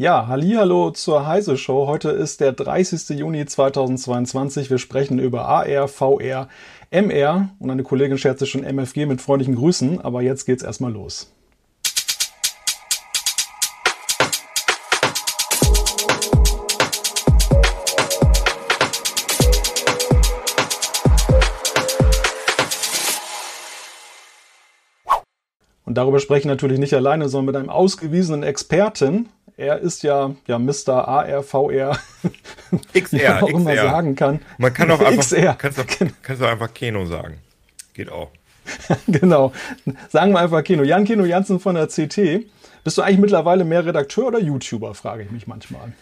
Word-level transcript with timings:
Ja, 0.00 0.28
hallo 0.28 0.92
zur 0.92 1.26
Heise 1.26 1.58
Show. 1.58 1.86
Heute 1.86 2.08
ist 2.08 2.40
der 2.40 2.52
30. 2.52 3.18
Juni 3.18 3.44
2022. 3.44 4.70
Wir 4.70 4.78
sprechen 4.78 5.18
über 5.18 5.44
AR, 5.44 5.88
VR, 5.88 6.48
MR 6.90 7.50
und 7.58 7.70
eine 7.70 7.82
Kollegin 7.82 8.16
scherzt 8.16 8.48
schon 8.48 8.64
MFG 8.64 9.04
mit 9.04 9.20
freundlichen 9.20 9.56
Grüßen, 9.56 10.00
aber 10.00 10.22
jetzt 10.22 10.46
geht's 10.46 10.62
erstmal 10.62 10.90
los. 10.90 11.34
Und 25.90 25.96
darüber 25.96 26.20
spreche 26.20 26.42
ich 26.42 26.46
natürlich 26.46 26.78
nicht 26.78 26.94
alleine, 26.94 27.28
sondern 27.28 27.46
mit 27.46 27.56
einem 27.56 27.68
ausgewiesenen 27.68 28.44
Experten. 28.44 29.28
Er 29.56 29.80
ist 29.80 30.04
ja, 30.04 30.36
ja 30.46 30.56
Mr. 30.56 31.08
AR, 31.08 31.42
VR, 31.42 31.98
XR, 32.94 33.18
wie 33.18 33.24
man 33.24 33.42
auch 33.42 33.48
XR. 33.48 33.56
immer 33.56 33.74
sagen 33.74 34.14
kann. 34.14 34.38
Man 34.56 34.72
kann 34.72 34.88
auch 34.92 35.00
einfach, 35.00 35.24
XR. 35.24 35.56
Kannst, 35.58 35.80
auch, 35.80 35.86
kannst 36.22 36.42
auch 36.44 36.46
einfach 36.46 36.72
Keno 36.72 37.06
sagen. 37.06 37.38
Geht 37.92 38.08
auch. 38.08 38.30
genau. 39.08 39.52
Sagen 40.10 40.30
wir 40.30 40.38
einfach 40.38 40.62
Keno. 40.62 40.84
Jan 40.84 41.04
Keno 41.04 41.24
Jansen 41.24 41.58
von 41.58 41.74
der 41.74 41.88
CT. 41.88 42.46
Bist 42.84 42.96
du 42.96 43.02
eigentlich 43.02 43.18
mittlerweile 43.18 43.64
mehr 43.64 43.84
Redakteur 43.84 44.28
oder 44.28 44.38
YouTuber, 44.38 44.94
frage 44.94 45.24
ich 45.24 45.32
mich 45.32 45.48
manchmal. 45.48 45.92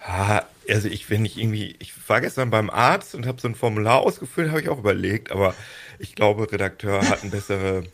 Ah, 0.00 0.44
also 0.66 0.88
ich, 0.88 1.10
wenn 1.10 1.26
ich 1.26 1.36
irgendwie, 1.36 1.76
ich 1.78 1.92
war 2.08 2.22
gestern 2.22 2.48
beim 2.48 2.70
Arzt 2.70 3.14
und 3.14 3.26
habe 3.26 3.38
so 3.38 3.48
ein 3.48 3.54
Formular 3.54 4.00
ausgefüllt, 4.00 4.48
habe 4.48 4.62
ich 4.62 4.70
auch 4.70 4.78
überlegt, 4.78 5.30
aber 5.30 5.54
ich 5.98 6.14
glaube, 6.14 6.50
Redakteur 6.50 7.06
hat 7.06 7.20
eine 7.20 7.32
bessere 7.32 7.84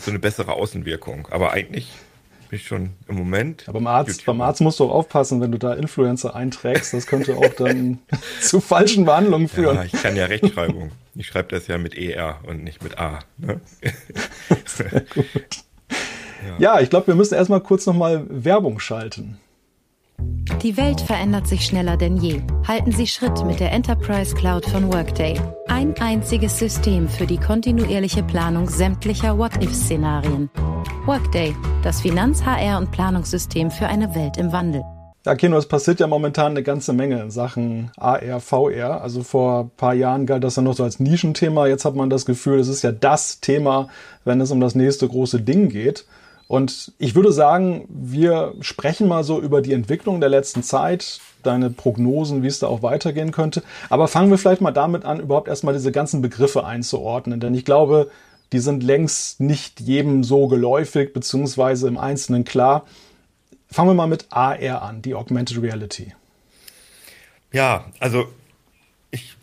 so 0.00 0.10
eine 0.10 0.18
bessere 0.18 0.52
Außenwirkung. 0.52 1.28
Aber 1.30 1.52
eigentlich 1.52 1.92
bin 2.48 2.58
ich 2.58 2.66
schon 2.66 2.90
im 3.08 3.16
Moment. 3.16 3.64
Aber 3.68 3.80
beim 3.80 3.86
Arzt, 3.86 4.24
beim 4.24 4.40
Arzt 4.40 4.60
musst 4.60 4.80
du 4.80 4.84
auch 4.84 4.92
aufpassen, 4.92 5.40
wenn 5.40 5.52
du 5.52 5.58
da 5.58 5.74
Influencer 5.74 6.34
einträgst. 6.34 6.94
Das 6.94 7.06
könnte 7.06 7.36
auch 7.36 7.52
dann 7.54 7.98
zu 8.40 8.60
falschen 8.60 9.04
Behandlungen 9.04 9.48
führen. 9.48 9.76
Ja, 9.76 9.84
ich 9.84 9.92
kann 9.92 10.16
ja 10.16 10.26
Rechtschreibung. 10.26 10.92
Ich 11.14 11.26
schreibe 11.26 11.48
das 11.48 11.66
ja 11.66 11.78
mit 11.78 11.96
ER 11.96 12.40
und 12.46 12.64
nicht 12.64 12.82
mit 12.82 12.98
A. 12.98 13.20
Ne? 13.38 13.60
Sehr 14.66 15.00
gut. 15.14 15.26
Ja, 16.46 16.58
ja 16.58 16.80
ich 16.80 16.90
glaube, 16.90 17.08
wir 17.08 17.14
müssen 17.14 17.34
erstmal 17.34 17.60
kurz 17.60 17.86
nochmal 17.86 18.24
Werbung 18.28 18.80
schalten. 18.80 19.38
Die 20.64 20.78
Welt 20.78 21.02
verändert 21.02 21.46
sich 21.46 21.66
schneller 21.66 21.98
denn 21.98 22.16
je. 22.16 22.40
Halten 22.66 22.90
Sie 22.90 23.06
Schritt 23.06 23.44
mit 23.44 23.60
der 23.60 23.70
Enterprise 23.70 24.34
Cloud 24.34 24.64
von 24.64 24.90
Workday. 24.90 25.38
Ein 25.68 25.94
einziges 26.00 26.58
System 26.58 27.06
für 27.06 27.26
die 27.26 27.36
kontinuierliche 27.36 28.22
Planung 28.22 28.70
sämtlicher 28.70 29.36
What-If-Szenarien. 29.36 30.48
Workday, 31.04 31.54
das 31.82 32.00
Finanz-, 32.00 32.42
HR- 32.44 32.78
und 32.78 32.90
Planungssystem 32.92 33.70
für 33.70 33.86
eine 33.88 34.14
Welt 34.14 34.38
im 34.38 34.52
Wandel. 34.52 34.82
Ja, 35.26 35.34
Kino, 35.34 35.56
es 35.56 35.68
passiert 35.68 36.00
ja 36.00 36.06
momentan 36.06 36.52
eine 36.52 36.62
ganze 36.62 36.92
Menge 36.94 37.20
in 37.20 37.30
Sachen 37.30 37.90
AR, 37.96 38.40
VR. 38.40 39.02
Also 39.02 39.22
vor 39.22 39.64
ein 39.64 39.70
paar 39.76 39.94
Jahren 39.94 40.26
galt 40.26 40.44
das 40.44 40.56
ja 40.56 40.62
noch 40.62 40.74
so 40.74 40.82
als 40.82 41.00
Nischenthema. 41.00 41.66
Jetzt 41.66 41.84
hat 41.84 41.94
man 41.94 42.10
das 42.10 42.26
Gefühl, 42.26 42.58
es 42.58 42.68
ist 42.68 42.82
ja 42.82 42.92
das 42.92 43.40
Thema, 43.40 43.88
wenn 44.24 44.40
es 44.40 44.50
um 44.50 44.60
das 44.60 44.74
nächste 44.74 45.08
große 45.08 45.40
Ding 45.40 45.68
geht. 45.68 46.06
Und 46.46 46.92
ich 46.98 47.14
würde 47.14 47.32
sagen, 47.32 47.86
wir 47.88 48.54
sprechen 48.60 49.08
mal 49.08 49.24
so 49.24 49.40
über 49.40 49.62
die 49.62 49.72
Entwicklung 49.72 50.20
der 50.20 50.28
letzten 50.28 50.62
Zeit, 50.62 51.20
deine 51.42 51.70
Prognosen, 51.70 52.42
wie 52.42 52.46
es 52.48 52.58
da 52.58 52.66
auch 52.66 52.82
weitergehen 52.82 53.32
könnte. 53.32 53.62
Aber 53.90 54.08
fangen 54.08 54.30
wir 54.30 54.38
vielleicht 54.38 54.60
mal 54.60 54.70
damit 54.70 55.04
an, 55.04 55.20
überhaupt 55.20 55.48
erstmal 55.48 55.74
diese 55.74 55.92
ganzen 55.92 56.22
Begriffe 56.22 56.64
einzuordnen. 56.64 57.40
Denn 57.40 57.54
ich 57.54 57.64
glaube, 57.64 58.10
die 58.52 58.58
sind 58.58 58.82
längst 58.82 59.40
nicht 59.40 59.80
jedem 59.80 60.22
so 60.22 60.48
geläufig, 60.48 61.12
beziehungsweise 61.12 61.88
im 61.88 61.98
Einzelnen 61.98 62.44
klar. 62.44 62.86
Fangen 63.70 63.90
wir 63.90 63.94
mal 63.94 64.06
mit 64.06 64.26
AR 64.30 64.82
an, 64.82 65.02
die 65.02 65.14
Augmented 65.14 65.60
Reality. 65.60 66.14
Ja, 67.52 67.86
also 68.00 68.26
ich 69.10 69.36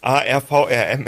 AR, 0.00 0.40
VR, 0.40 0.90
M, 0.90 1.06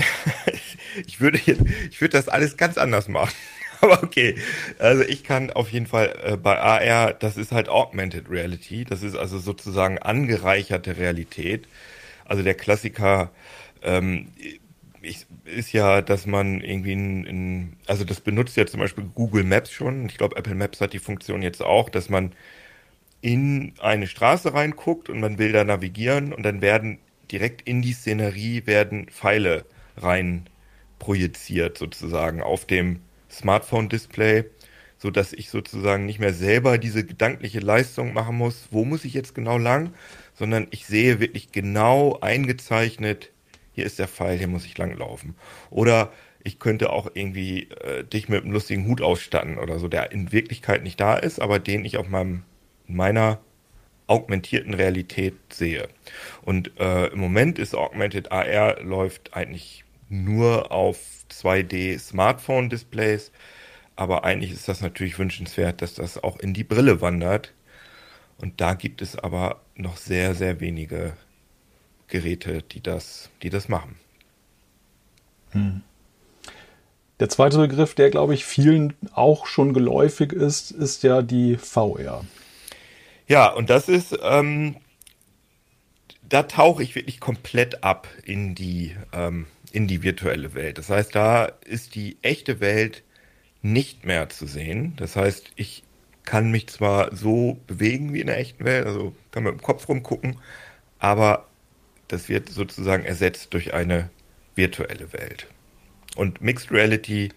ich 1.07 1.21
würde, 1.21 1.39
ich 1.39 2.01
würde 2.01 2.13
das 2.13 2.29
alles 2.29 2.57
ganz 2.57 2.77
anders 2.77 3.09
machen. 3.09 3.33
Aber 3.83 4.03
okay. 4.03 4.37
Also 4.79 5.03
ich 5.03 5.25
kann 5.25 5.51
auf 5.51 5.71
jeden 5.71 5.87
Fall 5.87 6.15
äh, 6.23 6.37
bei 6.37 6.59
AR, 6.59 7.15
das 7.15 7.37
ist 7.37 7.53
halt 7.53 7.69
Augmented 7.69 8.31
Reality. 8.31 8.85
Das 8.85 9.03
ist 9.03 9.17
also 9.17 9.39
sozusagen 9.39 9.99
angereicherte 9.99 10.97
Realität. 10.97 11.67
Also 12.25 12.43
der 12.43 12.55
Klassiker 12.55 13.31
ähm, 13.83 14.29
ich, 15.03 15.27
ist 15.45 15.73
ja, 15.73 16.03
dass 16.03 16.27
man 16.27 16.61
irgendwie 16.61 16.93
in, 16.93 17.25
in, 17.25 17.73
also 17.87 18.05
das 18.05 18.21
benutzt 18.21 18.57
ja 18.57 18.67
zum 18.67 18.81
Beispiel 18.81 19.05
Google 19.15 19.45
Maps 19.45 19.73
schon. 19.73 20.07
Ich 20.07 20.19
glaube, 20.19 20.37
Apple 20.37 20.55
Maps 20.55 20.81
hat 20.81 20.93
die 20.93 20.99
Funktion 20.99 21.43
jetzt 21.43 21.63
auch, 21.63 21.89
dass 21.89 22.09
man 22.09 22.33
in 23.23 23.75
eine 23.81 24.07
Straße 24.07 24.55
reinguckt 24.55 25.09
und 25.09 25.21
man 25.21 25.39
will 25.39 25.53
da 25.53 25.65
navigieren 25.65 26.33
und 26.33 26.43
dann 26.43 26.61
werden 26.63 26.99
direkt 27.31 27.63
in 27.63 27.83
die 27.83 27.93
Szenerie 27.93 28.67
werden 28.67 29.09
Pfeile 29.09 29.65
rein 29.97 30.49
projiziert 30.99 31.79
sozusagen 31.79 32.43
auf 32.43 32.67
dem 32.67 33.01
Smartphone-Display, 33.31 34.45
so 34.99 35.11
dass 35.11 35.33
ich 35.33 35.51
sozusagen 35.51 36.07
nicht 36.07 36.19
mehr 36.19 36.35
selber 36.35 36.79
diese 36.79 37.05
gedankliche 37.05 37.61
Leistung 37.61 38.13
machen 38.13 38.37
muss, 38.37 38.69
wo 38.71 38.85
muss 38.85 39.05
ich 39.05 39.15
jetzt 39.15 39.35
genau 39.35 39.59
lang, 39.59 39.95
sondern 40.35 40.67
ich 40.71 40.87
sehe 40.87 41.21
wirklich 41.21 41.53
genau 41.53 42.19
eingezeichnet, 42.21 43.31
hier 43.73 43.87
ist 43.87 43.99
der 43.99 44.09
Pfeil, 44.09 44.39
hier 44.39 44.49
muss 44.49 44.67
ich 44.67 44.77
langlaufen. 44.77 45.35
Oder 45.71 46.13
ich 46.43 46.59
könnte 46.59 46.91
auch 46.91 47.11
irgendwie 47.15 47.69
äh, 47.71 48.05
dich 48.05 48.29
mit 48.29 48.43
einem 48.43 48.53
lustigen 48.53 48.87
Hut 48.87 49.01
ausstatten 49.03 49.59
oder 49.59 49.79
so, 49.79 49.89
der 49.89 50.13
in 50.13 50.33
Wirklichkeit 50.33 50.83
nicht 50.83 51.01
da 51.01 51.17
ist, 51.17 51.41
aber 51.41 51.59
den 51.59 51.85
ich 51.85 51.97
auf 51.97 52.09
meinem, 52.09 52.43
meiner 52.87 53.41
augmentierten 54.07 54.75
Realität 54.75 55.35
sehe. 55.51 55.89
Und 56.43 56.79
äh, 56.81 57.07
im 57.07 57.21
Moment 57.21 57.59
ist 57.59 57.75
Augmented 57.75 58.33
AR 58.33 58.83
läuft 58.83 59.35
eigentlich 59.35 59.85
nur 60.09 60.73
auf 60.73 60.99
2D 61.31 61.99
Smartphone-Displays. 61.99 63.33
Aber 63.97 64.25
eigentlich 64.25 64.53
ist 64.53 64.69
das 64.69 64.81
natürlich 64.81 65.19
wünschenswert, 65.19 65.83
dass 65.83 65.95
das 65.95 66.23
auch 66.23 66.39
in 66.39 66.55
die 66.55 66.65
Brille 66.65 67.01
wandert. 67.01 67.53
Und 68.39 68.61
da 68.61 68.75
gibt 68.75 69.03
es 69.03 69.17
aber 69.17 69.61
noch 69.75 69.97
sehr, 69.97 70.35
sehr 70.35 70.61
wenige 70.61 71.15
Geräte, 72.09 72.63
die 72.63 72.83
das, 72.83 73.31
die 73.43 73.51
das 73.51 73.69
machen. 73.69 73.97
Hm. 75.51 75.83
Der 77.21 77.29
zweite 77.29 77.59
Begriff, 77.59 77.95
der 77.95 78.11
glaube 78.11 78.33
ich 78.33 78.47
vielen 78.47 78.95
auch 79.13 79.47
schon 79.47 79.75
geläufig 79.75 80.33
ist, 80.33 80.71
ist 80.71 81.03
ja 81.03 81.21
die 81.21 81.57
VR. 81.57 82.25
Ja, 83.29 83.49
und 83.53 83.69
das 83.69 83.89
ist, 83.89 84.19
ähm, 84.23 84.77
da 86.27 86.45
tauche 86.45 86.83
ich 86.83 86.95
wirklich 86.95 87.21
komplett 87.21 87.85
ab 87.85 88.09
in 88.25 88.55
die 88.55 88.97
ähm, 89.13 89.47
in 89.75 89.87
die 89.87 90.03
virtuelle 90.03 90.55
Welt. 90.55 90.79
Das 90.79 90.89
heißt, 90.89 91.15
da 91.15 91.47
ist 91.65 91.95
die 91.95 92.17
echte 92.23 92.61
Welt 92.61 93.03
nicht 93.63 94.05
mehr 94.05 94.29
zu 94.29 94.47
sehen. 94.47 94.95
Das 94.97 95.17
heißt, 95.17 95.51
ich 95.57 95.83
kann 96.25 96.51
mich 96.51 96.69
zwar 96.69 97.15
so 97.15 97.59
bewegen 97.67 98.13
wie 98.13 98.21
in 98.21 98.27
der 98.27 98.39
echten 98.39 98.65
Welt, 98.65 98.87
also 98.87 99.15
kann 99.33 99.43
mit 99.43 99.53
dem 99.53 99.63
Kopf 99.63 99.89
rumgucken, 99.89 100.37
aber 100.99 101.49
das 102.09 102.29
wird 102.29 102.49
sozusagen 102.49 103.05
ersetzt 103.05 103.55
durch 103.55 103.75
eine 103.75 104.11
virtuelle 104.55 105.13
Welt. 105.13 105.47
Und 106.17 106.41
Mixed 106.41 106.71
Reality 106.71 107.31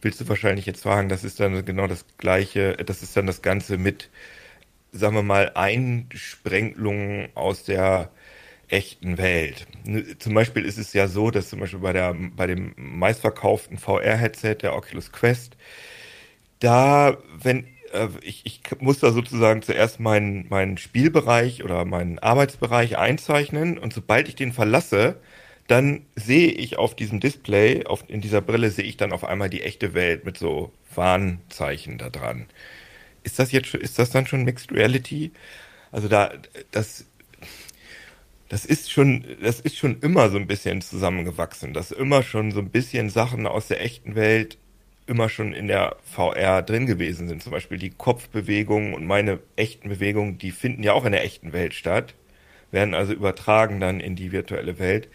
willst 0.00 0.20
du 0.20 0.28
wahrscheinlich 0.28 0.66
jetzt 0.66 0.82
fragen, 0.82 1.08
das 1.08 1.24
ist 1.24 1.40
dann 1.40 1.64
genau 1.64 1.86
das 1.86 2.04
gleiche, 2.18 2.74
das 2.74 3.02
ist 3.02 3.16
dann 3.16 3.26
das 3.26 3.42
Ganze 3.42 3.78
mit, 3.78 4.10
sagen 4.92 5.14
wir 5.14 5.22
mal, 5.22 5.52
Einsprengelungen 5.54 7.28
aus 7.34 7.64
der 7.64 8.10
echten 8.68 9.18
Welt. 9.18 9.66
Zum 10.18 10.34
Beispiel 10.34 10.64
ist 10.64 10.78
es 10.78 10.92
ja 10.92 11.08
so, 11.08 11.30
dass 11.30 11.48
zum 11.48 11.60
Beispiel 11.60 11.80
bei, 11.80 11.92
der, 11.92 12.14
bei 12.14 12.46
dem 12.46 12.74
meistverkauften 12.76 13.78
VR-Headset, 13.78 14.56
der 14.62 14.74
Oculus 14.74 15.12
Quest, 15.12 15.56
da, 16.60 17.16
wenn 17.42 17.66
äh, 17.92 18.08
ich, 18.22 18.42
ich 18.44 18.60
muss 18.80 19.00
da 19.00 19.12
sozusagen 19.12 19.62
zuerst 19.62 20.00
meinen, 20.00 20.48
meinen 20.48 20.78
Spielbereich 20.78 21.64
oder 21.64 21.84
meinen 21.84 22.18
Arbeitsbereich 22.18 22.98
einzeichnen 22.98 23.78
und 23.78 23.92
sobald 23.92 24.28
ich 24.28 24.36
den 24.36 24.52
verlasse, 24.52 25.20
dann 25.66 26.06
sehe 26.14 26.52
ich 26.52 26.78
auf 26.78 26.94
diesem 26.94 27.20
Display, 27.20 27.84
auf, 27.86 28.04
in 28.08 28.20
dieser 28.20 28.40
Brille 28.40 28.70
sehe 28.70 28.84
ich 28.84 28.96
dann 28.96 29.12
auf 29.12 29.24
einmal 29.24 29.50
die 29.50 29.62
echte 29.62 29.94
Welt 29.94 30.24
mit 30.24 30.38
so 30.38 30.72
Warnzeichen 30.94 31.98
da 31.98 32.10
dran. 32.10 32.46
Ist 33.24 33.38
das 33.38 33.52
jetzt, 33.52 33.74
ist 33.74 33.98
das 33.98 34.10
dann 34.10 34.26
schon 34.26 34.44
Mixed 34.44 34.72
Reality? 34.72 35.32
Also 35.90 36.08
da, 36.08 36.32
das 36.70 37.06
das 38.48 38.64
ist 38.64 38.90
schon, 38.90 39.24
das 39.42 39.60
ist 39.60 39.76
schon 39.76 40.00
immer 40.00 40.30
so 40.30 40.38
ein 40.38 40.46
bisschen 40.46 40.80
zusammengewachsen, 40.80 41.72
dass 41.72 41.90
immer 41.90 42.22
schon 42.22 42.52
so 42.52 42.60
ein 42.60 42.70
bisschen 42.70 43.10
Sachen 43.10 43.46
aus 43.46 43.68
der 43.68 43.82
echten 43.82 44.14
Welt 44.14 44.58
immer 45.06 45.28
schon 45.28 45.52
in 45.52 45.68
der 45.68 45.96
VR 46.04 46.62
drin 46.62 46.86
gewesen 46.86 47.28
sind. 47.28 47.42
Zum 47.42 47.52
Beispiel 47.52 47.78
die 47.78 47.90
Kopfbewegungen 47.90 48.94
und 48.94 49.06
meine 49.06 49.40
echten 49.56 49.88
Bewegungen, 49.88 50.38
die 50.38 50.50
finden 50.50 50.82
ja 50.82 50.92
auch 50.92 51.04
in 51.04 51.12
der 51.12 51.24
echten 51.24 51.52
Welt 51.52 51.74
statt, 51.74 52.14
werden 52.70 52.94
also 52.94 53.12
übertragen 53.12 53.80
dann 53.80 54.00
in 54.00 54.16
die 54.16 54.32
virtuelle 54.32 54.78
Welt. 54.78 55.08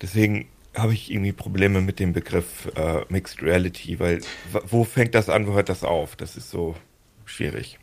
Deswegen 0.00 0.46
habe 0.74 0.92
ich 0.92 1.10
irgendwie 1.10 1.32
Probleme 1.32 1.80
mit 1.80 2.00
dem 2.00 2.12
Begriff 2.12 2.70
äh, 2.76 3.02
Mixed 3.08 3.42
Reality, 3.42 3.98
weil 4.00 4.20
wo 4.66 4.84
fängt 4.84 5.14
das 5.14 5.28
an, 5.28 5.46
wo 5.46 5.54
hört 5.54 5.68
das 5.68 5.84
auf? 5.84 6.16
Das 6.16 6.36
ist 6.36 6.50
so 6.50 6.76
schwierig 7.24 7.78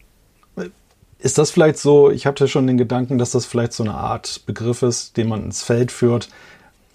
Ist 1.21 1.37
das 1.37 1.51
vielleicht 1.51 1.77
so, 1.77 2.09
ich 2.09 2.25
hatte 2.25 2.47
schon 2.47 2.65
den 2.65 2.77
Gedanken, 2.77 3.19
dass 3.19 3.31
das 3.31 3.45
vielleicht 3.45 3.73
so 3.73 3.83
eine 3.83 3.93
Art 3.93 4.41
Begriff 4.47 4.81
ist, 4.81 5.17
den 5.17 5.29
man 5.29 5.43
ins 5.43 5.61
Feld 5.61 5.91
führt, 5.91 6.29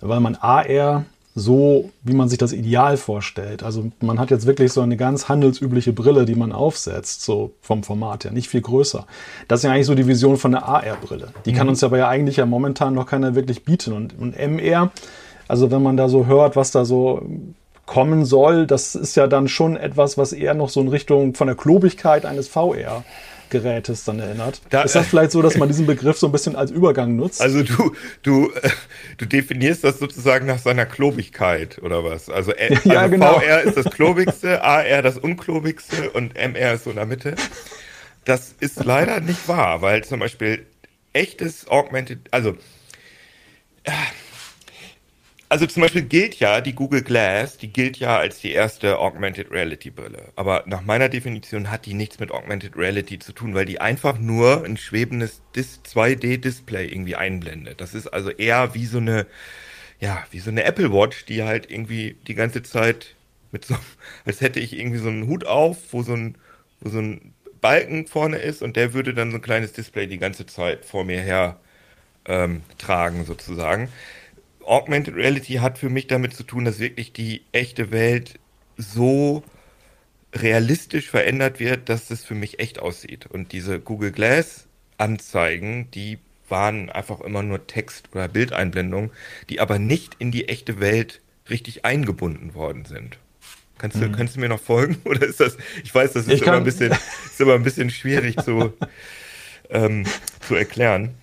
weil 0.01 0.21
man 0.21 0.35
AR 0.35 1.05
so, 1.39 1.91
wie 2.03 2.15
man 2.15 2.29
sich 2.29 2.39
das 2.39 2.53
ideal 2.53 2.97
vorstellt. 2.97 3.63
Also 3.63 3.93
man 4.01 4.19
hat 4.19 4.31
jetzt 4.31 4.47
wirklich 4.47 4.73
so 4.73 4.81
eine 4.81 4.97
ganz 4.97 5.29
handelsübliche 5.29 5.93
Brille, 5.93 6.25
die 6.25 6.35
man 6.35 6.51
aufsetzt, 6.51 7.23
so 7.23 7.53
vom 7.61 7.85
Format 7.85 8.25
her, 8.25 8.33
nicht 8.33 8.49
viel 8.49 8.63
größer. 8.63 9.07
Das 9.47 9.61
ist 9.61 9.65
ja 9.65 9.71
eigentlich 9.71 9.87
so 9.87 9.95
die 9.95 10.09
Vision 10.09 10.39
von 10.39 10.53
der 10.53 10.67
AR-Brille. 10.67 11.29
Die 11.45 11.53
mhm. 11.53 11.57
kann 11.57 11.69
uns 11.69 11.85
aber 11.85 11.99
ja 11.99 12.09
eigentlich 12.09 12.39
ja 12.39 12.47
momentan 12.47 12.95
noch 12.95 13.07
keiner 13.07 13.35
wirklich 13.35 13.65
bieten. 13.65 13.93
Und, 13.93 14.19
und 14.19 14.35
MR, 14.35 14.91
also 15.47 15.71
wenn 15.71 15.83
man 15.83 15.99
da 15.99 16.09
so 16.09 16.27
hört, 16.27 16.57
was 16.57 16.71
da 16.71 16.87
so 16.87 17.23
kommen 17.85 18.25
soll, 18.25 18.67
das 18.67 18.95
ist 18.95 19.15
ja 19.15 19.27
dann 19.27 19.47
schon 19.47 19.77
etwas, 19.77 20.17
was 20.19 20.33
eher 20.33 20.55
noch 20.55 20.71
so 20.71 20.81
in 20.81 20.89
Richtung 20.89 21.35
von 21.35 21.47
der 21.47 21.57
Klobigkeit 21.57 22.25
eines 22.25 22.49
VR 22.49 23.05
Gerätes 23.51 24.05
dann 24.05 24.19
erinnert. 24.19 24.61
Da, 24.71 24.83
ist 24.83 24.95
das 24.95 25.07
vielleicht 25.07 25.31
so, 25.31 25.43
dass 25.43 25.57
man 25.57 25.69
diesen 25.71 25.87
Begriff 25.87 26.19
so 26.19 26.27
ein 26.27 26.33
bisschen 26.33 26.57
als 26.57 26.71
Übergang 26.71 27.17
nutzt? 27.17 27.41
Also 27.41 27.63
du, 27.63 27.95
du, 28.23 28.51
äh, 28.51 28.71
du 29.19 29.27
definierst 29.27 29.85
das 29.85 29.99
sozusagen 29.99 30.47
nach 30.47 30.59
seiner 30.59 30.87
Klobigkeit 30.87 31.81
oder 31.83 32.05
was? 32.05 32.29
Also, 32.31 32.53
äh, 32.53 32.77
ja, 32.85 33.01
also 33.01 33.11
genau. 33.11 33.41
VR 33.41 33.63
ist 33.63 33.77
das 33.77 33.87
klobigste, 33.87 34.63
AR 34.63 35.03
das 35.03 35.19
unklobigste 35.19 36.11
und 36.11 36.35
MR 36.35 36.75
ist 36.75 36.85
so 36.85 36.91
in 36.91 36.97
der 36.97 37.07
Mitte. 37.07 37.35
Das 38.25 38.55
ist 38.59 38.85
leider 38.85 39.21
nicht 39.21 39.49
wahr, 39.49 39.83
weil 39.83 40.05
zum 40.05 40.21
Beispiel 40.21 40.67
echtes 41.13 41.69
Augmented, 41.69 42.19
also 42.31 42.57
äh, 43.85 43.93
also 45.49 45.67
zum 45.67 45.83
Beispiel 45.83 46.03
gilt 46.03 46.37
ja 46.41 46.61
die 46.61 46.75
Google 46.75 47.03
Glass, 47.03 47.57
die 47.57 47.73
gilt 47.73 47.99
ja 47.99 48.19
als 48.19 48.41
die 48.41 48.53
erste 48.53 48.99
Augmented 48.99 49.51
Reality 49.51 49.91
Brille. 49.91 50.33
Aber 50.35 50.65
nach 50.67 50.83
meiner 50.83 51.09
Definition 51.09 51.71
hat 51.71 51.87
die 51.87 51.95
nichts 51.95 52.19
mit 52.19 52.33
Augmented 52.33 52.77
Reality 52.77 53.19
zu 53.19 53.33
tun, 53.33 53.55
weil 53.55 53.65
die 53.65 53.81
einfach 53.81 54.19
nur 54.19 54.65
ein 54.65 54.77
schwebendes 54.77 55.43
2D-Display 55.55 56.89
irgendwie 56.89 57.17
einblendet. 57.17 57.81
Das 57.81 57.95
ist 57.95 58.09
also 58.09 58.31
eher 58.31 58.75
wie 58.75 58.87
so 58.87 58.99
eine, 58.99 59.27
ja, 60.01 60.25
wie 60.31 60.41
so 60.41 60.51
eine 60.51 60.65
Apple 60.65 60.93
Watch, 60.93 61.27
die 61.27 61.43
halt 61.45 61.71
irgendwie 61.71 62.17
die 62.27 62.35
ganze 62.35 62.63
Zeit 62.63 63.15
mit 63.53 63.65
so, 63.65 63.77
als 64.25 64.41
hätte 64.41 64.61
ich 64.61 64.77
irgendwie 64.77 64.99
so 64.99 65.09
einen 65.09 65.29
Hut 65.29 65.47
auf, 65.47 65.79
wo 65.93 66.03
so 66.03 66.15
ein, 66.15 66.37
wo 66.81 66.91
so 66.91 66.99
ein 66.99 67.35
Balken 67.61 68.07
vorne 68.07 68.39
ist 68.39 68.63
und 68.63 68.77
der 68.77 68.95
würde 68.95 69.15
dann 69.15 69.31
so 69.31 69.39
ein 69.39 69.43
kleines 69.43 69.73
Display 69.73 70.07
die 70.07 70.19
ganze 70.19 70.47
Zeit 70.47 70.85
vor 70.85 71.05
mir 71.05 71.21
her 71.21 71.59
ähm, 72.27 72.63
tragen 72.79 73.25
sozusagen. 73.25 73.89
Augmented 74.67 75.15
Reality 75.15 75.55
hat 75.55 75.79
für 75.79 75.89
mich 75.89 76.07
damit 76.07 76.35
zu 76.35 76.43
tun, 76.43 76.65
dass 76.65 76.79
wirklich 76.79 77.13
die 77.13 77.43
echte 77.53 77.91
Welt 77.91 78.39
so 78.77 79.43
realistisch 80.35 81.11
verändert 81.11 81.61
wird, 81.61 81.89
dass 81.89 82.11
es 82.11 82.25
für 82.25 82.35
mich 82.35 82.59
echt 82.59 82.79
aussieht. 82.79 83.27
Und 83.27 83.53
diese 83.53 83.81
Google 83.81 84.13
Glass 84.13 84.67
Anzeigen, 84.99 85.91
die 85.93 86.19
waren 86.49 86.91
einfach 86.91 87.21
immer 87.21 87.43
nur 87.43 87.67
Text- 87.67 88.09
oder 88.13 88.29
Bildeinblendungen, 88.29 89.11
die 89.49 89.61
aber 89.61 89.79
nicht 89.79 90.17
in 90.19 90.31
die 90.31 90.49
echte 90.49 90.81
Welt 90.81 91.21
richtig 91.51 91.85
eingebunden 91.85 92.55
worden 92.55 92.85
sind. 92.85 93.19
Kannst 93.79 93.97
du, 93.97 94.09
mhm. 94.09 94.13
kannst 94.13 94.37
du 94.37 94.41
mir 94.41 94.49
noch 94.49 94.61
folgen? 94.61 94.97
Oder 95.05 95.27
ist 95.27 95.41
das, 95.41 95.59
ich 95.85 95.95
weiß, 95.95 96.15
das 96.15 96.27
ist, 96.27 96.43
immer 96.43 96.57
ein, 96.57 96.65
bisschen, 96.65 96.93
ist 97.27 97.41
immer 97.41 97.55
ein 97.55 97.63
bisschen 97.63 97.91
schwierig 97.91 98.37
zu, 98.39 98.73
ähm, 99.71 100.05
zu 100.41 100.55
erklären. 100.55 101.15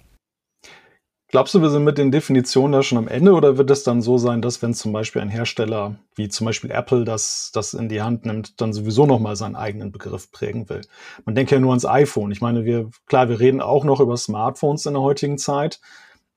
Glaubst 1.33 1.55
du, 1.55 1.63
wir 1.63 1.71
sind 1.71 1.83
mit 1.83 1.97
den 1.97 2.11
Definitionen 2.11 2.73
da 2.73 2.83
schon 2.83 2.99
am 2.99 3.07
Ende 3.07 3.31
oder 3.33 3.57
wird 3.57 3.71
es 3.71 3.83
dann 3.83 4.03
so 4.03 4.19
sein, 4.19 4.43
dass 4.43 4.61
wenn 4.61 4.75
zum 4.75 4.93
Beispiel 4.93 5.19
ein 5.19 5.29
Hersteller 5.29 5.95
wie 6.13 6.29
zum 6.29 6.45
Beispiel 6.45 6.69
Apple 6.69 7.05
das, 7.05 7.49
das 7.51 7.73
in 7.73 7.89
die 7.89 8.03
Hand 8.03 8.27
nimmt, 8.27 8.61
dann 8.61 8.71
sowieso 8.71 9.07
nochmal 9.07 9.35
seinen 9.35 9.55
eigenen 9.55 9.91
Begriff 9.91 10.31
prägen 10.31 10.69
will? 10.69 10.81
Man 11.25 11.33
denkt 11.33 11.49
ja 11.49 11.59
nur 11.59 11.71
ans 11.71 11.87
iPhone. 11.87 12.29
Ich 12.31 12.41
meine, 12.41 12.65
wir, 12.65 12.91
klar, 13.07 13.29
wir 13.29 13.39
reden 13.39 13.61
auch 13.61 13.83
noch 13.83 13.99
über 13.99 14.15
Smartphones 14.15 14.85
in 14.85 14.93
der 14.93 15.01
heutigen 15.01 15.39
Zeit, 15.39 15.81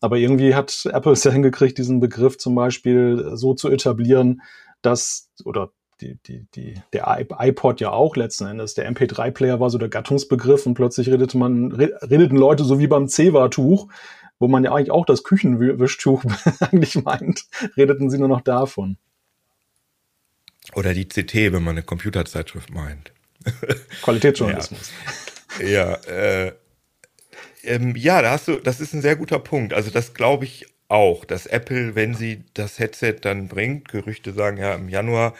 aber 0.01 0.17
irgendwie 0.17 0.55
hat 0.55 0.89
Apple 0.91 1.13
es 1.13 1.25
ja 1.25 1.31
hingekriegt, 1.31 1.77
diesen 1.77 2.01
Begriff 2.01 2.39
zum 2.39 2.55
Beispiel 2.55 3.33
so 3.35 3.53
zu 3.53 3.69
etablieren, 3.69 4.41
dass, 4.81 5.29
oder 5.45 5.73
die, 6.01 6.19
die, 6.27 6.47
die, 6.55 6.81
der 6.95 7.27
iPod 7.39 7.83
ja 7.83 7.91
auch 7.91 8.17
letzten 8.17 8.47
Endes. 8.47 8.73
Der 8.73 8.91
MP3-Player 8.91 9.61
war 9.61 9.69
so 9.69 9.77
der 9.77 9.91
Gattungsbegriff 9.91 10.65
und 10.65 10.73
plötzlich 10.73 11.11
redete 11.11 11.37
man, 11.37 11.73
redeten 11.73 12.39
Leute 12.39 12.65
so 12.65 12.79
wie 12.79 12.87
beim 12.87 13.09
Zewa-Tuch 13.09 13.89
wo 14.39 14.49
man 14.49 14.65
ja 14.65 14.73
eigentlich 14.73 14.91
auch 14.91 15.07
das 15.07 15.25
Küchenwischtuch 15.25 16.25
eigentlich 16.61 16.95
meint, 17.03 17.47
redeten 17.77 18.11
sie 18.11 18.19
nur 18.19 18.29
noch 18.29 18.43
davon. 18.43 18.97
Oder 20.75 20.95
die 20.95 21.07
CT, 21.07 21.35
wenn 21.53 21.63
man 21.63 21.77
eine 21.77 21.83
Computerzeitschrift 21.83 22.71
meint. 22.71 23.13
Qualitätsjournalismus. 24.03 24.91
ja, 25.61 25.67
ja, 25.67 25.95
äh, 26.07 26.53
ähm, 27.63 27.95
ja, 27.97 28.23
da 28.23 28.33
hast 28.33 28.49
du, 28.49 28.57
das 28.57 28.81
ist 28.81 28.93
ein 28.95 29.03
sehr 29.03 29.17
guter 29.17 29.39
Punkt. 29.39 29.73
Also 29.75 29.91
das 29.91 30.15
glaube 30.15 30.45
ich 30.45 30.67
auch, 30.89 31.25
dass 31.25 31.47
Apple, 31.47 31.95
wenn 31.95 32.15
sie 32.15 32.45
das 32.55 32.79
Headset 32.79 33.17
dann 33.23 33.49
bringt, 33.49 33.89
Gerüchte 33.89 34.33
sagen 34.33 34.57
ja 34.57 34.75
im 34.75 34.89
Januar, 34.89 35.35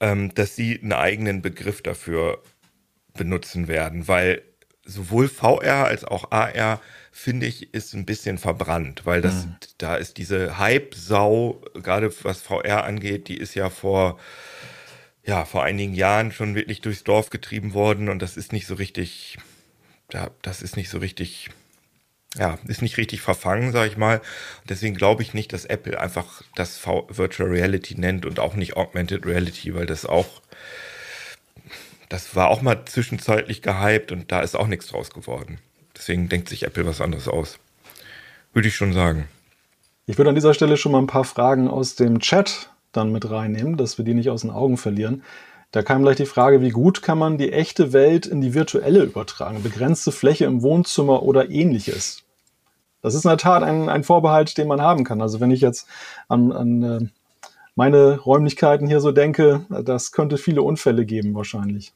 ähm, 0.00 0.32
dass 0.34 0.54
sie 0.54 0.80
einen 0.80 0.92
eigenen 0.92 1.42
Begriff 1.42 1.82
dafür 1.82 2.42
benutzen 3.14 3.66
werden, 3.68 4.06
weil 4.06 4.42
sowohl 4.84 5.28
VR 5.28 5.86
als 5.86 6.04
auch 6.04 6.30
AR 6.30 6.80
finde 7.10 7.46
ich, 7.46 7.74
ist 7.74 7.94
ein 7.94 8.06
bisschen 8.06 8.38
verbrannt, 8.38 9.02
weil 9.04 9.20
das, 9.20 9.46
mhm. 9.46 9.56
da 9.78 9.96
ist 9.96 10.18
diese 10.18 10.58
Hype-Sau, 10.58 11.60
gerade 11.74 12.12
was 12.22 12.40
VR 12.40 12.84
angeht, 12.84 13.28
die 13.28 13.36
ist 13.36 13.54
ja 13.54 13.70
vor, 13.70 14.18
ja, 15.24 15.44
vor 15.44 15.64
einigen 15.64 15.94
Jahren 15.94 16.32
schon 16.32 16.54
wirklich 16.54 16.80
durchs 16.80 17.04
Dorf 17.04 17.30
getrieben 17.30 17.74
worden 17.74 18.08
und 18.08 18.20
das 18.20 18.36
ist 18.36 18.52
nicht 18.52 18.66
so 18.66 18.74
richtig, 18.74 19.36
ja, 20.12 20.30
das 20.42 20.62
ist 20.62 20.76
nicht 20.76 20.90
so 20.90 20.98
richtig, 20.98 21.50
ja, 22.36 22.58
ist 22.66 22.82
nicht 22.82 22.96
richtig 22.96 23.20
verfangen, 23.20 23.72
sag 23.72 23.88
ich 23.88 23.96
mal. 23.96 24.20
Deswegen 24.68 24.94
glaube 24.94 25.22
ich 25.22 25.34
nicht, 25.34 25.52
dass 25.52 25.64
Apple 25.64 26.00
einfach 26.00 26.42
das 26.54 26.78
v 26.78 27.08
Virtual 27.10 27.48
Reality 27.48 27.98
nennt 27.98 28.26
und 28.26 28.38
auch 28.38 28.54
nicht 28.54 28.76
Augmented 28.76 29.26
Reality, 29.26 29.74
weil 29.74 29.86
das 29.86 30.06
auch, 30.06 30.40
das 32.08 32.36
war 32.36 32.48
auch 32.48 32.62
mal 32.62 32.84
zwischenzeitlich 32.86 33.60
gehypt 33.60 34.12
und 34.12 34.30
da 34.30 34.40
ist 34.40 34.56
auch 34.56 34.66
nichts 34.66 34.86
draus 34.86 35.10
geworden. 35.10 35.58
Deswegen 35.98 36.28
denkt 36.28 36.48
sich 36.48 36.62
Apple 36.62 36.86
was 36.86 37.00
anderes 37.00 37.28
aus. 37.28 37.58
Würde 38.52 38.68
ich 38.68 38.76
schon 38.76 38.92
sagen. 38.92 39.28
Ich 40.06 40.16
würde 40.16 40.30
an 40.30 40.36
dieser 40.36 40.54
Stelle 40.54 40.76
schon 40.76 40.92
mal 40.92 40.98
ein 40.98 41.06
paar 41.06 41.24
Fragen 41.24 41.68
aus 41.68 41.96
dem 41.96 42.20
Chat 42.20 42.70
dann 42.92 43.12
mit 43.12 43.30
reinnehmen, 43.30 43.76
dass 43.76 43.98
wir 43.98 44.04
die 44.04 44.14
nicht 44.14 44.30
aus 44.30 44.42
den 44.42 44.50
Augen 44.50 44.78
verlieren. 44.78 45.22
Da 45.70 45.82
kam 45.82 46.02
gleich 46.02 46.16
die 46.16 46.24
Frage, 46.24 46.62
wie 46.62 46.70
gut 46.70 47.02
kann 47.02 47.18
man 47.18 47.36
die 47.36 47.52
echte 47.52 47.92
Welt 47.92 48.24
in 48.24 48.40
die 48.40 48.54
virtuelle 48.54 49.02
übertragen? 49.02 49.62
Begrenzte 49.62 50.12
Fläche 50.12 50.46
im 50.46 50.62
Wohnzimmer 50.62 51.22
oder 51.22 51.50
ähnliches? 51.50 52.22
Das 53.02 53.14
ist 53.14 53.24
in 53.24 53.28
der 53.28 53.38
Tat 53.38 53.62
ein, 53.62 53.88
ein 53.88 54.02
Vorbehalt, 54.02 54.56
den 54.56 54.66
man 54.66 54.80
haben 54.80 55.04
kann. 55.04 55.20
Also 55.20 55.40
wenn 55.40 55.50
ich 55.50 55.60
jetzt 55.60 55.86
an, 56.28 56.52
an 56.52 56.82
äh, 56.82 57.06
meine 57.74 58.18
Räumlichkeiten 58.18 58.86
hier 58.86 59.00
so 59.00 59.12
denke, 59.12 59.66
das 59.68 60.10
könnte 60.12 60.38
viele 60.38 60.62
Unfälle 60.62 61.04
geben 61.04 61.34
wahrscheinlich. 61.34 61.92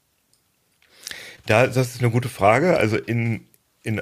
Da, 1.47 1.67
das 1.67 1.95
ist 1.95 2.03
eine 2.03 2.11
gute 2.11 2.29
Frage. 2.29 2.77
Also 2.77 2.99
in 2.99 3.47
in, 3.83 4.01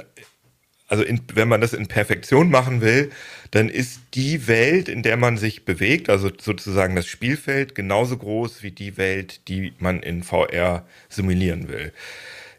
also 0.88 1.04
in, 1.04 1.20
wenn 1.34 1.48
man 1.48 1.60
das 1.60 1.72
in 1.72 1.86
Perfektion 1.86 2.50
machen 2.50 2.80
will, 2.80 3.10
dann 3.52 3.68
ist 3.68 4.00
die 4.14 4.48
Welt, 4.48 4.88
in 4.88 5.02
der 5.02 5.16
man 5.16 5.36
sich 5.36 5.64
bewegt, 5.64 6.10
also 6.10 6.30
sozusagen 6.36 6.96
das 6.96 7.06
Spielfeld, 7.06 7.74
genauso 7.74 8.16
groß 8.16 8.62
wie 8.64 8.72
die 8.72 8.96
Welt, 8.96 9.46
die 9.48 9.72
man 9.78 10.02
in 10.02 10.24
VR 10.24 10.84
simulieren 11.08 11.68
will. 11.68 11.92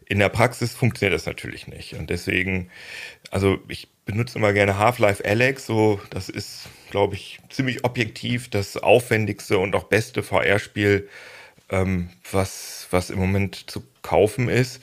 In 0.06 0.18
der 0.18 0.30
Praxis 0.30 0.72
funktioniert 0.72 1.14
das 1.14 1.26
natürlich 1.26 1.68
nicht. 1.68 1.94
Und 1.94 2.10
deswegen, 2.10 2.70
also 3.30 3.58
ich 3.68 3.88
benutze 4.04 4.38
immer 4.38 4.52
gerne 4.52 4.78
Half-Life 4.78 5.24
Alex, 5.24 5.66
so 5.66 6.00
das 6.10 6.28
ist, 6.28 6.68
glaube 6.90 7.14
ich, 7.14 7.38
ziemlich 7.50 7.84
objektiv 7.84 8.48
das 8.48 8.76
aufwendigste 8.76 9.58
und 9.58 9.74
auch 9.74 9.84
beste 9.84 10.22
VR-Spiel, 10.22 11.08
ähm, 11.70 12.08
was, 12.30 12.88
was 12.90 13.10
im 13.10 13.18
Moment 13.18 13.70
zu 13.70 13.82
kaufen 14.02 14.48
ist. 14.48 14.82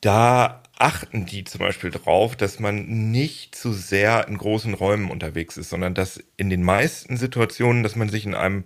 Da 0.00 0.61
achten 0.82 1.26
die 1.26 1.44
zum 1.44 1.60
Beispiel 1.60 1.90
darauf, 1.90 2.36
dass 2.36 2.58
man 2.58 3.10
nicht 3.10 3.54
zu 3.54 3.72
sehr 3.72 4.26
in 4.28 4.36
großen 4.36 4.74
Räumen 4.74 5.10
unterwegs 5.10 5.56
ist, 5.56 5.70
sondern 5.70 5.94
dass 5.94 6.22
in 6.36 6.50
den 6.50 6.62
meisten 6.62 7.16
Situationen, 7.16 7.82
dass 7.82 7.96
man 7.96 8.08
sich 8.08 8.26
in 8.26 8.34
einem 8.34 8.64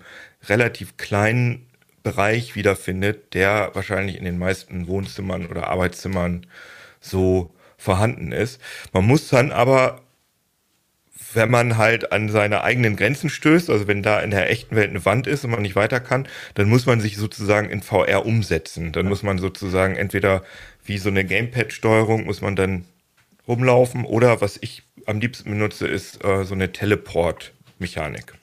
relativ 0.49 0.97
kleinen 0.97 1.67
Bereich 2.03 2.57
wiederfindet, 2.57 3.35
der 3.35 3.71
wahrscheinlich 3.75 4.17
in 4.17 4.25
den 4.25 4.39
meisten 4.39 4.87
Wohnzimmern 4.87 5.47
oder 5.47 5.69
Arbeitszimmern 5.69 6.47
so 7.01 7.55
vorhanden 7.77 8.33
ist. 8.33 8.61
Man 8.93 9.05
muss 9.07 9.29
dann 9.29 9.53
aber 9.53 10.01
wenn 11.37 11.51
man 11.51 11.77
halt 11.77 12.13
an 12.13 12.29
seine 12.29 12.63
eigenen 12.63 12.97
Grenzen 12.97 13.29
stößt, 13.29 13.71
also 13.71 13.87
wenn 13.87 14.03
da 14.03 14.21
in 14.21 14.31
der 14.31 14.51
echten 14.51 14.75
Welt 14.75 14.91
eine 14.91 15.05
Wand 15.05 15.27
ist 15.27 15.45
und 15.45 15.51
man 15.51 15.63
nicht 15.63 15.77
weiter 15.77 16.01
kann, 16.01 16.27
dann 16.55 16.69
muss 16.69 16.87
man 16.87 17.01
sich 17.01 17.17
sozusagen 17.17 17.69
in 17.71 17.83
VR 17.83 18.27
umsetzen. 18.27 18.93
Dann 18.93 19.07
muss 19.07 19.23
man 19.23 19.39
sozusagen 19.39 19.97
entweder 19.97 20.43
wie 20.89 20.99
so 20.99 21.09
eine 21.09 21.25
Gamepad-Steuerung 21.25 22.27
muss 22.27 22.41
man 22.41 22.57
dann 22.57 22.85
rumlaufen 23.49 24.05
oder 24.05 24.41
was 24.41 24.59
ich 24.61 24.83
am 25.07 25.21
liebsten 25.21 25.51
benutze, 25.51 25.87
ist 25.87 26.25
äh, 26.25 26.45
so 26.45 26.55
eine 26.55 26.73
Teleport-Mechanik. 26.73 28.35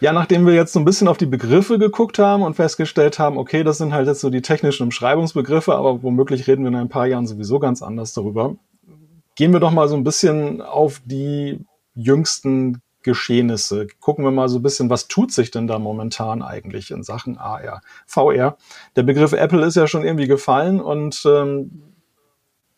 Ja, 0.00 0.12
nachdem 0.12 0.46
wir 0.46 0.54
jetzt 0.54 0.72
so 0.72 0.80
ein 0.80 0.84
bisschen 0.84 1.06
auf 1.06 1.16
die 1.16 1.26
Begriffe 1.26 1.78
geguckt 1.78 2.18
haben 2.18 2.42
und 2.42 2.54
festgestellt 2.54 3.20
haben, 3.20 3.38
okay, 3.38 3.62
das 3.62 3.78
sind 3.78 3.92
halt 3.92 4.08
jetzt 4.08 4.20
so 4.20 4.30
die 4.30 4.42
technischen 4.42 4.82
Umschreibungsbegriffe, 4.82 5.76
aber 5.76 6.02
womöglich 6.02 6.48
reden 6.48 6.64
wir 6.64 6.70
in 6.70 6.76
ein 6.76 6.88
paar 6.88 7.06
Jahren 7.06 7.28
sowieso 7.28 7.60
ganz 7.60 7.82
anders 7.82 8.12
darüber. 8.12 8.56
Gehen 9.36 9.52
wir 9.52 9.60
doch 9.60 9.70
mal 9.70 9.86
so 9.88 9.94
ein 9.94 10.02
bisschen 10.02 10.60
auf 10.60 11.00
die 11.04 11.64
jüngsten 11.94 12.82
Geschehnisse. 13.02 13.86
Gucken 14.00 14.24
wir 14.24 14.30
mal 14.30 14.48
so 14.48 14.58
ein 14.58 14.62
bisschen, 14.62 14.90
was 14.90 15.08
tut 15.08 15.32
sich 15.32 15.50
denn 15.50 15.66
da 15.66 15.78
momentan 15.78 16.42
eigentlich 16.42 16.90
in 16.90 17.02
Sachen 17.02 17.38
AR, 17.38 17.80
VR. 18.06 18.56
Der 18.96 19.02
Begriff 19.02 19.32
Apple 19.32 19.64
ist 19.64 19.76
ja 19.76 19.86
schon 19.86 20.04
irgendwie 20.04 20.26
gefallen 20.26 20.80
und 20.80 21.22
ähm, 21.26 21.92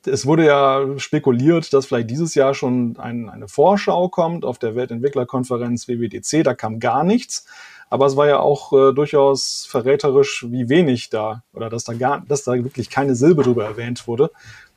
es 0.06 0.26
wurde 0.26 0.44
ja 0.44 0.98
spekuliert, 0.98 1.72
dass 1.72 1.86
vielleicht 1.86 2.10
dieses 2.10 2.34
Jahr 2.34 2.54
schon 2.54 2.96
ein, 2.98 3.28
eine 3.28 3.48
Vorschau 3.48 4.08
kommt 4.08 4.44
auf 4.44 4.58
der 4.58 4.74
Weltentwicklerkonferenz 4.76 5.88
WWDC. 5.88 6.44
Da 6.44 6.54
kam 6.54 6.78
gar 6.78 7.04
nichts. 7.04 7.46
Aber 7.90 8.06
es 8.06 8.16
war 8.16 8.26
ja 8.26 8.40
auch 8.40 8.72
äh, 8.72 8.92
durchaus 8.92 9.66
verräterisch, 9.68 10.46
wie 10.48 10.68
wenig 10.68 11.10
da 11.10 11.44
oder 11.52 11.68
dass 11.68 11.84
da 11.84 11.92
gar, 11.92 12.24
dass 12.26 12.42
da 12.42 12.52
wirklich 12.54 12.90
keine 12.90 13.14
Silbe 13.14 13.42
drüber 13.42 13.64
erwähnt 13.64 14.08
wurde. 14.08 14.30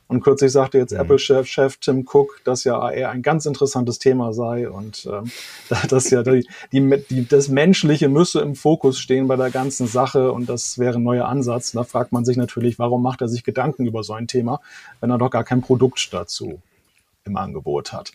Und 0.08 0.22
kürzlich 0.22 0.52
sagte 0.52 0.78
jetzt 0.78 0.92
mhm. 0.92 1.00
Apple-Chef 1.00 1.76
Tim 1.76 2.08
Cook, 2.10 2.40
dass 2.44 2.64
ja 2.64 2.78
AR 2.78 3.10
ein 3.10 3.20
ganz 3.20 3.44
interessantes 3.44 3.98
Thema 3.98 4.32
sei 4.32 4.68
und 4.68 5.06
ähm, 5.10 5.30
dass 5.88 6.08
ja 6.10 6.22
die, 6.22 6.48
die, 6.72 7.04
die, 7.10 7.28
das 7.28 7.48
Menschliche 7.48 8.08
müsse 8.08 8.40
im 8.40 8.54
Fokus 8.54 8.98
stehen 8.98 9.28
bei 9.28 9.36
der 9.36 9.50
ganzen 9.50 9.86
Sache 9.86 10.32
und 10.32 10.48
das 10.48 10.78
wäre 10.78 10.98
ein 10.98 11.02
neuer 11.02 11.26
Ansatz. 11.26 11.74
Und 11.74 11.78
da 11.78 11.84
fragt 11.84 12.12
man 12.12 12.24
sich 12.24 12.38
natürlich, 12.38 12.78
warum 12.78 13.02
macht 13.02 13.20
er 13.20 13.28
sich 13.28 13.44
Gedanken 13.44 13.86
über 13.86 14.02
so 14.02 14.14
ein 14.14 14.26
Thema, 14.26 14.60
wenn 15.00 15.10
er 15.10 15.18
doch 15.18 15.30
gar 15.30 15.44
kein 15.44 15.60
Produkt 15.60 16.12
dazu 16.12 16.62
im 17.24 17.36
Angebot 17.36 17.92
hat. 17.92 18.12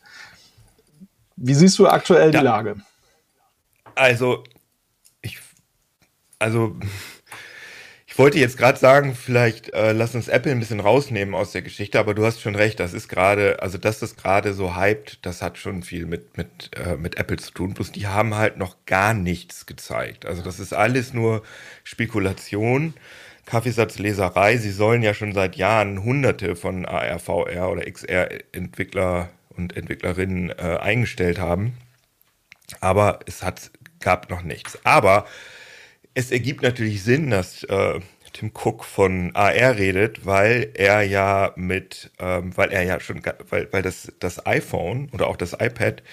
Wie 1.35 1.53
siehst 1.53 1.77
du 1.77 1.87
aktuell 1.87 2.33
ja. 2.33 2.39
die 2.39 2.45
Lage? 2.45 2.75
Also, 3.93 4.43
ich, 5.21 5.39
also 6.39 6.75
ich 8.13 8.19
wollte 8.19 8.37
jetzt 8.37 8.59
gerade 8.59 8.77
sagen, 8.77 9.15
vielleicht 9.15 9.73
äh, 9.73 9.91
lass 9.91 10.13
uns 10.13 10.27
Apple 10.27 10.51
ein 10.51 10.59
bisschen 10.59 10.79
rausnehmen 10.79 11.33
aus 11.33 11.51
der 11.51 11.63
Geschichte, 11.63 11.97
aber 11.97 12.13
du 12.13 12.23
hast 12.23 12.41
schon 12.41 12.53
recht, 12.53 12.79
das 12.79 12.93
ist 12.93 13.07
gerade, 13.07 13.59
also 13.63 13.79
dass 13.79 13.97
das 13.97 14.15
gerade 14.15 14.53
so 14.53 14.77
hypt, 14.77 15.25
das 15.25 15.41
hat 15.41 15.57
schon 15.57 15.81
viel 15.81 16.05
mit, 16.05 16.37
mit, 16.37 16.69
äh, 16.75 16.95
mit 16.95 17.17
Apple 17.17 17.37
zu 17.37 17.51
tun. 17.51 17.73
Bloß 17.73 17.91
die 17.91 18.05
haben 18.05 18.35
halt 18.35 18.57
noch 18.57 18.75
gar 18.85 19.15
nichts 19.15 19.65
gezeigt. 19.65 20.27
Also 20.27 20.43
das 20.43 20.59
ist 20.59 20.73
alles 20.73 21.11
nur 21.15 21.41
Spekulation, 21.83 22.93
Kaffeesatzleserei. 23.47 24.57
Sie 24.57 24.71
sollen 24.71 25.01
ja 25.01 25.15
schon 25.15 25.33
seit 25.33 25.55
Jahren 25.55 26.03
hunderte 26.03 26.55
von 26.55 26.85
AR, 26.85 27.17
VR 27.17 27.71
oder 27.71 27.81
XR-Entwickler 27.91 29.31
und 29.49 29.75
Entwicklerinnen 29.75 30.51
äh, 30.51 30.77
eingestellt 30.79 31.39
haben. 31.39 31.73
Aber 32.79 33.21
es 33.25 33.41
hat, 33.41 33.71
gab 33.99 34.29
noch 34.29 34.43
nichts. 34.43 34.77
Aber 34.83 35.25
es 36.13 36.31
ergibt 36.31 36.61
natürlich 36.61 37.03
Sinn, 37.03 37.29
dass 37.29 37.63
äh, 37.63 37.99
Tim 38.33 38.51
Cook 38.53 38.83
von 38.83 39.35
AR 39.35 39.77
redet, 39.77 40.25
weil 40.25 40.71
er 40.73 41.03
ja 41.03 41.53
mit, 41.55 42.11
ähm, 42.19 42.55
weil 42.57 42.71
er 42.71 42.83
ja 42.83 42.99
schon, 42.99 43.21
weil, 43.49 43.71
weil 43.71 43.81
das, 43.81 44.11
das 44.19 44.45
iPhone 44.45 45.09
oder 45.11 45.27
auch 45.27 45.37
das 45.37 45.53
iPad, 45.53 46.03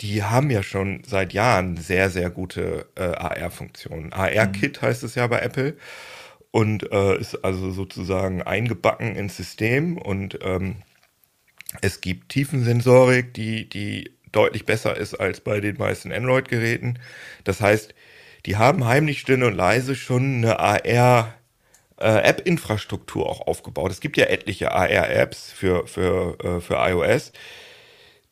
die 0.00 0.22
haben 0.22 0.50
ja 0.50 0.62
schon 0.62 1.02
seit 1.06 1.32
Jahren 1.32 1.76
sehr, 1.76 2.10
sehr 2.10 2.30
gute 2.30 2.86
äh, 2.96 3.02
AR-Funktionen. 3.02 4.12
AR-Kit 4.12 4.82
mhm. 4.82 4.86
heißt 4.86 5.02
es 5.04 5.14
ja 5.14 5.26
bei 5.26 5.38
Apple 5.38 5.76
und 6.50 6.90
äh, 6.92 7.18
ist 7.18 7.44
also 7.44 7.70
sozusagen 7.70 8.42
eingebacken 8.42 9.14
ins 9.16 9.36
System 9.36 9.98
und 9.98 10.38
ähm, 10.42 10.76
es 11.80 12.00
gibt 12.00 12.30
Tiefensensorik, 12.30 13.34
die, 13.34 13.68
die 13.68 14.10
deutlich 14.32 14.66
besser 14.66 14.96
ist 14.96 15.14
als 15.14 15.40
bei 15.40 15.60
den 15.60 15.78
meisten 15.78 16.12
Android-Geräten. 16.12 16.98
Das 17.44 17.60
heißt, 17.60 17.94
die 18.46 18.56
haben 18.56 18.86
heimlich 18.86 19.20
still 19.20 19.42
und 19.42 19.54
leise 19.54 19.94
schon 19.94 20.36
eine 20.36 20.58
AR 20.60 21.34
äh, 21.98 22.22
App-Infrastruktur 22.22 23.28
auch 23.28 23.46
aufgebaut. 23.46 23.90
Es 23.90 24.00
gibt 24.00 24.16
ja 24.16 24.26
etliche 24.26 24.72
AR-Apps 24.72 25.52
für, 25.52 25.86
für, 25.86 26.38
äh, 26.42 26.60
für 26.60 26.76
iOS, 26.76 27.32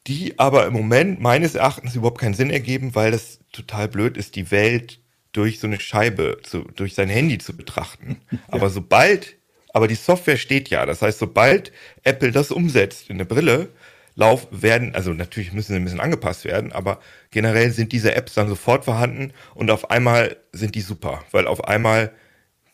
die 0.06 0.38
aber 0.38 0.66
im 0.66 0.72
Moment 0.72 1.20
meines 1.20 1.54
Erachtens 1.54 1.96
überhaupt 1.96 2.20
keinen 2.20 2.34
Sinn 2.34 2.50
ergeben, 2.50 2.94
weil 2.94 3.10
das 3.10 3.40
total 3.52 3.88
blöd 3.88 4.16
ist, 4.16 4.36
die 4.36 4.50
Welt 4.50 5.00
durch 5.32 5.58
so 5.58 5.66
eine 5.66 5.80
Scheibe, 5.80 6.38
zu, 6.42 6.60
durch 6.76 6.94
sein 6.94 7.08
Handy 7.08 7.38
zu 7.38 7.56
betrachten. 7.56 8.20
Aber 8.48 8.70
sobald, 8.70 9.36
aber 9.72 9.88
die 9.88 9.96
Software 9.96 10.36
steht 10.36 10.70
ja, 10.70 10.86
das 10.86 11.02
heißt, 11.02 11.18
sobald 11.18 11.72
Apple 12.04 12.30
das 12.30 12.52
umsetzt 12.52 13.10
in 13.10 13.16
eine 13.16 13.24
Brille, 13.24 13.70
Lauf 14.16 14.46
werden, 14.50 14.94
also 14.94 15.12
natürlich 15.12 15.52
müssen 15.52 15.72
sie 15.72 15.76
ein 15.76 15.84
bisschen 15.84 16.00
angepasst 16.00 16.44
werden, 16.44 16.72
aber 16.72 17.00
generell 17.32 17.72
sind 17.72 17.92
diese 17.92 18.14
Apps 18.14 18.34
dann 18.34 18.48
sofort 18.48 18.84
vorhanden 18.84 19.32
und 19.54 19.70
auf 19.70 19.90
einmal 19.90 20.36
sind 20.52 20.76
die 20.76 20.82
super, 20.82 21.24
weil 21.32 21.48
auf 21.48 21.64
einmal 21.64 22.12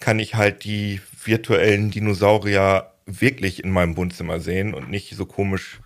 kann 0.00 0.18
ich 0.18 0.35
halt 0.35 0.64
die 0.64 1.00
virtuellen 1.25 1.90
Dinosaurier 1.90 2.92
wirklich 3.06 3.64
in 3.64 3.70
meinem 3.70 3.97
Wohnzimmer 3.97 4.40
sehen 4.40 4.75
und 4.75 4.90
nicht 4.90 5.14
so 5.14 5.25
komisch, 5.25 5.80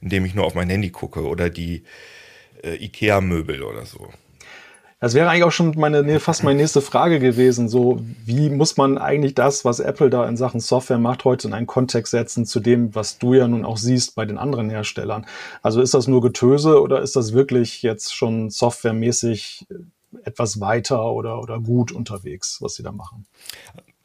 indem 0.00 0.24
ich 0.24 0.34
nur 0.34 0.44
auf 0.44 0.54
mein 0.54 0.70
Handy 0.70 0.90
gucke 0.90 1.26
oder 1.26 1.50
die 1.50 1.82
äh, 2.62 2.76
Ikea-Möbel 2.76 3.62
oder 3.62 3.86
so. 3.86 4.12
Das 5.02 5.14
wäre 5.14 5.28
eigentlich 5.28 5.42
auch 5.42 5.50
schon 5.50 5.74
meine, 5.76 6.20
fast 6.20 6.44
meine 6.44 6.60
nächste 6.60 6.80
Frage 6.80 7.18
gewesen. 7.18 7.68
So, 7.68 8.00
wie 8.24 8.48
muss 8.50 8.76
man 8.76 8.98
eigentlich 8.98 9.34
das, 9.34 9.64
was 9.64 9.80
Apple 9.80 10.10
da 10.10 10.28
in 10.28 10.36
Sachen 10.36 10.60
Software 10.60 10.98
macht, 10.98 11.24
heute 11.24 11.48
in 11.48 11.54
einen 11.54 11.66
Kontext 11.66 12.12
setzen 12.12 12.46
zu 12.46 12.60
dem, 12.60 12.94
was 12.94 13.18
du 13.18 13.34
ja 13.34 13.48
nun 13.48 13.64
auch 13.64 13.78
siehst 13.78 14.14
bei 14.14 14.26
den 14.26 14.38
anderen 14.38 14.70
Herstellern? 14.70 15.26
Also 15.60 15.80
ist 15.80 15.92
das 15.94 16.06
nur 16.06 16.22
Getöse 16.22 16.80
oder 16.80 17.02
ist 17.02 17.16
das 17.16 17.32
wirklich 17.32 17.82
jetzt 17.82 18.14
schon 18.14 18.50
softwaremäßig 18.50 19.66
etwas 20.22 20.60
weiter 20.60 21.10
oder, 21.10 21.40
oder 21.40 21.58
gut 21.58 21.90
unterwegs, 21.90 22.58
was 22.60 22.76
sie 22.76 22.84
da 22.84 22.92
machen? 22.92 23.26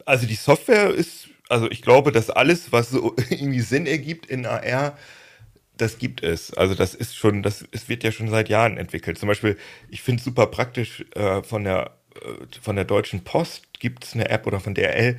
Also 0.04 0.26
die 0.26 0.34
Software 0.34 0.92
ist, 0.92 1.28
also 1.48 1.70
ich 1.70 1.82
glaube, 1.82 2.10
dass 2.10 2.28
alles, 2.28 2.72
was 2.72 2.90
so 2.90 3.14
irgendwie 3.30 3.60
Sinn 3.60 3.86
ergibt 3.86 4.26
in 4.26 4.46
AR, 4.46 4.96
das 5.80 5.98
gibt 5.98 6.22
es. 6.22 6.52
Also 6.54 6.74
das 6.74 6.94
ist 6.94 7.16
schon, 7.16 7.42
das 7.42 7.66
es 7.72 7.88
wird 7.88 8.04
ja 8.04 8.12
schon 8.12 8.28
seit 8.28 8.48
Jahren 8.48 8.76
entwickelt. 8.76 9.18
Zum 9.18 9.28
Beispiel, 9.28 9.56
ich 9.88 10.02
finde 10.02 10.18
es 10.20 10.24
super 10.24 10.46
praktisch 10.46 11.04
äh, 11.14 11.42
von 11.42 11.64
der 11.64 11.98
äh, 12.16 12.60
von 12.60 12.76
der 12.76 12.84
Deutschen 12.84 13.24
Post 13.24 13.80
gibt 13.80 14.04
es 14.04 14.14
eine 14.14 14.28
App 14.30 14.46
oder 14.46 14.60
von 14.60 14.74
DRL, 14.74 15.18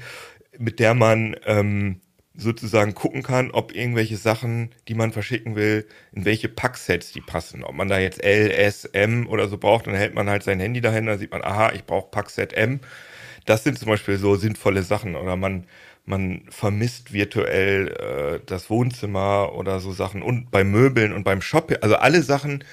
mit 0.57 0.79
der 0.79 0.93
man 0.93 1.35
ähm, 1.45 2.01
sozusagen 2.35 2.93
gucken 2.93 3.23
kann, 3.23 3.51
ob 3.51 3.75
irgendwelche 3.75 4.17
Sachen, 4.17 4.71
die 4.87 4.95
man 4.95 5.11
verschicken 5.11 5.55
will, 5.55 5.87
in 6.13 6.25
welche 6.25 6.49
Packsets 6.49 7.11
die 7.11 7.21
passen. 7.21 7.63
Ob 7.63 7.75
man 7.75 7.89
da 7.89 7.99
jetzt 7.99 8.23
L, 8.23 8.51
S, 8.51 8.85
M 8.85 9.27
oder 9.27 9.47
so 9.47 9.57
braucht, 9.57 9.87
dann 9.87 9.95
hält 9.95 10.13
man 10.13 10.29
halt 10.29 10.43
sein 10.43 10.59
Handy 10.59 10.81
dahin, 10.81 11.05
dann 11.05 11.19
sieht 11.19 11.31
man, 11.31 11.43
aha, 11.43 11.71
ich 11.73 11.85
brauche 11.85 12.09
Packset 12.11 12.53
M. 12.53 12.79
Das 13.45 13.63
sind 13.63 13.79
zum 13.79 13.89
Beispiel 13.89 14.17
so 14.17 14.35
sinnvolle 14.35 14.83
Sachen. 14.83 15.15
Oder 15.15 15.35
man 15.35 15.65
man 16.09 16.41
vermisst 16.49 17.13
virtuell 17.13 17.87
äh, 17.87 18.45
das 18.45 18.69
Wohnzimmer 18.69 19.53
oder 19.53 19.79
so 19.79 19.93
Sachen 19.93 20.21
und 20.21 20.51
bei 20.51 20.63
Möbeln 20.63 21.13
und 21.13 21.23
beim 21.23 21.41
Shopping, 21.41 21.77
also 21.81 21.95
alle 21.95 22.23
Sachen, 22.23 22.63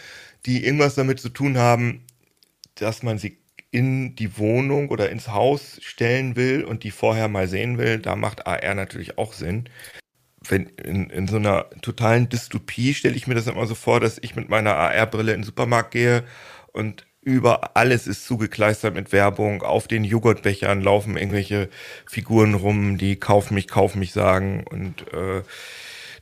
die 0.46 0.64
irgendwas 0.64 0.94
damit 0.94 1.20
zu 1.20 1.28
tun 1.28 1.58
haben, 1.58 2.02
dass 2.74 3.02
man 3.02 3.18
sie 3.18 3.38
in 3.70 4.16
die 4.16 4.38
Wohnung 4.38 4.88
oder 4.88 5.10
ins 5.10 5.28
Haus 5.28 5.78
stellen 5.82 6.34
will 6.34 6.64
und 6.64 6.82
die 6.82 6.90
vorher 6.90 7.28
mal 7.28 7.46
sehen 7.46 7.78
will, 7.78 7.98
da 7.98 8.16
macht 8.16 8.46
AR 8.46 8.74
natürlich 8.74 9.18
auch 9.18 9.32
Sinn. 9.32 9.68
Wenn 10.48 10.66
in, 10.66 11.10
in 11.10 11.28
so 11.28 11.36
einer 11.36 11.68
totalen 11.82 12.28
Dystopie 12.28 12.94
stelle 12.94 13.16
ich 13.16 13.26
mir 13.26 13.34
das 13.34 13.48
immer 13.48 13.66
so 13.66 13.74
vor, 13.74 14.00
dass 14.00 14.18
ich 14.18 14.36
mit 14.36 14.48
meiner 14.48 14.76
AR-Brille 14.76 15.32
in 15.32 15.40
den 15.40 15.44
Supermarkt 15.44 15.90
gehe 15.90 16.24
und 16.72 17.06
über 17.26 17.76
alles 17.76 18.06
ist 18.06 18.24
zugekleistert 18.24 18.94
mit 18.94 19.10
Werbung. 19.10 19.62
Auf 19.62 19.88
den 19.88 20.04
Joghurtbechern 20.04 20.80
laufen 20.80 21.16
irgendwelche 21.16 21.68
Figuren 22.06 22.54
rum, 22.54 22.98
die 22.98 23.16
kauf 23.16 23.50
mich, 23.50 23.66
kauf 23.66 23.96
mich 23.96 24.12
sagen 24.12 24.64
und 24.70 25.02
äh, 25.12 25.42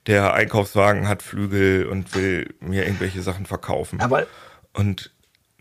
der 0.07 0.33
Einkaufswagen 0.33 1.07
hat 1.07 1.23
Flügel 1.23 1.87
und 1.87 2.15
will 2.15 2.55
mir 2.61 2.87
irgendwelche 2.87 3.21
Sachen 3.21 3.45
verkaufen. 3.45 4.01
Aber 4.01 4.27
und 4.73 5.11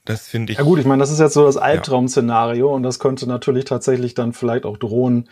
das 0.06 0.30
finde 0.30 0.54
ich. 0.54 0.60
Ja 0.60 0.64
gut, 0.64 0.80
ich 0.80 0.86
meine, 0.86 1.02
das 1.02 1.12
ist 1.12 1.20
jetzt 1.20 1.34
so 1.34 1.46
das 1.46 1.58
Albtraum-Szenario 1.58 2.70
ja. 2.70 2.74
und 2.74 2.84
das 2.84 3.00
könnte 3.00 3.28
natürlich 3.28 3.66
tatsächlich 3.66 4.14
dann 4.14 4.32
vielleicht 4.32 4.66
auch 4.66 4.78
drohen. 4.78 5.28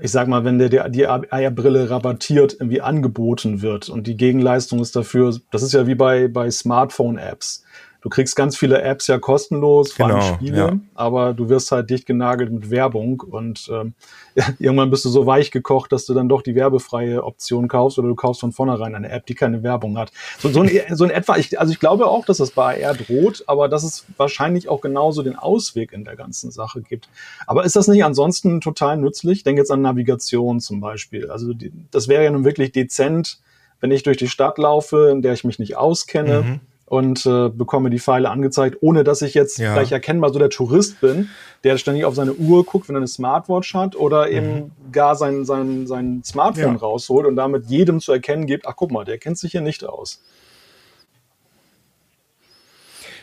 Ich 0.00 0.12
sag 0.12 0.28
mal, 0.28 0.46
wenn 0.46 0.58
der, 0.58 0.70
der 0.70 0.88
die 0.88 1.06
AR-Brille 1.06 1.90
rabattiert 1.90 2.54
irgendwie 2.54 2.80
angeboten 2.80 3.60
wird 3.60 3.90
und 3.90 4.06
die 4.06 4.16
Gegenleistung 4.16 4.80
ist 4.80 4.96
dafür, 4.96 5.38
das 5.50 5.62
ist 5.62 5.74
ja 5.74 5.86
wie 5.86 5.94
bei, 5.94 6.28
bei 6.28 6.50
Smartphone-Apps 6.50 7.64
du 8.06 8.10
kriegst 8.10 8.36
ganz 8.36 8.56
viele 8.56 8.82
Apps 8.82 9.08
ja 9.08 9.18
kostenlos, 9.18 9.92
vor 9.92 10.06
allem 10.06 10.20
genau, 10.20 10.34
Spiele, 10.34 10.58
ja. 10.58 10.78
aber 10.94 11.34
du 11.34 11.48
wirst 11.48 11.72
halt 11.72 11.90
dicht 11.90 12.06
genagelt 12.06 12.52
mit 12.52 12.70
Werbung 12.70 13.20
und 13.20 13.68
ähm, 13.68 13.94
irgendwann 14.60 14.90
bist 14.90 15.04
du 15.04 15.08
so 15.08 15.26
weich 15.26 15.50
gekocht, 15.50 15.90
dass 15.90 16.06
du 16.06 16.14
dann 16.14 16.28
doch 16.28 16.42
die 16.42 16.54
werbefreie 16.54 17.24
Option 17.24 17.66
kaufst 17.66 17.98
oder 17.98 18.06
du 18.06 18.14
kaufst 18.14 18.42
von 18.42 18.52
vornherein 18.52 18.94
eine 18.94 19.10
App, 19.10 19.26
die 19.26 19.34
keine 19.34 19.64
Werbung 19.64 19.98
hat. 19.98 20.12
So, 20.38 20.50
so, 20.50 20.62
in, 20.62 20.96
so 20.96 21.04
in 21.04 21.10
etwa, 21.10 21.36
ich, 21.36 21.58
also 21.58 21.72
ich 21.72 21.80
glaube 21.80 22.06
auch, 22.06 22.24
dass 22.24 22.36
das 22.36 22.52
bei 22.52 22.86
AR 22.86 22.94
droht, 22.94 23.42
aber 23.48 23.68
dass 23.68 23.82
es 23.82 24.06
wahrscheinlich 24.16 24.68
auch 24.68 24.82
genauso 24.82 25.24
den 25.24 25.34
Ausweg 25.34 25.92
in 25.92 26.04
der 26.04 26.14
ganzen 26.14 26.52
Sache 26.52 26.82
gibt. 26.82 27.08
Aber 27.48 27.64
ist 27.64 27.74
das 27.74 27.88
nicht 27.88 28.04
ansonsten 28.04 28.60
total 28.60 28.98
nützlich? 28.98 29.38
Ich 29.38 29.42
denke 29.42 29.62
jetzt 29.62 29.72
an 29.72 29.82
Navigation 29.82 30.60
zum 30.60 30.78
Beispiel. 30.78 31.28
Also 31.28 31.54
die, 31.54 31.72
das 31.90 32.06
wäre 32.06 32.22
ja 32.22 32.30
nun 32.30 32.44
wirklich 32.44 32.70
dezent, 32.70 33.40
wenn 33.80 33.90
ich 33.90 34.04
durch 34.04 34.16
die 34.16 34.28
Stadt 34.28 34.58
laufe, 34.58 35.08
in 35.10 35.22
der 35.22 35.32
ich 35.32 35.42
mich 35.42 35.58
nicht 35.58 35.76
auskenne. 35.76 36.42
Mhm 36.42 36.60
und 36.86 37.26
äh, 37.26 37.48
bekomme 37.48 37.90
die 37.90 37.98
Pfeile 37.98 38.30
angezeigt, 38.30 38.78
ohne 38.80 39.02
dass 39.04 39.20
ich 39.20 39.34
jetzt 39.34 39.58
ja. 39.58 39.74
gleich 39.74 39.90
erkennbar 39.92 40.32
so 40.32 40.38
der 40.38 40.50
Tourist 40.50 41.00
bin, 41.00 41.28
der 41.64 41.78
ständig 41.78 42.04
auf 42.04 42.14
seine 42.14 42.32
Uhr 42.32 42.64
guckt, 42.64 42.88
wenn 42.88 42.94
er 42.94 42.98
eine 42.98 43.08
Smartwatch 43.08 43.74
hat 43.74 43.96
oder 43.96 44.30
eben 44.30 44.54
mhm. 44.54 44.92
gar 44.92 45.16
sein, 45.16 45.44
sein, 45.44 45.86
sein 45.88 46.22
Smartphone 46.24 46.74
ja. 46.74 46.78
rausholt 46.78 47.26
und 47.26 47.34
damit 47.36 47.66
jedem 47.66 48.00
zu 48.00 48.12
erkennen 48.12 48.46
gibt, 48.46 48.66
ach 48.66 48.76
guck 48.76 48.92
mal, 48.92 49.04
der 49.04 49.18
kennt 49.18 49.36
sich 49.36 49.52
hier 49.52 49.60
nicht 49.60 49.84
aus. 49.84 50.22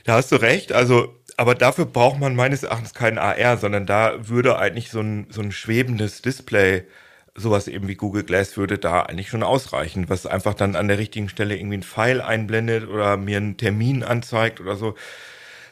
Da 0.03 0.15
hast 0.15 0.33
du 0.33 0.35
recht. 0.35 0.73
Also, 0.73 1.15
aber 1.37 1.55
dafür 1.55 1.85
braucht 1.85 2.19
man 2.19 2.35
meines 2.35 2.63
Erachtens 2.63 2.93
keinen 2.93 3.17
AR, 3.17 3.57
sondern 3.57 3.85
da 3.85 4.27
würde 4.27 4.57
eigentlich 4.57 4.91
so 4.91 4.99
ein, 4.99 5.27
so 5.29 5.41
ein 5.41 5.53
schwebendes 5.53 6.21
Display 6.21 6.83
sowas 7.35 7.67
eben 7.67 7.87
wie 7.87 7.95
Google 7.95 8.23
Glass 8.23 8.57
würde 8.57 8.77
da 8.77 9.01
eigentlich 9.01 9.29
schon 9.29 9.43
ausreichen, 9.43 10.09
was 10.09 10.25
einfach 10.25 10.53
dann 10.53 10.75
an 10.75 10.87
der 10.87 10.99
richtigen 10.99 11.29
Stelle 11.29 11.57
irgendwie 11.57 11.77
ein 11.77 11.83
Pfeil 11.83 12.21
einblendet 12.21 12.87
oder 12.87 13.17
mir 13.17 13.37
einen 13.37 13.57
Termin 13.57 14.03
anzeigt 14.03 14.61
oder 14.61 14.75
so. 14.75 14.95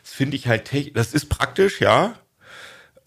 Das 0.03 0.13
finde 0.13 0.35
ich 0.37 0.47
halt, 0.47 0.71
das 0.95 1.13
ist 1.13 1.29
praktisch, 1.29 1.79
ja. 1.81 2.15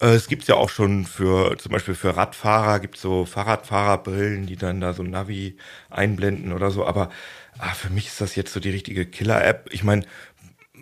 Äh, 0.01 0.07
es 0.15 0.27
gibt 0.27 0.47
ja 0.47 0.55
auch 0.55 0.69
schon 0.69 1.05
für, 1.05 1.57
zum 1.57 1.71
Beispiel 1.71 1.95
für 1.95 2.15
Radfahrer, 2.15 2.79
gibt 2.79 2.97
so 2.97 3.25
Fahrradfahrerbrillen, 3.25 4.45
die 4.45 4.55
dann 4.55 4.81
da 4.81 4.93
so 4.93 5.03
Navi 5.03 5.57
einblenden 5.89 6.53
oder 6.53 6.71
so. 6.71 6.85
Aber 6.85 7.09
ah, 7.57 7.73
für 7.73 7.89
mich 7.89 8.07
ist 8.07 8.21
das 8.21 8.35
jetzt 8.35 8.53
so 8.53 8.59
die 8.59 8.69
richtige 8.69 9.05
Killer-App. 9.05 9.69
Ich 9.71 9.83
meine, 9.83 10.05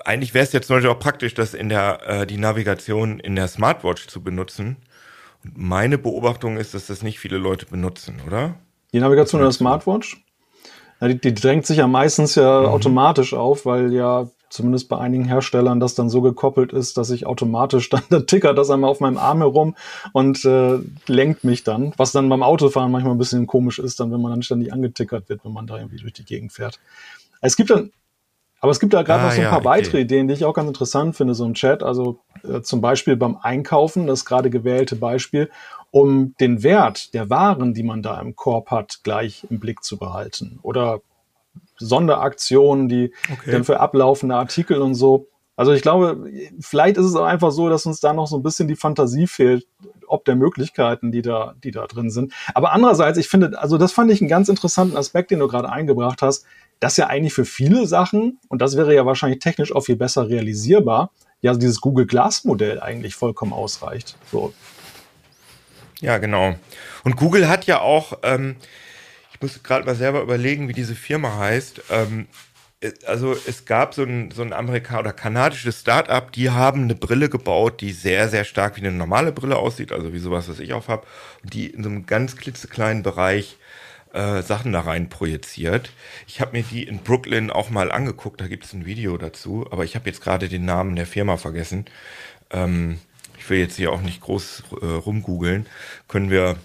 eigentlich 0.06 0.34
wäre 0.34 0.46
es 0.46 0.53
jetzt 0.53 0.68
zum 0.68 0.77
Beispiel 0.77 0.92
auch 0.92 1.00
praktisch, 1.00 1.34
das 1.34 1.53
in 1.53 1.70
der, 1.70 2.01
äh, 2.08 2.27
die 2.27 2.38
Navigation 2.38 3.20
in 3.20 3.36
der 3.36 3.48
Smartwatch 3.48 4.08
zu 4.08 4.22
benutzen 4.24 4.77
meine 5.56 5.98
Beobachtung 5.98 6.58
ist, 6.58 6.74
dass 6.74 6.88
das 6.88 7.04
nicht 7.04 7.20
viele 7.20 7.38
Leute 7.38 7.66
benutzen, 7.66 8.22
oder? 8.26 8.56
Die 8.94 9.00
Navigation 9.00 9.42
in 9.42 9.46
der 9.46 9.52
Smartwatch? 9.52 10.24
Ja, 11.02 11.08
die, 11.08 11.20
die, 11.20 11.34
drängt 11.34 11.66
sich 11.66 11.78
ja 11.78 11.88
meistens 11.88 12.36
ja 12.36 12.62
mhm. 12.62 12.68
automatisch 12.68 13.34
auf, 13.34 13.66
weil 13.66 13.92
ja 13.94 14.30
zumindest 14.50 14.88
bei 14.88 15.00
einigen 15.00 15.26
Herstellern 15.26 15.80
das 15.80 15.96
dann 15.96 16.10
so 16.10 16.22
gekoppelt 16.22 16.72
ist, 16.72 16.98
dass 16.98 17.10
ich 17.10 17.26
automatisch 17.26 17.90
dann, 17.92 18.04
dann 18.10 18.28
tickert 18.28 18.58
das 18.58 18.70
einmal 18.70 18.90
auf 18.90 19.00
meinem 19.00 19.18
Arm 19.18 19.40
herum 19.40 19.76
und 20.14 20.46
äh, 20.46 20.80
lenkt 21.08 21.44
mich 21.44 21.64
dann, 21.64 21.94
was 21.98 22.12
dann 22.12 22.30
beim 22.30 22.44
Autofahren 22.44 22.92
manchmal 22.92 23.16
ein 23.16 23.18
bisschen 23.18 23.48
komisch 23.48 23.80
ist, 23.80 24.00
dann 24.00 24.12
wenn 24.12 24.22
man 24.22 24.32
dann 24.32 24.44
ständig 24.44 24.72
angetickert 24.72 25.28
wird, 25.28 25.44
wenn 25.44 25.54
man 25.54 25.68
da 25.68 25.78
irgendwie 25.78 25.98
durch 25.98 26.14
die 26.14 26.26
Gegend 26.26 26.54
fährt. 26.54 26.80
Es 27.42 27.56
gibt 27.58 27.72
dann 27.72 27.92
aber 28.63 28.72
es 28.72 28.79
gibt 28.79 28.93
da 28.93 29.01
gerade 29.01 29.24
ah, 29.24 29.25
noch 29.25 29.34
so 29.34 29.41
ein 29.41 29.50
paar 29.50 29.60
ja, 29.60 29.65
weitere 29.65 29.98
okay. 29.98 30.01
Ideen, 30.03 30.29
die 30.29 30.36
ich 30.36 30.46
auch 30.46 30.53
ganz 30.53 30.70
interessant 30.70 31.17
finde, 31.17 31.34
so 31.34 31.43
im 31.43 31.53
Chat. 31.53 31.84
Also 31.84 32.22
äh, 32.46 32.62
zum 32.62 32.79
Beispiel 32.79 33.17
beim 33.17 33.36
Einkaufen, 33.36 34.08
das 34.08 34.24
gerade 34.24 34.50
gewählte 34.50 34.96
Beispiel, 34.96 35.50
um 35.91 36.34
den 36.39 36.63
Wert 36.63 37.13
der 37.13 37.29
Waren, 37.29 37.74
die 37.74 37.84
man 37.84 38.01
da 38.01 38.22
im 38.22 38.38
Korb 38.38 38.72
hat, 38.72 39.01
gleich 39.03 39.46
im 39.50 39.60
Blick 39.60 39.84
zu 39.84 39.98
behalten. 39.98 40.62
Oder 40.63 41.01
Sonderaktionen, 41.75 42.88
die 42.88 43.12
okay. 43.34 43.51
dann 43.51 43.65
für 43.65 43.82
ablaufende 43.82 44.36
Artikel 44.36 44.82
und 44.82 44.96
so. 44.96 45.27
Also 45.58 45.74
ich 45.74 45.82
glaube, 45.82 46.25
vielleicht 46.62 46.96
ist 46.96 47.05
es 47.05 47.15
auch 47.17 47.25
einfach 47.25 47.51
so, 47.51 47.67
dass 47.67 47.86
uns 47.86 48.00
da 48.00 48.13
noch 48.13 48.27
so 48.27 48.38
ein 48.38 48.43
bisschen 48.43 48.70
die 48.70 48.77
Fantasie 48.77 49.27
fehlt, 49.27 49.67
ob 50.08 50.24
der 50.24 50.38
Möglichkeiten, 50.38 51.12
die 51.12 51.22
da, 51.22 51.53
die 51.62 51.72
da 51.72 51.86
drin 51.86 52.10
sind. 52.10 52.32
Aber 52.53 52.72
andererseits, 52.72 53.17
ich 53.17 53.27
finde, 53.27 53.62
also 53.62 53.77
das 53.77 53.91
fand 53.91 54.10
ich 54.10 54.22
einen 54.22 54.29
ganz 54.29 54.48
interessanten 54.48 54.96
Aspekt, 54.96 55.32
den 55.32 55.39
du 55.39 55.50
gerade 55.50 55.70
eingebracht 55.70 56.22
hast 56.22 56.46
das 56.84 56.98
ja 56.98 57.08
eigentlich 57.08 57.34
für 57.34 57.46
viele 57.46 57.88
Sachen, 57.88 58.40
und 58.50 58.62
das 58.62 58.75
wäre 58.75 58.94
ja 58.94 59.06
wahrscheinlich 59.06 59.40
technisch 59.40 59.74
auch 59.74 59.82
viel 59.82 59.96
besser 59.96 60.28
realisierbar, 60.28 61.12
ja, 61.42 61.54
dieses 61.54 61.80
Google 61.80 62.06
Glass 62.06 62.44
Modell 62.44 62.82
eigentlich 62.82 63.16
vollkommen 63.16 63.54
ausreicht. 63.54 64.18
So. 64.32 64.54
Ja, 66.02 66.18
genau. 66.18 66.56
Und 67.06 67.16
Google 67.16 67.48
hat 67.48 67.66
ja 67.66 67.80
auch, 67.80 68.20
ähm, 68.24 68.58
ich 69.34 69.42
muss 69.42 69.63
gerade 69.63 69.86
mal 69.86 69.96
selber 69.96 70.22
überlegen, 70.22 70.68
wie 70.68 70.74
diese 70.74 70.96
Firma 70.96 71.38
heißt. 71.38 71.84
Ähm, 71.90 72.28
äh, 72.82 72.92
also 73.06 73.34
es 73.48 73.63
gab 73.63 73.94
so 73.94 74.04
ein, 74.04 74.32
so 74.32 74.42
ein 74.42 74.52
Amerika- 74.52 75.00
oder 75.00 75.13
kanadisches 75.13 75.80
Startup, 75.80 76.30
die 76.34 76.50
haben 76.50 76.84
eine 76.84 76.96
Brille 76.96 77.30
gebaut, 77.30 77.80
die 77.80 77.94
sehr, 77.94 78.28
sehr 78.28 78.44
stark 78.44 78.75
wie 78.75 78.82
eine 78.82 78.92
normale 78.92 79.32
Brille 79.32 79.56
aussieht, 79.56 79.94
also 79.94 80.12
wie 80.13 80.20
sowas, 80.20 80.50
was 80.50 80.60
ich 80.60 80.74
auf 80.74 80.90
habe, 80.90 81.08
die 81.44 81.68
in 81.68 81.84
so 81.84 81.90
einem 81.90 82.06
ganz 82.06 82.36
klitzekleinen 82.36 83.04
Bereich 83.04 83.58
äh, 84.13 84.41
Sachen 84.41 84.72
da 84.72 84.82
rein 84.82 85.10
projiziert. 85.10 85.91
Ich 86.27 86.39
habe 86.39 86.53
mir 86.53 86.63
die 86.63 86.84
in 86.84 87.00
Brooklyn 87.00 87.50
auch 87.50 87.70
mal 87.70 87.91
angeguckt, 87.91 88.39
da 88.39 88.48
gibt 88.48 88.63
es 88.65 88.74
ein 88.74 88.86
Video 88.86 89.17
dazu, 89.17 89.67
aber 89.71 89.84
ich 89.84 89.95
habe 89.95 90.10
jetzt 90.10 90.21
gerade 90.21 90.47
den 90.47 90.65
Namen 90.65 90.95
der 90.95 91.08
Firma 91.08 91.38
vergessen. 91.38 91.86
Ähm, 92.52 92.99
ich 93.38 93.49
will 93.49 93.60
jetzt 93.60 93.76
hier 93.76 93.91
auch 93.91 94.02
nicht 94.02 94.21
groß 94.21 94.63
äh, 94.82 94.86
rumgoogeln. 94.86 95.65
Können 96.08 96.30
wir 96.30 96.58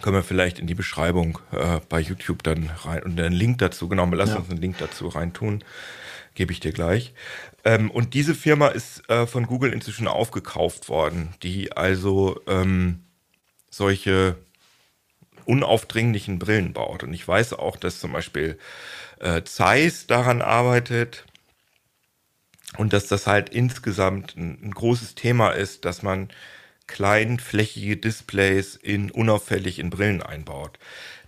können 0.00 0.16
wir 0.16 0.22
vielleicht 0.22 0.58
in 0.58 0.66
die 0.66 0.74
Beschreibung 0.74 1.38
äh, 1.52 1.78
bei 1.88 2.00
YouTube 2.00 2.42
dann 2.42 2.70
rein 2.84 3.02
und 3.02 3.20
einen 3.20 3.34
Link 3.34 3.58
dazu, 3.58 3.88
genau, 3.88 4.06
lass 4.06 4.30
ja. 4.30 4.36
uns 4.36 4.48
einen 4.48 4.60
Link 4.60 4.78
dazu 4.78 5.08
reintun, 5.08 5.62
gebe 6.34 6.50
ich 6.50 6.60
dir 6.60 6.72
gleich. 6.72 7.12
Ähm, 7.64 7.90
und 7.90 8.14
diese 8.14 8.34
Firma 8.34 8.68
ist 8.68 9.08
äh, 9.10 9.26
von 9.26 9.46
Google 9.46 9.72
inzwischen 9.72 10.08
aufgekauft 10.08 10.88
worden, 10.88 11.34
die 11.42 11.72
also 11.72 12.40
ähm, 12.46 13.00
solche 13.70 14.36
unaufdringlichen 15.44 16.38
Brillen 16.38 16.72
baut. 16.72 17.02
Und 17.02 17.12
ich 17.12 17.26
weiß 17.26 17.54
auch, 17.54 17.76
dass 17.76 18.00
zum 18.00 18.12
Beispiel 18.12 18.58
äh, 19.20 19.42
Zeiss 19.44 20.06
daran 20.06 20.42
arbeitet 20.42 21.24
und 22.76 22.92
dass 22.92 23.06
das 23.06 23.26
halt 23.26 23.50
insgesamt 23.50 24.36
ein, 24.36 24.58
ein 24.62 24.70
großes 24.70 25.14
Thema 25.14 25.50
ist, 25.50 25.84
dass 25.84 26.02
man 26.02 26.28
kleinflächige 26.86 27.96
Displays 27.96 28.76
in 28.76 29.10
unauffällig 29.10 29.78
in 29.78 29.90
Brillen 29.90 30.22
einbaut. 30.22 30.78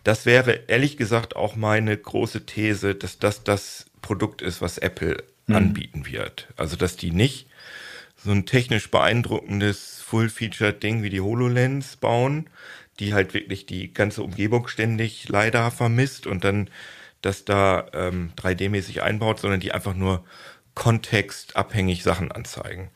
Das 0.02 0.26
wäre 0.26 0.64
ehrlich 0.66 0.96
gesagt 0.96 1.36
auch 1.36 1.56
meine 1.56 1.96
große 1.96 2.44
These, 2.44 2.94
dass 2.94 3.18
das 3.18 3.44
das 3.44 3.86
Produkt 4.02 4.42
ist, 4.42 4.60
was 4.60 4.76
Apple 4.78 5.24
mhm. 5.46 5.56
anbieten 5.56 6.06
wird. 6.06 6.48
Also 6.56 6.76
dass 6.76 6.96
die 6.96 7.10
nicht 7.10 7.46
so 8.16 8.30
ein 8.30 8.46
technisch 8.46 8.90
beeindruckendes 8.90 10.00
Full-Featured-Ding 10.02 11.02
wie 11.02 11.10
die 11.10 11.20
HoloLens 11.20 11.96
bauen, 11.96 12.48
die 13.00 13.14
halt 13.14 13.34
wirklich 13.34 13.66
die 13.66 13.92
ganze 13.92 14.22
Umgebung 14.22 14.68
ständig 14.68 15.28
leider 15.28 15.70
vermisst 15.70 16.26
und 16.26 16.44
dann 16.44 16.70
das 17.22 17.44
da 17.44 17.86
ähm, 17.92 18.32
3D-mäßig 18.36 19.00
einbaut, 19.00 19.40
sondern 19.40 19.60
die 19.60 19.72
einfach 19.72 19.94
nur 19.94 20.24
kontextabhängig 20.74 22.02
Sachen 22.02 22.30
anzeigen. 22.30 22.90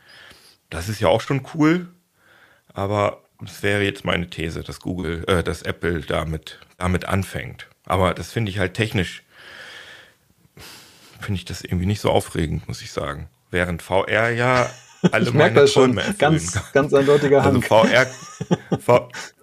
Das 0.71 0.89
ist 0.89 1.01
ja 1.01 1.09
auch 1.09 1.21
schon 1.21 1.47
cool, 1.55 1.89
aber 2.75 3.23
es 3.45 3.63
wäre 3.63 3.83
jetzt 3.83 4.05
meine 4.05 4.29
These, 4.29 4.63
dass 4.63 4.81
Google, 4.81 5.25
äh, 5.27 5.43
dass 5.43 5.63
Apple 5.63 6.01
damit, 6.01 6.59
damit 6.77 7.07
anfängt. 7.07 7.69
Aber 7.87 8.13
das 8.13 8.33
finde 8.33 8.51
ich 8.51 8.59
halt 8.59 8.75
technisch, 8.75 9.23
finde 11.21 11.39
ich 11.39 11.45
das 11.45 11.63
irgendwie 11.63 11.87
nicht 11.87 12.01
so 12.01 12.11
aufregend, 12.11 12.69
muss 12.69 12.83
ich 12.83 12.93
sagen. 12.93 13.29
Während 13.51 13.81
VR 13.81 14.31
ja 14.31 14.69
alle 15.13 15.29
ich 15.29 15.35
meine 15.35 15.55
das 15.55 15.73
Träume 15.73 16.03
schon. 16.03 16.19
Ganz, 16.19 16.53
kann. 16.53 16.63
ganz 16.73 16.93
eindeutiger 16.93 17.43
Also 17.43 17.61
VR, 17.61 18.07
v, 18.79 19.09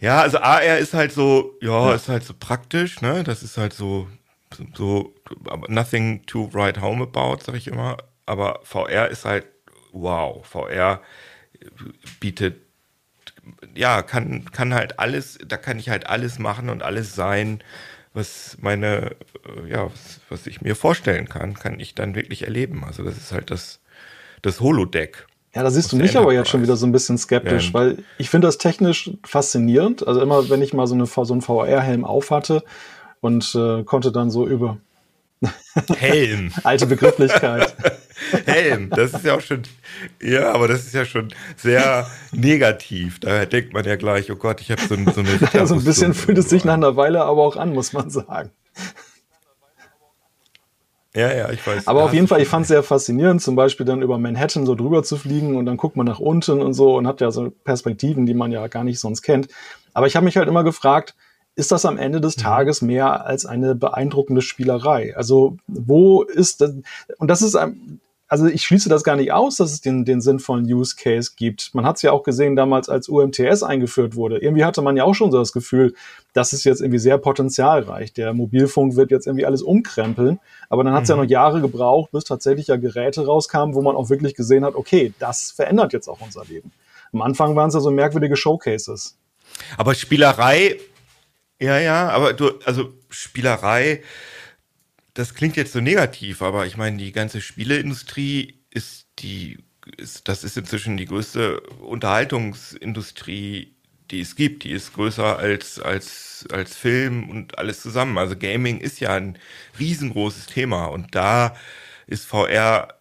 ja, 0.00 0.20
also 0.20 0.38
AR 0.38 0.78
ist 0.78 0.94
halt 0.94 1.12
so, 1.12 1.56
ja, 1.60 1.94
ist 1.94 2.08
halt 2.08 2.24
so 2.24 2.34
praktisch, 2.38 3.00
ne? 3.00 3.24
Das 3.24 3.42
ist 3.42 3.58
halt 3.58 3.72
so, 3.72 4.08
so 4.74 5.14
nothing 5.68 6.24
to 6.26 6.48
write 6.52 6.80
home 6.80 7.02
about, 7.02 7.42
sag 7.44 7.54
ich 7.56 7.66
immer. 7.66 7.96
Aber 8.26 8.60
VR 8.62 9.08
ist 9.08 9.24
halt, 9.24 9.46
wow, 9.92 10.46
VR 10.46 11.00
bietet, 12.20 12.60
ja, 13.74 14.02
kann, 14.02 14.44
kann 14.52 14.74
halt 14.74 14.98
alles, 14.98 15.38
da 15.46 15.56
kann 15.56 15.78
ich 15.78 15.88
halt 15.88 16.06
alles 16.06 16.38
machen 16.38 16.68
und 16.68 16.82
alles 16.82 17.14
sein, 17.14 17.62
was 18.12 18.56
meine, 18.60 19.16
äh, 19.46 19.70
ja, 19.70 19.86
was, 19.86 20.20
was 20.28 20.46
ich 20.46 20.60
mir 20.60 20.76
vorstellen 20.76 21.28
kann, 21.28 21.54
kann 21.54 21.80
ich 21.80 21.94
dann 21.94 22.14
wirklich 22.14 22.42
erleben. 22.42 22.84
Also 22.84 23.02
das 23.02 23.16
ist 23.16 23.32
halt 23.32 23.50
das, 23.50 23.80
das 24.42 24.60
Holodeck. 24.60 25.26
Ja, 25.58 25.64
da 25.64 25.72
siehst 25.72 25.90
du 25.90 25.96
mich 25.96 26.16
aber 26.16 26.32
jetzt 26.32 26.50
schon 26.50 26.62
wieder 26.62 26.76
so 26.76 26.86
ein 26.86 26.92
bisschen 26.92 27.18
skeptisch, 27.18 27.68
ja. 27.68 27.74
weil 27.74 27.98
ich 28.16 28.30
finde 28.30 28.46
das 28.46 28.58
technisch 28.58 29.10
faszinierend. 29.24 30.06
Also 30.06 30.20
immer, 30.20 30.48
wenn 30.50 30.62
ich 30.62 30.72
mal 30.72 30.86
so, 30.86 30.94
eine, 30.94 31.06
so 31.06 31.32
einen 31.32 31.42
VR-Helm 31.42 32.04
auf 32.04 32.30
hatte 32.30 32.62
und 33.18 33.56
äh, 33.56 33.82
konnte 33.82 34.12
dann 34.12 34.30
so 34.30 34.46
über 34.46 34.78
Helm. 35.96 36.52
Alte 36.62 36.86
Begrifflichkeit. 36.86 37.74
Helm, 38.46 38.90
das 38.90 39.14
ist 39.14 39.24
ja 39.24 39.34
auch 39.34 39.40
schon, 39.40 39.62
ja, 40.22 40.52
aber 40.52 40.68
das 40.68 40.86
ist 40.86 40.94
ja 40.94 41.04
schon 41.04 41.26
sehr 41.56 42.08
negativ. 42.30 43.18
Da 43.18 43.44
denkt 43.44 43.72
man 43.72 43.84
ja 43.84 43.96
gleich, 43.96 44.30
oh 44.30 44.36
Gott, 44.36 44.60
ich 44.60 44.70
habe 44.70 44.80
so, 44.82 44.94
so 44.94 45.22
eine. 45.22 45.40
Ja, 45.52 45.66
so 45.66 45.74
ein 45.74 45.82
bisschen 45.82 46.14
fühlt 46.14 46.38
es 46.38 46.48
sich 46.48 46.64
nach 46.64 46.74
einer 46.74 46.94
Weile 46.94 47.24
aber 47.24 47.42
auch 47.42 47.56
an, 47.56 47.72
muss 47.72 47.92
man 47.92 48.10
sagen. 48.10 48.52
Ja, 51.18 51.34
ja, 51.34 51.50
ich 51.50 51.66
weiß. 51.66 51.88
Aber 51.88 52.04
auf 52.04 52.14
jeden 52.14 52.28
Fall, 52.28 52.40
ich 52.40 52.46
fand 52.46 52.62
es 52.62 52.68
sehr 52.68 52.84
faszinierend, 52.84 53.42
zum 53.42 53.56
Beispiel 53.56 53.84
dann 53.84 54.02
über 54.02 54.18
Manhattan 54.18 54.64
so 54.64 54.76
drüber 54.76 55.02
zu 55.02 55.16
fliegen 55.16 55.56
und 55.56 55.66
dann 55.66 55.76
guckt 55.76 55.96
man 55.96 56.06
nach 56.06 56.20
unten 56.20 56.62
und 56.62 56.74
so 56.74 56.96
und 56.96 57.08
hat 57.08 57.20
ja 57.20 57.32
so 57.32 57.50
Perspektiven, 57.64 58.24
die 58.24 58.34
man 58.34 58.52
ja 58.52 58.64
gar 58.68 58.84
nicht 58.84 59.00
sonst 59.00 59.22
kennt. 59.22 59.48
Aber 59.94 60.06
ich 60.06 60.14
habe 60.14 60.24
mich 60.24 60.36
halt 60.36 60.46
immer 60.46 60.62
gefragt, 60.62 61.16
ist 61.56 61.72
das 61.72 61.84
am 61.84 61.98
Ende 61.98 62.20
des 62.20 62.36
mhm. 62.36 62.42
Tages 62.42 62.82
mehr 62.82 63.26
als 63.26 63.46
eine 63.46 63.74
beeindruckende 63.74 64.42
Spielerei? 64.42 65.16
Also 65.16 65.56
wo 65.66 66.22
ist 66.22 66.60
das? 66.60 66.74
Und 67.18 67.28
das 67.28 67.42
ist 67.42 67.58
also 68.28 68.46
ich 68.46 68.62
schließe 68.62 68.90
das 68.90 69.04
gar 69.04 69.16
nicht 69.16 69.32
aus, 69.32 69.56
dass 69.56 69.72
es 69.72 69.80
den, 69.80 70.04
den 70.04 70.20
sinnvollen 70.20 70.66
Use 70.66 70.94
Case 70.96 71.32
gibt. 71.34 71.74
Man 71.74 71.86
hat 71.86 71.96
es 71.96 72.02
ja 72.02 72.12
auch 72.12 72.22
gesehen 72.22 72.56
damals, 72.56 72.90
als 72.90 73.08
UMTS 73.08 73.62
eingeführt 73.62 74.16
wurde. 74.16 74.38
Irgendwie 74.38 74.64
hatte 74.64 74.82
man 74.82 74.98
ja 74.98 75.04
auch 75.04 75.14
schon 75.14 75.32
so 75.32 75.38
das 75.38 75.52
Gefühl, 75.52 75.94
das 76.34 76.52
ist 76.52 76.64
jetzt 76.64 76.82
irgendwie 76.82 76.98
sehr 76.98 77.16
potenzialreich. 77.16 78.12
Der 78.12 78.34
Mobilfunk 78.34 78.96
wird 78.96 79.10
jetzt 79.10 79.26
irgendwie 79.26 79.46
alles 79.46 79.62
umkrempeln. 79.62 80.40
Aber 80.68 80.84
dann 80.84 80.92
hat 80.92 81.04
es 81.04 81.08
mhm. 81.08 81.16
ja 81.16 81.22
noch 81.22 81.30
Jahre 81.30 81.62
gebraucht, 81.62 82.10
bis 82.12 82.24
tatsächlich 82.24 82.66
ja 82.66 82.76
Geräte 82.76 83.24
rauskamen, 83.24 83.74
wo 83.74 83.80
man 83.80 83.96
auch 83.96 84.10
wirklich 84.10 84.34
gesehen 84.34 84.64
hat, 84.64 84.74
okay, 84.74 85.14
das 85.18 85.50
verändert 85.50 85.94
jetzt 85.94 86.06
auch 86.06 86.20
unser 86.20 86.44
Leben. 86.44 86.70
Am 87.14 87.22
Anfang 87.22 87.56
waren 87.56 87.68
es 87.68 87.74
ja 87.74 87.80
so 87.80 87.90
merkwürdige 87.90 88.36
Showcases. 88.36 89.16
Aber 89.78 89.94
Spielerei, 89.94 90.76
ja, 91.58 91.78
ja, 91.78 92.10
aber 92.10 92.34
du, 92.34 92.50
also 92.66 92.92
Spielerei, 93.08 94.02
das 95.18 95.34
klingt 95.34 95.56
jetzt 95.56 95.72
so 95.72 95.80
negativ, 95.80 96.42
aber 96.42 96.66
ich 96.66 96.76
meine, 96.76 96.96
die 96.96 97.10
ganze 97.10 97.40
Spieleindustrie 97.40 98.60
ist 98.70 99.08
die, 99.18 99.58
ist, 99.96 100.28
das 100.28 100.44
ist 100.44 100.56
inzwischen 100.56 100.96
die 100.96 101.06
größte 101.06 101.58
Unterhaltungsindustrie, 101.80 103.74
die 104.12 104.20
es 104.20 104.36
gibt. 104.36 104.62
Die 104.62 104.70
ist 104.70 104.92
größer 104.92 105.36
als, 105.36 105.80
als, 105.80 106.46
als 106.52 106.76
Film 106.76 107.28
und 107.30 107.58
alles 107.58 107.82
zusammen. 107.82 108.16
Also 108.16 108.36
Gaming 108.36 108.78
ist 108.78 109.00
ja 109.00 109.12
ein 109.12 109.36
riesengroßes 109.80 110.46
Thema 110.46 110.84
und 110.84 111.16
da 111.16 111.56
ist 112.06 112.24
VR 112.24 112.94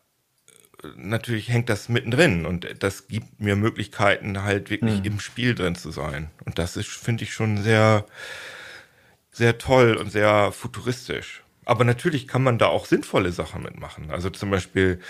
natürlich 0.95 1.49
hängt 1.49 1.69
das 1.69 1.87
mittendrin 1.87 2.47
und 2.47 2.67
das 2.79 3.07
gibt 3.07 3.39
mir 3.39 3.55
Möglichkeiten, 3.55 4.41
halt 4.41 4.71
wirklich 4.71 5.01
mhm. 5.01 5.05
im 5.05 5.19
Spiel 5.19 5.53
drin 5.53 5.75
zu 5.75 5.91
sein. 5.91 6.31
Und 6.45 6.57
das 6.57 6.77
ist, 6.77 6.89
finde 6.89 7.25
ich, 7.25 7.33
schon 7.33 7.61
sehr, 7.61 8.07
sehr 9.31 9.59
toll 9.59 9.95
und 9.97 10.11
sehr 10.11 10.51
futuristisch. 10.51 11.43
Aber 11.67 11.83
natürlich 11.83 12.29
kann 12.29 12.43
man 12.43 12.57
da 12.57 12.67
auch 12.67 12.85
sinnvolle 12.85 13.33
Sachen 13.33 13.63
mitmachen. 13.63 14.09
Also 14.09 14.29
zum 14.29 14.49
Beispiel 14.49 15.01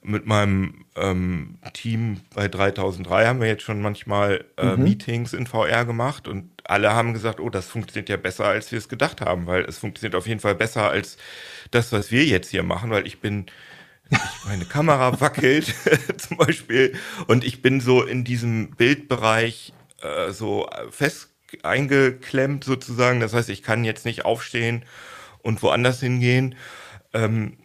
mit 0.00 0.24
meinem 0.24 0.86
ähm, 0.96 1.58
Team 1.74 2.20
bei 2.34 2.48
3003 2.48 3.26
haben 3.26 3.40
wir 3.42 3.48
jetzt 3.48 3.62
schon 3.62 3.82
manchmal 3.82 4.42
äh, 4.56 4.74
mhm. 4.74 4.84
Meetings 4.84 5.34
in 5.34 5.46
VR 5.46 5.84
gemacht 5.84 6.26
und 6.26 6.50
alle 6.64 6.94
haben 6.94 7.12
gesagt, 7.12 7.40
oh, 7.40 7.50
das 7.50 7.66
funktioniert 7.66 8.08
ja 8.08 8.16
besser, 8.16 8.46
als 8.46 8.72
wir 8.72 8.78
es 8.78 8.88
gedacht 8.88 9.20
haben, 9.20 9.46
weil 9.46 9.66
es 9.66 9.76
funktioniert 9.76 10.14
auf 10.14 10.26
jeden 10.26 10.40
Fall 10.40 10.54
besser 10.54 10.88
als 10.88 11.18
das, 11.72 11.92
was 11.92 12.10
wir 12.10 12.24
jetzt 12.24 12.48
hier 12.48 12.62
machen, 12.62 12.88
weil 12.88 13.06
ich 13.06 13.20
bin, 13.20 13.44
ich, 14.08 14.18
meine 14.46 14.64
Kamera 14.64 15.20
wackelt 15.20 15.74
zum 16.16 16.38
Beispiel 16.38 16.94
und 17.26 17.44
ich 17.44 17.60
bin 17.60 17.82
so 17.82 18.02
in 18.02 18.24
diesem 18.24 18.70
Bildbereich 18.70 19.74
äh, 20.00 20.32
so 20.32 20.70
fest 20.90 21.34
eingeklemmt 21.62 22.64
sozusagen. 22.64 23.20
Das 23.20 23.34
heißt, 23.34 23.50
ich 23.50 23.62
kann 23.62 23.84
jetzt 23.84 24.06
nicht 24.06 24.24
aufstehen 24.24 24.86
und 25.42 25.62
woanders 25.62 26.00
hingehen. 26.00 26.54
Ähm, 27.12 27.58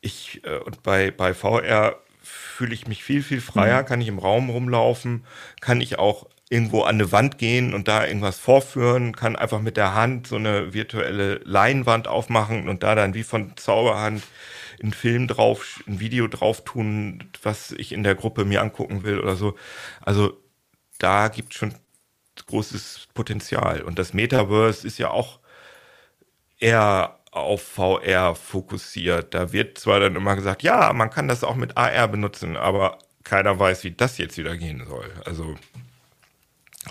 ich, 0.00 0.42
äh, 0.44 0.58
und 0.58 0.82
bei, 0.82 1.10
bei 1.10 1.34
VR 1.34 1.96
fühle 2.22 2.74
ich 2.74 2.86
mich 2.86 3.04
viel, 3.04 3.22
viel 3.22 3.40
freier, 3.40 3.82
mhm. 3.82 3.86
kann 3.86 4.00
ich 4.00 4.08
im 4.08 4.18
Raum 4.18 4.50
rumlaufen, 4.50 5.24
kann 5.60 5.80
ich 5.80 5.98
auch 5.98 6.26
irgendwo 6.48 6.82
an 6.82 6.96
eine 6.96 7.10
Wand 7.12 7.38
gehen 7.38 7.74
und 7.74 7.88
da 7.88 8.06
irgendwas 8.06 8.38
vorführen, 8.38 9.16
kann 9.16 9.34
einfach 9.34 9.60
mit 9.60 9.76
der 9.76 9.94
Hand 9.94 10.28
so 10.28 10.36
eine 10.36 10.72
virtuelle 10.72 11.40
Leinwand 11.44 12.06
aufmachen 12.06 12.68
und 12.68 12.82
da 12.82 12.94
dann 12.94 13.14
wie 13.14 13.24
von 13.24 13.56
Zauberhand 13.56 14.22
ein 14.82 14.92
Film 14.92 15.26
drauf, 15.26 15.82
ein 15.88 15.98
Video 15.98 16.28
drauf 16.28 16.62
tun, 16.64 17.24
was 17.42 17.72
ich 17.72 17.92
in 17.92 18.04
der 18.04 18.14
Gruppe 18.14 18.44
mir 18.44 18.62
angucken 18.62 19.02
will 19.02 19.18
oder 19.18 19.34
so. 19.34 19.56
Also 20.02 20.40
da 20.98 21.28
gibt 21.28 21.52
es 21.52 21.58
schon 21.58 21.74
großes 22.46 23.08
Potenzial. 23.14 23.82
Und 23.82 23.98
das 23.98 24.12
Metaverse 24.12 24.86
ist 24.86 24.98
ja 24.98 25.10
auch 25.10 25.40
eher 26.58 27.16
auf 27.30 27.62
VR 27.62 28.34
fokussiert. 28.34 29.34
Da 29.34 29.52
wird 29.52 29.78
zwar 29.78 30.00
dann 30.00 30.16
immer 30.16 30.36
gesagt, 30.36 30.62
ja, 30.62 30.92
man 30.92 31.10
kann 31.10 31.28
das 31.28 31.44
auch 31.44 31.54
mit 31.54 31.76
AR 31.76 32.08
benutzen, 32.08 32.56
aber 32.56 32.98
keiner 33.24 33.58
weiß, 33.58 33.84
wie 33.84 33.90
das 33.90 34.18
jetzt 34.18 34.38
wieder 34.38 34.56
gehen 34.56 34.84
soll. 34.88 35.10
Also 35.24 35.54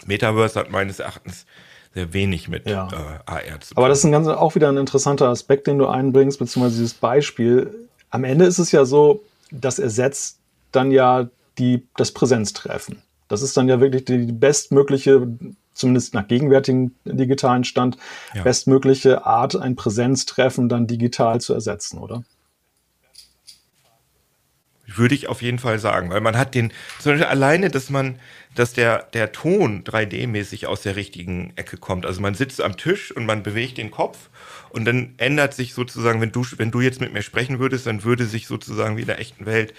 Metaverse 0.06 0.60
hat 0.60 0.70
meines 0.70 1.00
Erachtens 1.00 1.46
sehr 1.94 2.14
wenig 2.14 2.50
mit 2.50 2.70
ja. 2.70 2.88
äh, 2.92 3.32
AR 3.32 3.60
zu 3.62 3.74
tun. 3.74 3.78
Aber 3.78 3.88
das 3.90 4.00
ist 4.00 4.06
ein 4.06 4.12
ganz, 4.12 4.28
auch 4.28 4.54
wieder 4.54 4.70
ein 4.70 4.78
interessanter 4.78 5.30
Aspekt, 5.30 5.66
den 5.68 5.80
du 5.80 5.88
einbringst, 5.88 6.38
beziehungsweise 6.38 6.78
dieses 6.78 6.94
Beispiel. 6.94 7.88
Am 8.10 8.24
Ende 8.24 8.46
ist 8.46 8.60
es 8.60 8.72
ja 8.72 8.86
so, 8.86 9.24
das 9.50 9.80
ersetzt 9.80 10.40
dann 10.72 10.92
ja 10.92 11.30
die, 11.58 11.88
das 11.96 12.12
Präsenztreffen. 12.12 13.02
Das 13.30 13.42
ist 13.42 13.58
dann 13.58 13.70
ja 13.70 13.80
wirklich 13.80 14.06
die 14.06 14.32
bestmögliche 14.32 15.28
zumindest 15.76 16.14
nach 16.16 16.28
gegenwärtigem 16.28 16.96
digitalen 17.06 17.64
Stand, 17.64 17.98
ja. 18.34 18.42
bestmögliche 18.42 19.26
Art, 19.26 19.56
ein 19.56 19.76
Präsenztreffen 19.76 20.70
dann 20.70 20.88
digital 20.88 21.40
zu 21.42 21.54
ersetzen, 21.54 22.00
oder? 22.00 22.24
Würde 24.88 25.16
ich 25.16 25.28
auf 25.28 25.42
jeden 25.42 25.60
Fall 25.60 25.80
sagen, 25.80 26.10
weil 26.10 26.22
man 26.22 26.38
hat 26.38 26.56
den, 26.56 26.72
zum 27.00 27.14
Beispiel 27.14 27.28
alleine, 27.28 27.70
dass 27.70 27.90
man, 27.90 28.20
dass 28.54 28.72
der, 28.72 29.04
der 29.14 29.32
Ton 29.32 29.84
3D-mäßig 29.84 30.68
aus 30.68 30.84
der 30.84 30.96
richtigen 30.96 31.52
Ecke 31.56 31.78
kommt. 31.78 32.06
Also 32.06 32.22
man 32.22 32.36
sitzt 32.36 32.62
am 32.62 32.78
Tisch 32.78 33.12
und 33.12 33.26
man 33.26 33.44
bewegt 33.44 33.78
den 33.78 33.92
Kopf 33.92 34.30
und 34.70 34.86
dann 34.86 35.16
ändert 35.18 35.54
sich 35.54 35.74
sozusagen, 35.74 36.22
wenn 36.22 36.32
du, 36.32 36.46
wenn 36.58 36.72
du 36.72 36.82
jetzt 36.82 37.02
mit 37.02 37.12
mir 37.14 37.24
sprechen 37.24 37.60
würdest, 37.60 37.88
dann 37.88 38.04
würde 38.04 38.26
sich 38.26 38.48
sozusagen 38.48 38.96
wie 38.96 39.02
in 39.02 39.08
der 39.08 39.20
echten 39.20 39.46
Welt 39.46 39.74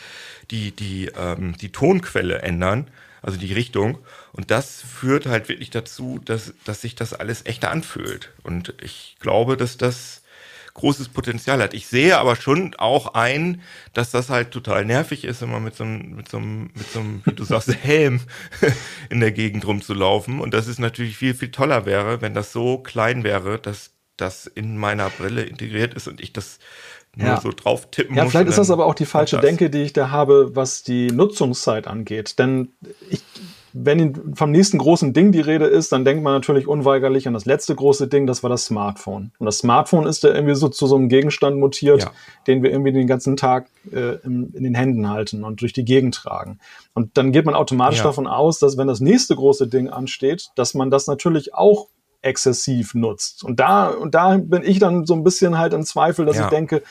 die, 0.50 0.72
die, 0.72 1.10
ähm, 1.16 1.56
die 1.56 1.70
Tonquelle 1.70 2.42
ändern 2.42 2.88
also 3.26 3.38
die 3.38 3.52
Richtung. 3.52 3.98
Und 4.32 4.50
das 4.50 4.82
führt 4.82 5.26
halt 5.26 5.48
wirklich 5.48 5.70
dazu, 5.70 6.20
dass, 6.24 6.54
dass 6.64 6.80
sich 6.80 6.94
das 6.94 7.12
alles 7.12 7.44
echter 7.44 7.70
anfühlt. 7.70 8.32
Und 8.42 8.74
ich 8.80 9.16
glaube, 9.20 9.56
dass 9.56 9.76
das 9.76 10.22
großes 10.74 11.08
Potenzial 11.08 11.62
hat. 11.62 11.74
Ich 11.74 11.86
sehe 11.86 12.18
aber 12.18 12.36
schon 12.36 12.74
auch 12.76 13.14
ein, 13.14 13.62
dass 13.94 14.10
das 14.10 14.28
halt 14.28 14.50
total 14.50 14.84
nervig 14.84 15.24
ist, 15.24 15.42
immer 15.42 15.58
mit 15.58 15.74
so 15.74 15.84
einem, 15.84 16.14
mit 16.14 16.28
so 16.28 16.36
einem, 16.36 16.70
mit 16.74 16.86
so 16.92 17.00
einem, 17.00 17.22
wie 17.24 17.32
du 17.32 17.44
sagst, 17.44 17.74
Helm 17.82 18.20
in 19.10 19.20
der 19.20 19.32
Gegend 19.32 19.66
rumzulaufen. 19.66 20.40
Und 20.40 20.54
dass 20.54 20.66
es 20.66 20.78
natürlich 20.78 21.16
viel, 21.16 21.34
viel 21.34 21.50
toller 21.50 21.84
wäre, 21.84 22.20
wenn 22.20 22.34
das 22.34 22.52
so 22.52 22.78
klein 22.78 23.24
wäre, 23.24 23.58
dass 23.58 23.90
das 24.16 24.46
in 24.46 24.76
meiner 24.76 25.10
Brille 25.10 25.42
integriert 25.42 25.94
ist 25.94 26.08
und 26.08 26.20
ich 26.20 26.32
das 26.32 26.58
nur 27.16 27.28
ja. 27.28 27.40
so 27.40 27.50
drauf 27.50 27.90
tippen 27.90 28.14
ja, 28.14 28.24
muss. 28.24 28.32
Ja, 28.32 28.38
vielleicht 28.38 28.50
ist 28.50 28.58
das 28.58 28.70
aber 28.70 28.86
auch 28.86 28.94
die 28.94 29.06
falsche 29.06 29.38
Denke, 29.38 29.70
die 29.70 29.82
ich 29.82 29.92
da 29.92 30.10
habe, 30.10 30.54
was 30.54 30.82
die 30.82 31.08
Nutzungszeit 31.08 31.86
angeht. 31.86 32.38
Denn 32.38 32.72
ich, 33.10 33.22
wenn 33.72 34.34
vom 34.34 34.50
nächsten 34.50 34.78
großen 34.78 35.12
Ding 35.12 35.32
die 35.32 35.40
Rede 35.40 35.66
ist, 35.66 35.92
dann 35.92 36.04
denkt 36.04 36.22
man 36.22 36.34
natürlich 36.34 36.66
unweigerlich 36.66 37.26
an 37.26 37.34
das 37.34 37.46
letzte 37.46 37.74
große 37.74 38.08
Ding, 38.08 38.26
das 38.26 38.42
war 38.42 38.50
das 38.50 38.66
Smartphone. 38.66 39.32
Und 39.38 39.46
das 39.46 39.58
Smartphone 39.58 40.06
ist 40.06 40.22
ja 40.22 40.34
irgendwie 40.34 40.54
so 40.54 40.68
zu 40.68 40.86
so 40.86 40.96
einem 40.96 41.08
Gegenstand 41.08 41.58
mutiert, 41.58 42.02
ja. 42.02 42.10
den 42.46 42.62
wir 42.62 42.70
irgendwie 42.70 42.92
den 42.92 43.06
ganzen 43.06 43.36
Tag 43.36 43.68
äh, 43.92 44.16
in, 44.24 44.52
in, 44.54 44.64
den 44.64 44.74
Händen 44.74 45.08
halten 45.08 45.42
und 45.42 45.60
durch 45.62 45.72
die 45.72 45.84
Gegend 45.84 46.14
tragen. 46.14 46.58
Und 46.94 47.16
dann 47.16 47.32
geht 47.32 47.46
man 47.46 47.54
automatisch 47.54 47.98
ja. 47.98 48.04
davon 48.04 48.26
aus, 48.26 48.58
dass 48.58 48.76
wenn 48.76 48.88
das 48.88 49.00
nächste 49.00 49.36
große 49.36 49.68
Ding 49.68 49.88
ansteht, 49.88 50.50
dass 50.54 50.74
man 50.74 50.90
das 50.90 51.06
natürlich 51.06 51.54
auch 51.54 51.88
exzessiv 52.22 52.94
nutzt. 52.94 53.44
Und 53.44 53.60
da, 53.60 53.88
und 53.88 54.14
da 54.14 54.36
bin 54.36 54.62
ich 54.62 54.78
dann 54.78 55.06
so 55.06 55.14
ein 55.14 55.24
bisschen 55.24 55.58
halt 55.58 55.72
im 55.72 55.84
Zweifel, 55.84 56.26
dass 56.26 56.36
ja. 56.36 56.44
ich 56.44 56.50
denke, 56.50 56.82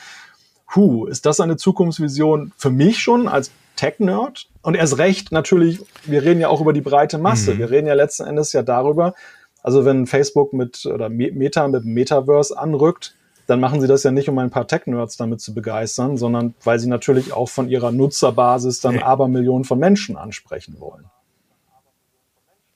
hu, 0.74 1.06
ist 1.06 1.26
das 1.26 1.40
eine 1.40 1.56
Zukunftsvision 1.56 2.52
für 2.56 2.70
mich 2.70 2.98
schon 2.98 3.28
als 3.28 3.50
Tech-Nerd? 3.76 4.48
Und 4.62 4.74
erst 4.74 4.98
recht 4.98 5.32
natürlich, 5.32 5.80
wir 6.04 6.22
reden 6.22 6.40
ja 6.40 6.48
auch 6.48 6.60
über 6.60 6.72
die 6.72 6.80
breite 6.80 7.18
Masse. 7.18 7.54
Mhm. 7.54 7.58
Wir 7.58 7.70
reden 7.70 7.86
ja 7.86 7.94
letzten 7.94 8.24
Endes 8.24 8.52
ja 8.52 8.62
darüber, 8.62 9.14
also 9.62 9.84
wenn 9.84 10.06
Facebook 10.06 10.52
mit 10.52 10.86
oder 10.86 11.08
Meta 11.08 11.66
mit 11.66 11.84
Metaverse 11.84 12.56
anrückt, 12.56 13.16
dann 13.46 13.60
machen 13.60 13.80
sie 13.80 13.86
das 13.86 14.02
ja 14.02 14.10
nicht, 14.10 14.28
um 14.28 14.38
ein 14.38 14.50
paar 14.50 14.66
Tech-Nerds 14.66 15.16
damit 15.16 15.40
zu 15.40 15.54
begeistern, 15.54 16.16
sondern 16.16 16.54
weil 16.64 16.78
sie 16.78 16.88
natürlich 16.88 17.32
auch 17.32 17.48
von 17.48 17.68
ihrer 17.68 17.92
Nutzerbasis 17.92 18.80
dann 18.80 18.94
hey. 18.94 19.02
Abermillionen 19.02 19.64
von 19.64 19.78
Menschen 19.78 20.16
ansprechen 20.16 20.78
wollen. 20.80 21.04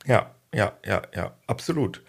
Ja, 0.07 0.31
ja, 0.55 0.73
ja, 0.85 1.03
ja, 1.15 1.37
absolut. 1.47 2.03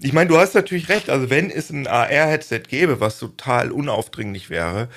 Ich 0.00 0.12
meine, 0.12 0.28
du 0.28 0.38
hast 0.38 0.54
natürlich 0.54 0.88
recht. 0.88 1.08
Also 1.08 1.30
wenn 1.30 1.50
es 1.50 1.70
ein 1.70 1.86
AR-Headset 1.86 2.62
gäbe, 2.68 3.00
was 3.00 3.18
total 3.18 3.72
unaufdringlich 3.72 4.50
wäre, 4.50 4.88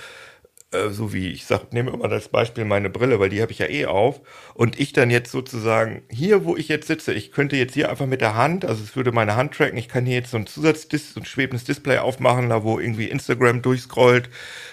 äh, 0.72 0.90
so 0.90 1.14
wie 1.14 1.30
ich 1.30 1.46
sag, 1.46 1.74
nehme 1.74 1.92
immer 1.92 2.08
das 2.08 2.30
Beispiel 2.30 2.66
meine 2.66 2.90
Brille, 2.90 3.20
weil 3.20 3.30
die 3.30 3.42
habe 3.42 3.52
ich 3.52 3.60
ja 3.60 3.68
eh 3.68 3.86
auf, 3.86 4.22
und 4.54 4.80
ich 4.80 4.94
dann 4.94 5.10
jetzt 5.10 5.32
sozusagen 5.32 6.04
hier, 6.10 6.46
wo 6.46 6.56
ich 6.56 6.68
jetzt 6.68 6.88
sitze, 6.88 7.14
ich 7.14 7.32
könnte 7.32 7.58
jetzt 7.58 7.74
hier 7.74 7.90
einfach 7.90 8.06
mit 8.06 8.22
der 8.22 8.36
Hand, 8.36 8.66
also 8.66 8.84
es 8.84 8.96
würde 8.96 9.12
meine 9.12 9.36
Hand 9.36 9.54
tracken, 9.54 9.78
ich 9.78 9.90
kann 9.90 10.06
hier 10.06 10.16
jetzt 10.16 10.32
so 10.32 10.38
ein 10.38 10.48
Zusatzdis, 10.48 11.14
so 11.14 11.20
ein 11.22 11.26
schwebendes 11.26 11.66
Display 11.66 11.98
aufmachen, 11.98 12.50
da 12.50 12.64
wo 12.64 12.80
irgendwie 12.80 13.06
Instagram 13.10 13.62
durchscrollt, 13.62 14.30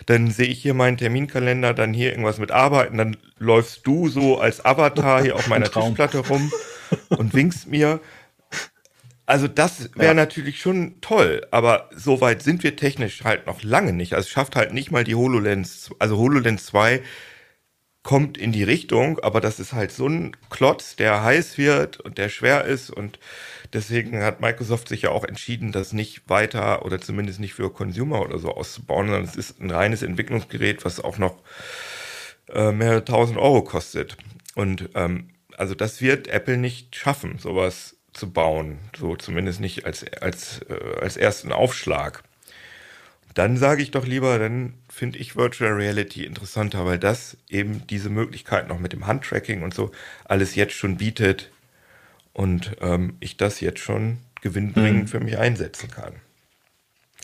dann 0.06 0.30
sehe 0.30 0.46
ich 0.46 0.62
hier 0.62 0.74
meinen 0.74 0.96
Terminkalender, 0.96 1.74
dann 1.74 1.92
hier 1.92 2.10
irgendwas 2.10 2.38
mit 2.38 2.52
arbeiten, 2.52 2.98
dann 2.98 3.16
läufst 3.38 3.86
du 3.86 4.08
so 4.08 4.38
als 4.38 4.64
Avatar 4.64 5.22
hier 5.22 5.36
auf 5.36 5.48
meiner 5.48 5.70
Tischplatte 5.70 6.18
rum 6.18 6.52
und 7.10 7.34
winkst 7.34 7.68
mir. 7.68 8.00
Also 9.26 9.46
das 9.46 9.90
wäre 9.94 10.08
ja. 10.08 10.14
natürlich 10.14 10.58
schon 10.58 11.02
toll, 11.02 11.46
aber 11.50 11.90
so 11.94 12.22
weit 12.22 12.42
sind 12.42 12.62
wir 12.62 12.76
technisch 12.76 13.24
halt 13.24 13.46
noch 13.46 13.62
lange 13.62 13.92
nicht. 13.92 14.14
Also 14.14 14.26
es 14.26 14.30
schafft 14.30 14.56
halt 14.56 14.72
nicht 14.72 14.90
mal 14.90 15.04
die 15.04 15.14
HoloLens, 15.14 15.90
also 15.98 16.16
HoloLens 16.16 16.64
2 16.66 17.02
kommt 18.02 18.38
in 18.38 18.52
die 18.52 18.62
Richtung, 18.62 19.18
aber 19.18 19.42
das 19.42 19.60
ist 19.60 19.74
halt 19.74 19.92
so 19.92 20.08
ein 20.08 20.34
Klotz, 20.48 20.96
der 20.96 21.22
heiß 21.22 21.58
wird 21.58 22.00
und 22.00 22.16
der 22.16 22.30
schwer 22.30 22.64
ist 22.64 22.88
und 22.88 23.18
deswegen 23.74 24.22
hat 24.22 24.40
Microsoft 24.40 24.88
sich 24.88 25.02
ja 25.02 25.10
auch 25.10 25.24
entschieden, 25.24 25.72
das 25.72 25.92
nicht 25.92 26.22
weiter 26.30 26.86
oder 26.86 26.98
zumindest 26.98 27.38
nicht 27.38 27.52
für 27.52 27.70
Consumer 27.70 28.22
oder 28.22 28.38
so 28.38 28.54
auszubauen, 28.54 29.08
sondern 29.08 29.24
es 29.24 29.36
ist 29.36 29.60
ein 29.60 29.70
reines 29.70 30.02
Entwicklungsgerät, 30.02 30.86
was 30.86 31.00
auch 31.04 31.18
noch 31.18 31.42
äh, 32.48 32.72
mehrere 32.72 33.04
tausend 33.04 33.36
Euro 33.36 33.62
kostet. 33.62 34.16
Und 34.54 34.88
ähm, 34.94 35.28
also 35.58 35.74
das 35.74 36.00
wird 36.00 36.28
Apple 36.28 36.56
nicht 36.56 36.96
schaffen, 36.96 37.38
sowas 37.38 37.96
zu 38.12 38.30
bauen. 38.30 38.78
So 38.98 39.16
zumindest 39.16 39.60
nicht 39.60 39.84
als, 39.84 40.04
als, 40.20 40.60
äh, 40.68 41.00
als 41.00 41.16
ersten 41.16 41.52
Aufschlag. 41.52 42.22
Dann 43.34 43.56
sage 43.56 43.82
ich 43.82 43.90
doch 43.90 44.06
lieber, 44.06 44.38
dann 44.38 44.74
finde 44.88 45.18
ich 45.18 45.36
Virtual 45.36 45.72
Reality 45.72 46.24
interessanter, 46.24 46.84
weil 46.86 46.98
das 46.98 47.36
eben 47.48 47.86
diese 47.86 48.10
Möglichkeit 48.10 48.68
noch 48.68 48.80
mit 48.80 48.92
dem 48.92 49.06
Handtracking 49.06 49.62
und 49.62 49.74
so 49.74 49.92
alles 50.24 50.54
jetzt 50.54 50.74
schon 50.74 50.96
bietet 50.96 51.50
und 52.32 52.76
ähm, 52.80 53.16
ich 53.20 53.36
das 53.36 53.60
jetzt 53.60 53.80
schon 53.80 54.18
gewinnbringend 54.40 55.02
mhm. 55.04 55.08
für 55.08 55.20
mich 55.20 55.38
einsetzen 55.38 55.90
kann. 55.90 56.14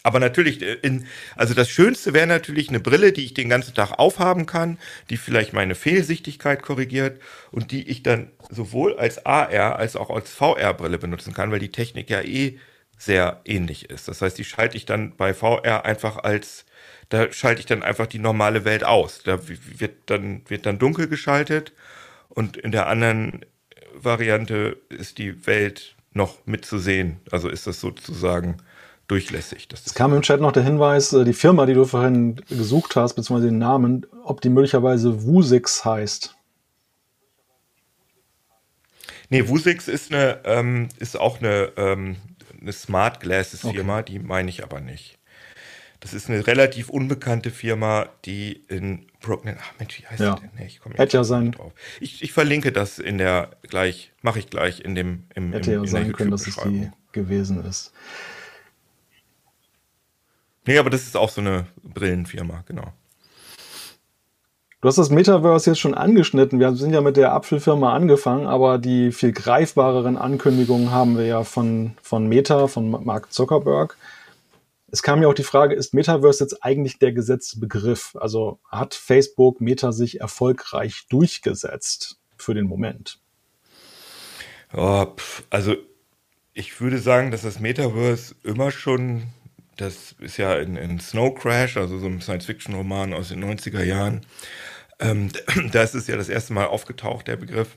Aber 0.05 0.21
natürlich, 0.21 0.63
äh, 0.63 0.75
in, 0.75 1.07
also 1.35 1.55
das 1.55 1.69
Schönste 1.69 2.13
wäre 2.13 2.27
natürlich 2.29 2.69
eine 2.69 2.79
Brille, 2.79 3.13
die 3.13 3.25
ich 3.25 3.35
den 3.35 3.49
ganzen 3.49 3.75
Tag 3.75 3.99
aufhaben 3.99 4.47
kann, 4.47 4.79
die 5.11 5.17
vielleicht 5.17 5.53
meine 5.53 5.75
Fehlsichtigkeit 5.75 6.63
korrigiert 6.63 7.21
und 7.51 7.73
die 7.73 7.89
ich 7.89 8.05
dann 8.05 8.31
sowohl 8.51 8.97
als 8.99 9.27
AR 9.27 9.77
als 9.77 9.97
auch 9.97 10.11
als 10.11 10.31
VR-Brille 10.31 10.99
benutzen 10.99 11.35
kann, 11.35 11.51
weil 11.51 11.59
die 11.59 11.73
Technik 11.73 12.11
ja 12.11 12.21
eh 12.21 12.59
sehr 12.99 13.41
ähnlich 13.45 13.91
ist. 13.91 14.07
Das 14.07 14.23
heißt, 14.23 14.39
die 14.39 14.45
schalte 14.45 14.77
ich 14.77 14.87
dann 14.87 15.17
bei 15.17 15.35
VR 15.35 15.85
einfach 15.85 16.19
als, 16.19 16.67
da 17.09 17.33
schalte 17.33 17.61
ich 17.61 17.67
dann 17.67 17.83
einfach 17.83 18.07
die 18.07 18.19
normale 18.19 18.65
Welt 18.65 18.85
aus. 18.85 19.23
Da 19.25 19.41
wird 19.49 19.95
dann, 20.07 20.43
wird 20.49 20.67
dann 20.67 20.79
dunkel 20.79 21.09
geschaltet 21.09 21.73
und 22.29 22.59
in 22.59 22.73
der 22.73 22.89
anderen 22.89 23.45
Variante 23.95 24.77
ist 24.91 25.19
die 25.19 25.47
Welt 25.47 25.97
noch 26.13 26.47
mitzusehen. 26.47 27.21
Also 27.31 27.49
ist 27.49 27.67
das 27.67 27.81
sozusagen 27.81 28.59
durchlässig. 29.09 29.69
Das 29.69 29.87
es 29.87 29.95
kam 29.95 30.15
im 30.15 30.23
Chat 30.23 30.41
noch 30.41 30.53
der 30.53 30.63
Hinweis, 30.63 31.13
äh, 31.13 31.25
die 31.25 31.33
Firma, 31.33 31.67
die 31.67 31.75
du 31.75 31.85
vorhin 31.85 32.37
gesucht 32.49 32.97
hast, 32.97 33.15
beziehungsweise 33.15 33.51
den 33.51 33.59
Namen, 33.59 34.07
ob 34.25 34.41
die 34.41 34.49
möglicherweise 34.49 35.25
Wusix 35.25 35.85
heißt. 35.85 36.35
Nee, 39.31 39.49
Wusix 39.49 39.89
ist 39.89 40.13
eine, 40.13 40.41
ähm, 40.45 40.89
ist 40.99 41.19
auch 41.19 41.41
eine, 41.41 41.73
ähm, 41.77 42.17
eine 42.61 42.73
Smart 42.73 43.21
Glasses 43.21 43.61
Firma, 43.61 43.99
okay. 43.99 44.13
die 44.13 44.19
meine 44.19 44.49
ich 44.49 44.63
aber 44.63 44.81
nicht. 44.81 45.19
Das 46.01 46.13
ist 46.13 46.29
eine 46.29 46.47
relativ 46.47 46.91
unbekannte 46.91 47.51
Firma, 47.51 48.11
die 48.27 48.53
in 48.69 49.07
Brooklyn. 49.21 49.57
Ach 49.59 49.73
Mensch, 49.79 49.99
wie 49.99 50.07
heißt 50.07 50.21
ja. 50.21 50.35
die 50.35 50.43
denn? 50.43 50.51
Nee, 50.59 50.67
ich 50.67 50.81
komme 50.81 50.97
Hätte 50.97 51.17
ja 51.17 51.25
sein. 51.25 51.53
Drauf. 51.53 51.73
Ich, 51.99 52.23
ich, 52.23 52.33
verlinke 52.33 52.73
das 52.73 52.99
in 52.99 53.17
der 53.17 53.57
gleich, 53.63 54.13
mache 54.21 54.39
ich 54.39 54.51
gleich 54.51 54.81
in 54.81 54.95
dem 54.95 55.25
im, 55.35 55.53
Hätte 55.53 55.73
im, 55.73 55.85
ja 55.85 55.89
sein 55.89 56.13
können, 56.13 56.31
dass 56.31 56.47
es 56.47 56.57
die 56.57 56.91
gewesen 57.13 57.65
ist. 57.65 57.93
Nee, 60.67 60.79
aber 60.79 60.91
das 60.91 61.03
ist 61.03 61.17
auch 61.17 61.31
so 61.31 61.41
eine 61.41 61.67
Brillenfirma, 61.83 62.65
genau. 62.67 62.93
Du 64.81 64.89
hast 64.89 64.99
das 64.99 65.09
Metaverse 65.09 65.71
jetzt 65.71 65.79
schon 65.79 65.95
angeschnitten. 65.95 66.61
Wir 66.61 66.75
sind 66.77 66.93
ja 66.93 67.01
mit 67.01 67.17
der 67.17 67.33
Apfelfirma 67.33 67.95
angefangen, 67.95 68.47
aber 68.47 68.77
die 68.77 69.13
viel 69.13 69.33
greifbareren 69.33 70.19
Ankündigungen 70.19 70.91
haben 70.91 71.17
wir 71.17 71.25
ja 71.25 71.43
von, 71.43 71.97
von 72.03 72.27
Meta, 72.27 72.67
von 72.67 72.91
Mark 72.91 73.33
Zuckerberg. 73.33 73.97
Es 74.91 75.03
kam 75.03 75.23
ja 75.23 75.29
auch 75.29 75.35
die 75.35 75.43
Frage, 75.43 75.75
ist 75.75 75.95
Metaverse 75.95 76.45
jetzt 76.45 76.63
eigentlich 76.63 76.99
der 76.99 77.13
gesetzte 77.13 77.59
Begriff? 77.61 78.15
Also 78.21 78.59
hat 78.71 78.95
Facebook 78.95 79.61
Meta 79.61 79.91
sich 79.91 80.21
erfolgreich 80.21 81.07
durchgesetzt 81.09 82.21
für 82.37 82.53
den 82.53 82.67
Moment? 82.67 83.19
Oh, 84.75 85.07
also 85.49 85.77
ich 86.53 86.79
würde 86.81 86.99
sagen, 86.99 87.31
dass 87.31 87.41
das 87.41 87.59
Metaverse 87.59 88.35
immer 88.45 88.71
schon 88.71 89.29
das 89.77 90.15
ist 90.19 90.37
ja 90.37 90.57
in, 90.57 90.77
in 90.77 91.01
Snow 91.01 91.35
Crash, 91.35 91.77
also 91.77 91.99
so 91.99 92.07
ein 92.07 92.21
Science-Fiction-Roman 92.21 93.13
aus 93.15 93.29
den 93.29 93.45
90er 93.45 93.83
Jahren. 93.83 94.23
Ähm, 95.01 95.31
da 95.73 95.83
ist 95.83 95.95
es 95.95 96.07
ja 96.07 96.17
das 96.17 96.29
erste 96.29 96.53
Mal 96.53 96.67
aufgetaucht, 96.67 97.29
der 97.29 97.37
Begriff. 97.37 97.77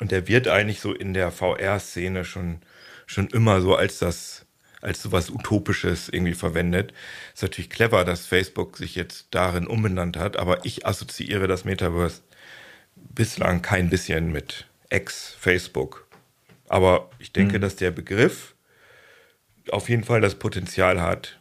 Und 0.00 0.10
der 0.10 0.28
wird 0.28 0.48
eigentlich 0.48 0.80
so 0.80 0.92
in 0.92 1.14
der 1.14 1.30
VR-Szene 1.30 2.24
schon, 2.24 2.58
schon 3.06 3.28
immer 3.28 3.60
so 3.60 3.76
als 3.76 3.98
das, 3.98 4.46
als 4.80 5.02
so 5.02 5.12
was 5.12 5.30
Utopisches 5.30 6.08
irgendwie 6.08 6.34
verwendet. 6.34 6.92
Ist 7.34 7.42
natürlich 7.42 7.70
clever, 7.70 8.04
dass 8.04 8.26
Facebook 8.26 8.76
sich 8.76 8.94
jetzt 8.94 9.28
darin 9.30 9.66
umbenannt 9.66 10.16
hat, 10.16 10.36
aber 10.36 10.64
ich 10.64 10.86
assoziiere 10.86 11.46
das 11.46 11.64
Metaverse 11.64 12.22
bislang 12.96 13.62
kein 13.62 13.90
bisschen 13.90 14.32
mit 14.32 14.66
Ex-Facebook. 14.88 16.06
Aber 16.68 17.10
ich 17.18 17.32
denke, 17.32 17.58
mhm. 17.58 17.62
dass 17.62 17.76
der 17.76 17.90
Begriff 17.90 18.51
auf 19.70 19.88
jeden 19.88 20.04
Fall 20.04 20.20
das 20.20 20.34
Potenzial 20.34 21.00
hat, 21.00 21.38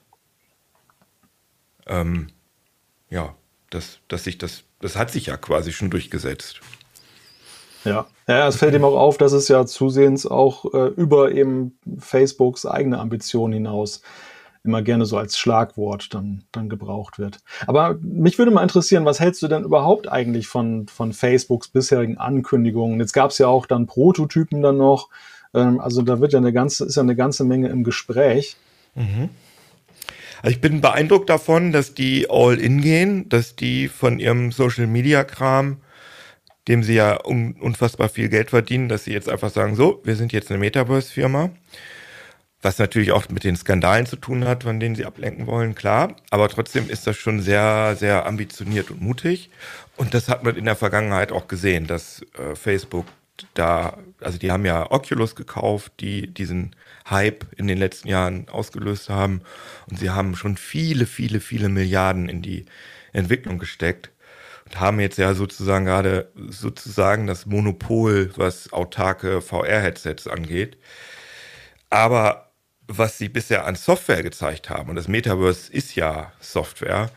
ähm, 1.88 2.28
ja, 3.10 3.36
dass, 3.70 4.00
dass 4.08 4.24
sich 4.24 4.38
das, 4.38 4.64
das 4.80 4.96
hat 4.96 5.12
sich 5.12 5.28
ja 5.28 5.38
quasi 5.38 5.72
schon 5.72 5.90
durchgesetzt. 5.90 6.62
Ja. 7.84 8.06
ja, 8.28 8.48
es 8.48 8.58
fällt 8.58 8.76
ihm 8.76 8.84
auch 8.84 8.96
auf, 8.96 9.18
dass 9.18 9.32
es 9.32 9.48
ja 9.48 9.66
zusehends 9.66 10.28
auch 10.28 10.72
äh, 10.74 10.88
über 10.88 11.32
eben 11.32 11.80
Facebooks 11.98 12.66
eigene 12.66 13.00
Ambitionen 13.00 13.54
hinaus 13.54 14.02
immer 14.64 14.82
gerne 14.82 15.06
so 15.06 15.18
als 15.18 15.40
Schlagwort 15.40 16.14
dann, 16.14 16.44
dann 16.52 16.70
gebraucht 16.70 17.18
wird. 17.18 17.40
Aber 17.66 17.96
mich 18.02 18.38
würde 18.38 18.52
mal 18.52 18.62
interessieren, 18.62 19.06
was 19.06 19.20
hältst 19.20 19.42
du 19.42 19.48
denn 19.48 19.64
überhaupt 19.64 20.12
eigentlich 20.12 20.48
von, 20.48 20.88
von 20.88 21.14
Facebooks 21.14 21.70
bisherigen 21.70 22.18
Ankündigungen? 22.18 23.00
Jetzt 23.00 23.14
gab 23.14 23.32
es 23.32 23.40
ja 23.40 23.48
auch 23.48 23.66
dann 23.66 23.88
Prototypen 23.88 24.62
dann 24.62 24.78
noch. 24.78 25.10
Ähm, 25.54 25.80
also 25.80 26.02
da 26.02 26.20
wird 26.20 26.34
ja 26.34 26.40
eine 26.40 26.54
ganze, 26.54 26.86
ist 26.86 26.96
ja 26.96 27.04
eine 27.04 27.16
ganze 27.16 27.44
Menge 27.44 27.70
im 27.70 27.84
Gespräch. 27.84 28.58
Mhm. 28.96 29.30
Also 30.42 30.56
ich 30.56 30.62
bin 30.62 30.82
beeindruckt 30.82 31.30
davon, 31.30 31.72
dass 31.72 31.94
die 31.94 32.28
all 32.30 32.60
in 32.60 32.82
gehen, 32.82 33.30
dass 33.30 33.56
die 33.56 33.88
von 33.88 34.20
ihrem 34.20 34.52
Social 34.52 34.88
Media 34.88 35.24
Kram, 35.24 35.78
dem 36.68 36.84
sie 36.84 36.96
ja 36.96 37.24
un 37.24 37.56
unfassbar 37.60 38.10
viel 38.10 38.30
Geld 38.30 38.50
verdienen, 38.50 38.90
dass 38.90 39.04
sie 39.04 39.14
jetzt 39.14 39.30
einfach 39.30 39.52
sagen, 39.52 39.76
so, 39.76 40.02
wir 40.04 40.16
sind 40.16 40.34
jetzt 40.34 40.50
eine 40.50 40.60
Metaverse 40.60 41.12
Firma. 41.12 41.52
Was 42.64 42.78
natürlich 42.78 43.12
auch 43.12 43.28
mit 43.30 43.44
den 43.44 43.56
Skandalen 43.56 44.06
zu 44.06 44.16
tun 44.16 44.46
hat, 44.46 44.64
von 44.64 44.80
denen 44.80 44.94
sie 44.94 45.06
ablenken 45.06 45.48
wollen, 45.48 45.74
klar. 45.74 46.16
Aber 46.30 46.48
trotzdem 46.48 46.90
ist 46.92 47.08
das 47.08 47.18
schon 47.18 47.42
sehr, 47.42 47.96
sehr 47.98 48.28
ambitioniert 48.28 48.92
und 48.92 49.02
mutig. 49.02 49.50
Und 49.98 50.14
das 50.14 50.30
hat 50.30 50.44
man 50.44 50.56
in 50.56 50.66
der 50.66 50.76
Vergangenheit 50.76 51.32
auch 51.32 51.48
gesehen, 51.48 51.88
dass 51.88 52.22
äh, 52.38 52.56
Facebook 52.56 53.08
da, 53.54 53.98
also 54.20 54.38
die 54.38 54.52
haben 54.52 54.66
ja 54.66 54.92
Oculus 54.92 55.36
gekauft, 55.36 55.94
die 56.00 56.34
diesen 56.34 56.76
Hype 57.10 57.46
in 57.58 57.68
den 57.68 57.78
letzten 57.78 58.08
Jahren 58.08 58.48
ausgelöst 58.50 59.10
haben. 59.10 59.42
Und 59.90 60.00
sie 60.00 60.10
haben 60.10 60.36
schon 60.36 60.58
viele, 60.58 61.06
viele, 61.06 61.40
viele 61.40 61.70
Milliarden 61.70 62.30
in 62.30 62.42
die 62.42 62.66
Entwicklung 63.14 63.60
gesteckt 63.60 64.12
und 64.66 64.80
haben 64.80 65.00
jetzt 65.00 65.18
ja 65.18 65.34
sozusagen 65.34 65.86
gerade 65.86 66.32
sozusagen 66.50 67.28
das 67.28 67.46
Monopol, 67.46 68.32
was 68.36 68.72
autarke 68.72 69.42
VR-Headsets 69.42 70.28
angeht. 70.28 70.78
Aber 71.90 72.52
was 72.88 73.18
sie 73.18 73.30
bisher 73.30 73.66
an 73.66 73.76
Software 73.76 74.24
gezeigt 74.24 74.70
haben, 74.70 74.90
und 74.90 74.96
das 74.96 75.08
Metaverse 75.08 75.72
ist 75.72 75.96
ja 75.96 76.32
Software, 76.40 77.10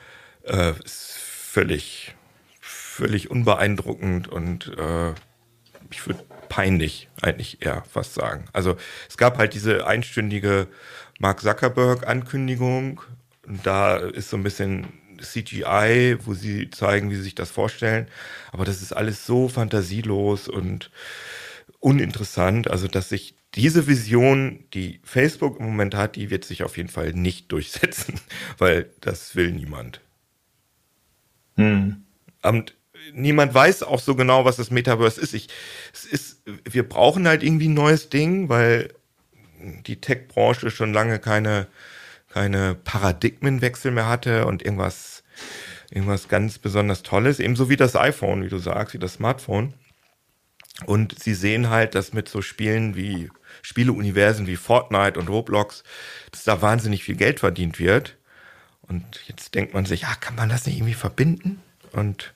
äh, 0.44 0.72
ist 0.84 1.16
völlig, 1.18 2.14
völlig 2.60 3.30
unbeeindruckend 3.30 4.28
und 4.28 4.68
äh, 4.76 5.14
ich 5.94 6.06
würde 6.06 6.24
peinlich 6.48 7.08
eigentlich 7.22 7.62
eher 7.62 7.84
fast 7.90 8.14
sagen. 8.14 8.44
Also 8.52 8.76
es 9.08 9.16
gab 9.16 9.38
halt 9.38 9.54
diese 9.54 9.86
einstündige 9.86 10.66
Mark 11.18 11.40
Zuckerberg-Ankündigung. 11.40 13.00
Da 13.62 13.96
ist 13.96 14.30
so 14.30 14.36
ein 14.36 14.42
bisschen 14.42 14.86
CGI, 15.20 16.18
wo 16.24 16.34
sie 16.34 16.70
zeigen, 16.70 17.10
wie 17.10 17.16
sie 17.16 17.22
sich 17.22 17.34
das 17.34 17.50
vorstellen. 17.50 18.08
Aber 18.52 18.64
das 18.64 18.82
ist 18.82 18.92
alles 18.92 19.26
so 19.26 19.48
fantasielos 19.48 20.48
und 20.48 20.90
uninteressant. 21.80 22.70
Also, 22.70 22.88
dass 22.88 23.08
sich 23.08 23.36
diese 23.54 23.86
Vision, 23.86 24.64
die 24.74 25.00
Facebook 25.04 25.60
im 25.60 25.66
Moment 25.66 25.94
hat, 25.94 26.16
die 26.16 26.30
wird 26.30 26.44
sich 26.44 26.64
auf 26.64 26.76
jeden 26.76 26.88
Fall 26.88 27.12
nicht 27.12 27.52
durchsetzen, 27.52 28.20
weil 28.58 28.90
das 29.00 29.36
will 29.36 29.52
niemand. 29.52 30.00
Hm. 31.56 32.04
Und 32.42 32.74
niemand 33.12 33.54
weiß 33.54 33.82
auch 33.82 34.00
so 34.00 34.14
genau, 34.14 34.44
was 34.44 34.56
das 34.56 34.70
Metaverse 34.70 35.20
ist. 35.20 35.34
Ich, 35.34 35.48
es 35.92 36.04
ist, 36.04 36.42
wir 36.64 36.88
brauchen 36.88 37.26
halt 37.26 37.42
irgendwie 37.42 37.68
ein 37.68 37.74
neues 37.74 38.08
Ding, 38.08 38.48
weil 38.48 38.94
die 39.86 40.00
Tech-Branche 40.00 40.70
schon 40.70 40.92
lange 40.92 41.18
keine, 41.18 41.66
keine 42.28 42.74
Paradigmenwechsel 42.74 43.90
mehr 43.90 44.08
hatte 44.08 44.46
und 44.46 44.62
irgendwas, 44.62 45.24
irgendwas 45.90 46.28
ganz 46.28 46.58
besonders 46.58 47.02
Tolles, 47.02 47.40
ebenso 47.40 47.68
wie 47.68 47.76
das 47.76 47.96
iPhone, 47.96 48.44
wie 48.44 48.48
du 48.48 48.58
sagst, 48.58 48.94
wie 48.94 48.98
das 48.98 49.14
Smartphone. 49.14 49.74
Und 50.86 51.22
sie 51.22 51.34
sehen 51.34 51.70
halt, 51.70 51.94
dass 51.94 52.12
mit 52.12 52.28
so 52.28 52.42
Spielen 52.42 52.96
wie 52.96 53.30
Spieleuniversen 53.62 54.46
wie 54.46 54.56
Fortnite 54.56 55.18
und 55.18 55.28
Roblox, 55.28 55.84
dass 56.32 56.44
da 56.44 56.60
wahnsinnig 56.60 57.04
viel 57.04 57.14
Geld 57.14 57.40
verdient 57.40 57.78
wird. 57.78 58.16
Und 58.82 59.04
jetzt 59.26 59.54
denkt 59.54 59.72
man 59.72 59.86
sich, 59.86 60.02
ja, 60.02 60.14
kann 60.16 60.34
man 60.34 60.48
das 60.48 60.66
nicht 60.66 60.76
irgendwie 60.76 60.94
verbinden? 60.94 61.62
Und 61.92 62.33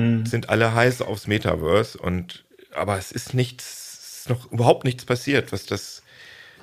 hm. 0.00 0.26
sind 0.26 0.48
alle 0.48 0.74
heiß 0.74 1.02
aufs 1.02 1.26
Metaverse 1.26 1.98
und 1.98 2.44
aber 2.72 2.98
es 2.98 3.12
ist 3.12 3.34
nichts, 3.34 4.20
ist 4.20 4.28
noch 4.28 4.50
überhaupt 4.52 4.84
nichts 4.84 5.04
passiert, 5.04 5.52
was 5.52 5.66
das, 5.66 6.02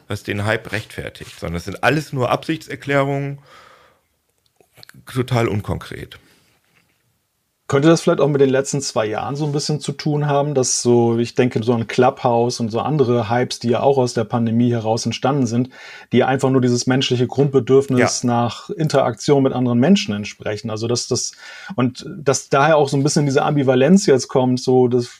was 0.07 0.23
den 0.23 0.45
Hype 0.45 0.71
rechtfertigt, 0.71 1.39
sondern 1.39 1.57
es 1.57 1.65
sind 1.65 1.83
alles 1.83 2.13
nur 2.13 2.29
Absichtserklärungen, 2.29 3.39
total 5.05 5.47
unkonkret. 5.47 6.19
Könnte 7.67 7.89
das 7.89 7.99
vielleicht 7.99 8.21
auch 8.21 8.29
mit 8.29 8.39
den 8.39 8.49
letzten 8.49 8.79
zwei 8.79 9.05
Jahren 9.05 9.35
so 9.35 9.45
ein 9.45 9.51
bisschen 9.51 9.81
zu 9.81 9.91
tun 9.91 10.27
haben, 10.27 10.53
dass 10.53 10.81
so, 10.81 11.17
ich 11.17 11.35
denke, 11.35 11.61
so 11.63 11.73
ein 11.73 11.85
Clubhouse 11.85 12.61
und 12.61 12.69
so 12.69 12.79
andere 12.79 13.29
Hypes, 13.29 13.59
die 13.59 13.67
ja 13.67 13.81
auch 13.81 13.97
aus 13.97 14.13
der 14.13 14.23
Pandemie 14.23 14.71
heraus 14.71 15.05
entstanden 15.05 15.45
sind, 15.47 15.69
die 16.13 16.23
einfach 16.23 16.49
nur 16.49 16.61
dieses 16.61 16.87
menschliche 16.87 17.27
Grundbedürfnis 17.27 18.23
ja. 18.23 18.27
nach 18.27 18.69
Interaktion 18.69 19.43
mit 19.43 19.51
anderen 19.51 19.79
Menschen 19.79 20.15
entsprechen. 20.15 20.69
Also 20.69 20.87
dass 20.87 21.09
das 21.09 21.33
und 21.75 22.05
dass 22.17 22.47
daher 22.47 22.77
auch 22.77 22.87
so 22.87 22.95
ein 22.95 23.03
bisschen 23.03 23.25
diese 23.25 23.43
Ambivalenz 23.43 24.05
jetzt 24.05 24.29
kommt, 24.29 24.61
so 24.61 24.87
dass, 24.87 25.19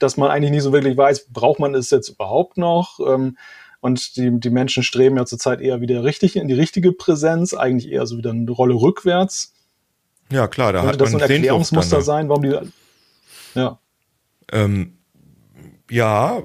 dass 0.00 0.16
man 0.16 0.32
eigentlich 0.32 0.50
nicht 0.50 0.64
so 0.64 0.72
wirklich 0.72 0.96
weiß, 0.96 1.28
braucht 1.28 1.60
man 1.60 1.76
es 1.76 1.90
jetzt 1.90 2.08
überhaupt 2.08 2.58
noch? 2.58 2.98
Ähm, 2.98 3.36
und 3.80 4.16
die, 4.16 4.40
die 4.40 4.50
Menschen 4.50 4.82
streben 4.82 5.16
ja 5.16 5.26
zurzeit 5.26 5.60
eher 5.60 5.80
wieder 5.80 6.02
richtig 6.02 6.34
in 6.34 6.48
die 6.48 6.54
richtige 6.54 6.90
Präsenz, 6.90 7.54
eigentlich 7.54 7.92
eher 7.92 8.06
so 8.06 8.18
wieder 8.18 8.30
eine 8.30 8.50
Rolle 8.50 8.74
rückwärts. 8.74 9.52
Ja, 10.30 10.48
klar, 10.48 10.72
da 10.72 10.80
Könnte 10.80 11.04
hat 11.04 11.12
man 11.12 11.20
das 11.20 11.30
ein 11.30 11.34
Erklärungsmuster 11.36 12.02
sein, 12.02 12.28
warum 12.28 12.42
die. 12.42 12.58
Ja. 13.54 13.78
Ähm, 14.52 14.98
ja, 15.90 16.42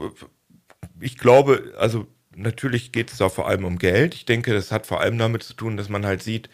ich 0.99 1.17
glaube, 1.17 1.73
also 1.77 2.07
natürlich 2.35 2.91
geht 2.91 3.11
es 3.11 3.17
da 3.17 3.29
vor 3.29 3.47
allem 3.47 3.65
um 3.65 3.77
Geld. 3.79 4.15
Ich 4.15 4.25
denke, 4.25 4.53
das 4.53 4.71
hat 4.71 4.85
vor 4.85 5.01
allem 5.01 5.17
damit 5.17 5.43
zu 5.43 5.53
tun, 5.53 5.77
dass 5.77 5.89
man 5.89 6.05
halt 6.05 6.21
sieht, 6.23 6.49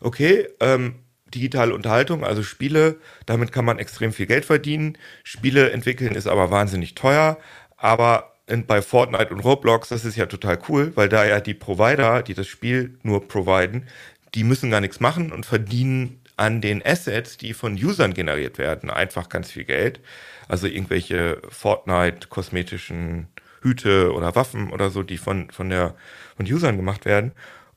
okay, 0.00 0.48
ähm, 0.60 0.96
digitale 1.34 1.74
Unterhaltung, 1.74 2.24
also 2.24 2.42
Spiele, 2.42 2.96
damit 3.26 3.52
kann 3.52 3.64
man 3.64 3.78
extrem 3.78 4.12
viel 4.12 4.26
Geld 4.26 4.44
verdienen. 4.44 4.96
Spiele 5.24 5.70
entwickeln 5.70 6.14
ist 6.14 6.26
aber 6.26 6.50
wahnsinnig 6.50 6.94
teuer, 6.94 7.38
aber 7.76 8.32
bei 8.66 8.82
Fortnite 8.82 9.32
und 9.32 9.40
Roblox, 9.40 9.88
das 9.88 10.04
ist 10.04 10.16
ja 10.16 10.26
total 10.26 10.58
cool, 10.68 10.92
weil 10.94 11.08
da 11.08 11.24
ja 11.24 11.40
die 11.40 11.54
Provider, 11.54 12.22
die 12.22 12.34
das 12.34 12.46
Spiel 12.46 12.98
nur 13.02 13.26
providen, 13.26 13.88
die 14.34 14.44
müssen 14.44 14.70
gar 14.70 14.80
nichts 14.80 15.00
machen 15.00 15.32
und 15.32 15.46
verdienen 15.46 16.20
an 16.36 16.60
den 16.60 16.84
Assets, 16.84 17.36
die 17.36 17.54
von 17.54 17.74
Usern 17.74 18.14
generiert 18.14 18.58
werden, 18.58 18.90
einfach 18.90 19.28
ganz 19.28 19.50
viel 19.50 19.64
Geld. 19.64 20.00
Also 20.48 20.66
irgendwelche 20.66 21.40
Fortnite-kosmetischen 21.48 23.28
Hüte 23.62 24.12
oder 24.12 24.34
Waffen 24.34 24.70
oder 24.72 24.90
so, 24.90 25.02
die 25.02 25.18
von, 25.18 25.50
von, 25.50 25.70
der, 25.70 25.94
von 26.36 26.46
Usern 26.46 26.76
gemacht 26.76 27.04
werden. 27.04 27.32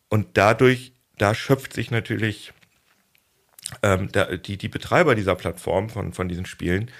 Und 0.10 0.38
dadurch, 0.38 0.94
da 1.18 1.34
schöpft 1.34 1.74
sich 1.74 1.92
natürlich 1.92 2.54
ähm, 3.84 4.10
da, 4.12 4.26
die, 4.38 4.58
die 4.58 4.70
Betreiber 4.70 5.16
dieser 5.16 5.36
Plattform 5.36 5.90
von, 5.90 6.14
von 6.14 6.28
diesen 6.28 6.46
Spielen, 6.46 6.92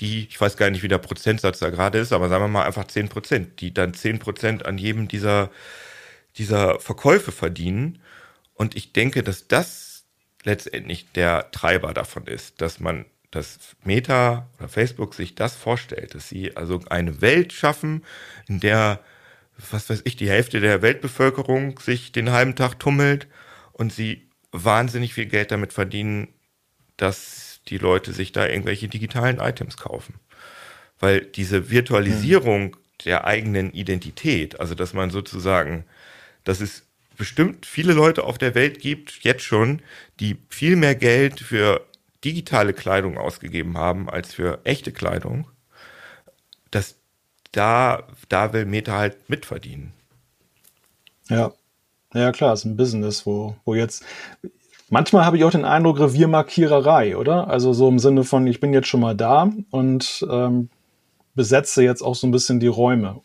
die, 0.00 0.26
ich 0.28 0.40
weiß 0.40 0.56
gar 0.56 0.70
nicht, 0.70 0.82
wie 0.82 0.88
der 0.88 0.98
Prozentsatz 0.98 1.58
da 1.58 1.70
gerade 1.70 1.98
ist, 1.98 2.12
aber 2.12 2.28
sagen 2.28 2.44
wir 2.44 2.48
mal 2.48 2.66
einfach 2.66 2.86
10 2.86 3.08
Prozent, 3.08 3.60
die 3.60 3.72
dann 3.72 3.94
10 3.94 4.18
Prozent 4.18 4.66
an 4.66 4.76
jedem 4.76 5.08
dieser, 5.08 5.50
dieser 6.36 6.78
Verkäufe 6.80 7.32
verdienen. 7.32 8.00
Und 8.54 8.76
ich 8.76 8.92
denke, 8.92 9.22
dass 9.22 9.48
das 9.48 9.85
letztendlich 10.46 11.12
der 11.12 11.50
Treiber 11.50 11.92
davon 11.92 12.26
ist, 12.26 12.62
dass 12.62 12.80
man 12.80 13.04
dass 13.32 13.58
Meta 13.84 14.48
oder 14.58 14.68
Facebook 14.68 15.14
sich 15.14 15.34
das 15.34 15.54
vorstellt, 15.56 16.14
dass 16.14 16.28
sie 16.28 16.56
also 16.56 16.80
eine 16.88 17.20
Welt 17.20 17.52
schaffen, 17.52 18.02
in 18.48 18.60
der, 18.60 19.00
was 19.70 19.90
weiß 19.90 20.02
ich, 20.04 20.16
die 20.16 20.30
Hälfte 20.30 20.60
der 20.60 20.80
Weltbevölkerung 20.80 21.78
sich 21.78 22.12
den 22.12 22.30
halben 22.30 22.54
Tag 22.54 22.78
tummelt 22.78 23.26
und 23.72 23.92
sie 23.92 24.28
wahnsinnig 24.52 25.12
viel 25.12 25.26
Geld 25.26 25.50
damit 25.50 25.74
verdienen, 25.74 26.28
dass 26.96 27.60
die 27.68 27.78
Leute 27.78 28.12
sich 28.12 28.32
da 28.32 28.46
irgendwelche 28.46 28.88
digitalen 28.88 29.38
Items 29.38 29.76
kaufen. 29.76 30.14
Weil 30.98 31.20
diese 31.20 31.68
Virtualisierung 31.68 32.64
mhm. 32.64 32.76
der 33.04 33.26
eigenen 33.26 33.72
Identität, 33.72 34.60
also 34.60 34.74
dass 34.74 34.94
man 34.94 35.10
sozusagen, 35.10 35.84
das 36.44 36.62
ist 36.62 36.85
bestimmt 37.16 37.66
viele 37.66 37.92
Leute 37.92 38.24
auf 38.24 38.38
der 38.38 38.54
Welt 38.54 38.80
gibt, 38.80 39.24
jetzt 39.24 39.42
schon, 39.42 39.82
die 40.20 40.36
viel 40.48 40.76
mehr 40.76 40.94
Geld 40.94 41.40
für 41.40 41.86
digitale 42.24 42.72
Kleidung 42.72 43.18
ausgegeben 43.18 43.76
haben 43.78 44.08
als 44.10 44.34
für 44.34 44.60
echte 44.64 44.92
Kleidung, 44.92 45.48
dass 46.70 46.96
da, 47.52 48.04
da 48.28 48.52
will 48.52 48.66
Meta 48.66 48.96
halt 48.96 49.28
mitverdienen. 49.28 49.92
Ja. 51.28 51.52
Ja, 52.14 52.32
klar, 52.32 52.54
ist 52.54 52.64
ein 52.64 52.76
Business, 52.76 53.26
wo, 53.26 53.56
wo 53.64 53.74
jetzt. 53.74 54.04
Manchmal 54.88 55.24
habe 55.24 55.36
ich 55.36 55.44
auch 55.44 55.50
den 55.50 55.64
Eindruck, 55.64 55.98
Reviermarkiererei, 55.98 57.16
oder? 57.16 57.48
Also 57.48 57.72
so 57.72 57.88
im 57.88 57.98
Sinne 57.98 58.24
von, 58.24 58.46
ich 58.46 58.60
bin 58.60 58.72
jetzt 58.72 58.88
schon 58.88 59.00
mal 59.00 59.16
da 59.16 59.50
und 59.70 60.24
ähm, 60.30 60.70
besetze 61.34 61.82
jetzt 61.82 62.02
auch 62.02 62.14
so 62.14 62.26
ein 62.26 62.30
bisschen 62.30 62.60
die 62.60 62.68
Räume. 62.68 63.20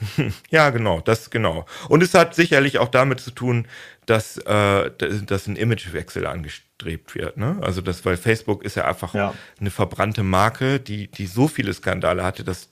Ja, 0.50 0.70
genau, 0.70 1.00
das 1.00 1.30
genau. 1.30 1.66
Und 1.88 2.02
es 2.02 2.14
hat 2.14 2.34
sicherlich 2.34 2.78
auch 2.78 2.88
damit 2.88 3.20
zu 3.20 3.30
tun, 3.30 3.66
dass, 4.06 4.38
äh, 4.38 4.90
dass 4.90 5.46
ein 5.46 5.56
Imagewechsel 5.56 6.26
angestrebt 6.26 7.14
wird. 7.14 7.36
Ne? 7.36 7.58
Also 7.60 7.80
das, 7.80 8.04
weil 8.04 8.16
Facebook 8.16 8.64
ist 8.64 8.76
ja 8.76 8.86
einfach 8.86 9.14
ja. 9.14 9.34
eine 9.60 9.70
verbrannte 9.70 10.22
Marke, 10.22 10.80
die, 10.80 11.08
die 11.08 11.26
so 11.26 11.46
viele 11.48 11.74
Skandale 11.74 12.24
hatte, 12.24 12.44
dass, 12.44 12.70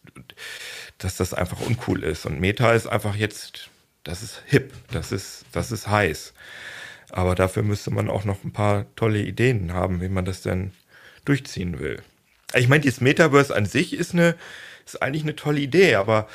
dass 0.99 1.17
das 1.17 1.35
einfach 1.35 1.61
uncool 1.61 2.05
ist. 2.05 2.25
Und 2.25 2.41
Meta 2.41 2.73
ist 2.73 2.87
einfach 2.87 3.15
jetzt, 3.15 3.69
das 4.05 4.23
ist 4.23 4.43
hip, 4.47 4.73
das 4.91 5.13
ist, 5.13 5.45
das 5.53 5.73
ist 5.73 5.89
heiß. 5.89 6.33
Aber 7.11 7.35
dafür 7.35 7.63
müsste 7.63 7.91
man 7.91 8.09
auch 8.09 8.25
noch 8.25 8.43
ein 8.43 8.53
paar 8.53 8.87
tolle 8.97 9.21
Ideen 9.21 9.73
haben, 9.73 10.01
wie 10.01 10.09
man 10.09 10.25
das 10.25 10.43
denn 10.43 10.73
durchziehen 11.25 11.79
will. 11.79 12.03
Ich 12.55 12.69
meine, 12.69 12.81
dieses 12.81 13.01
Metaverse 13.01 13.55
an 13.55 13.67
sich 13.67 13.93
ist 13.93 14.15
eine, 14.15 14.37
ist 14.87 15.03
eigentlich 15.03 15.25
eine 15.25 15.37
tolle 15.37 15.61
Idee, 15.61 15.97
aber 15.97 16.29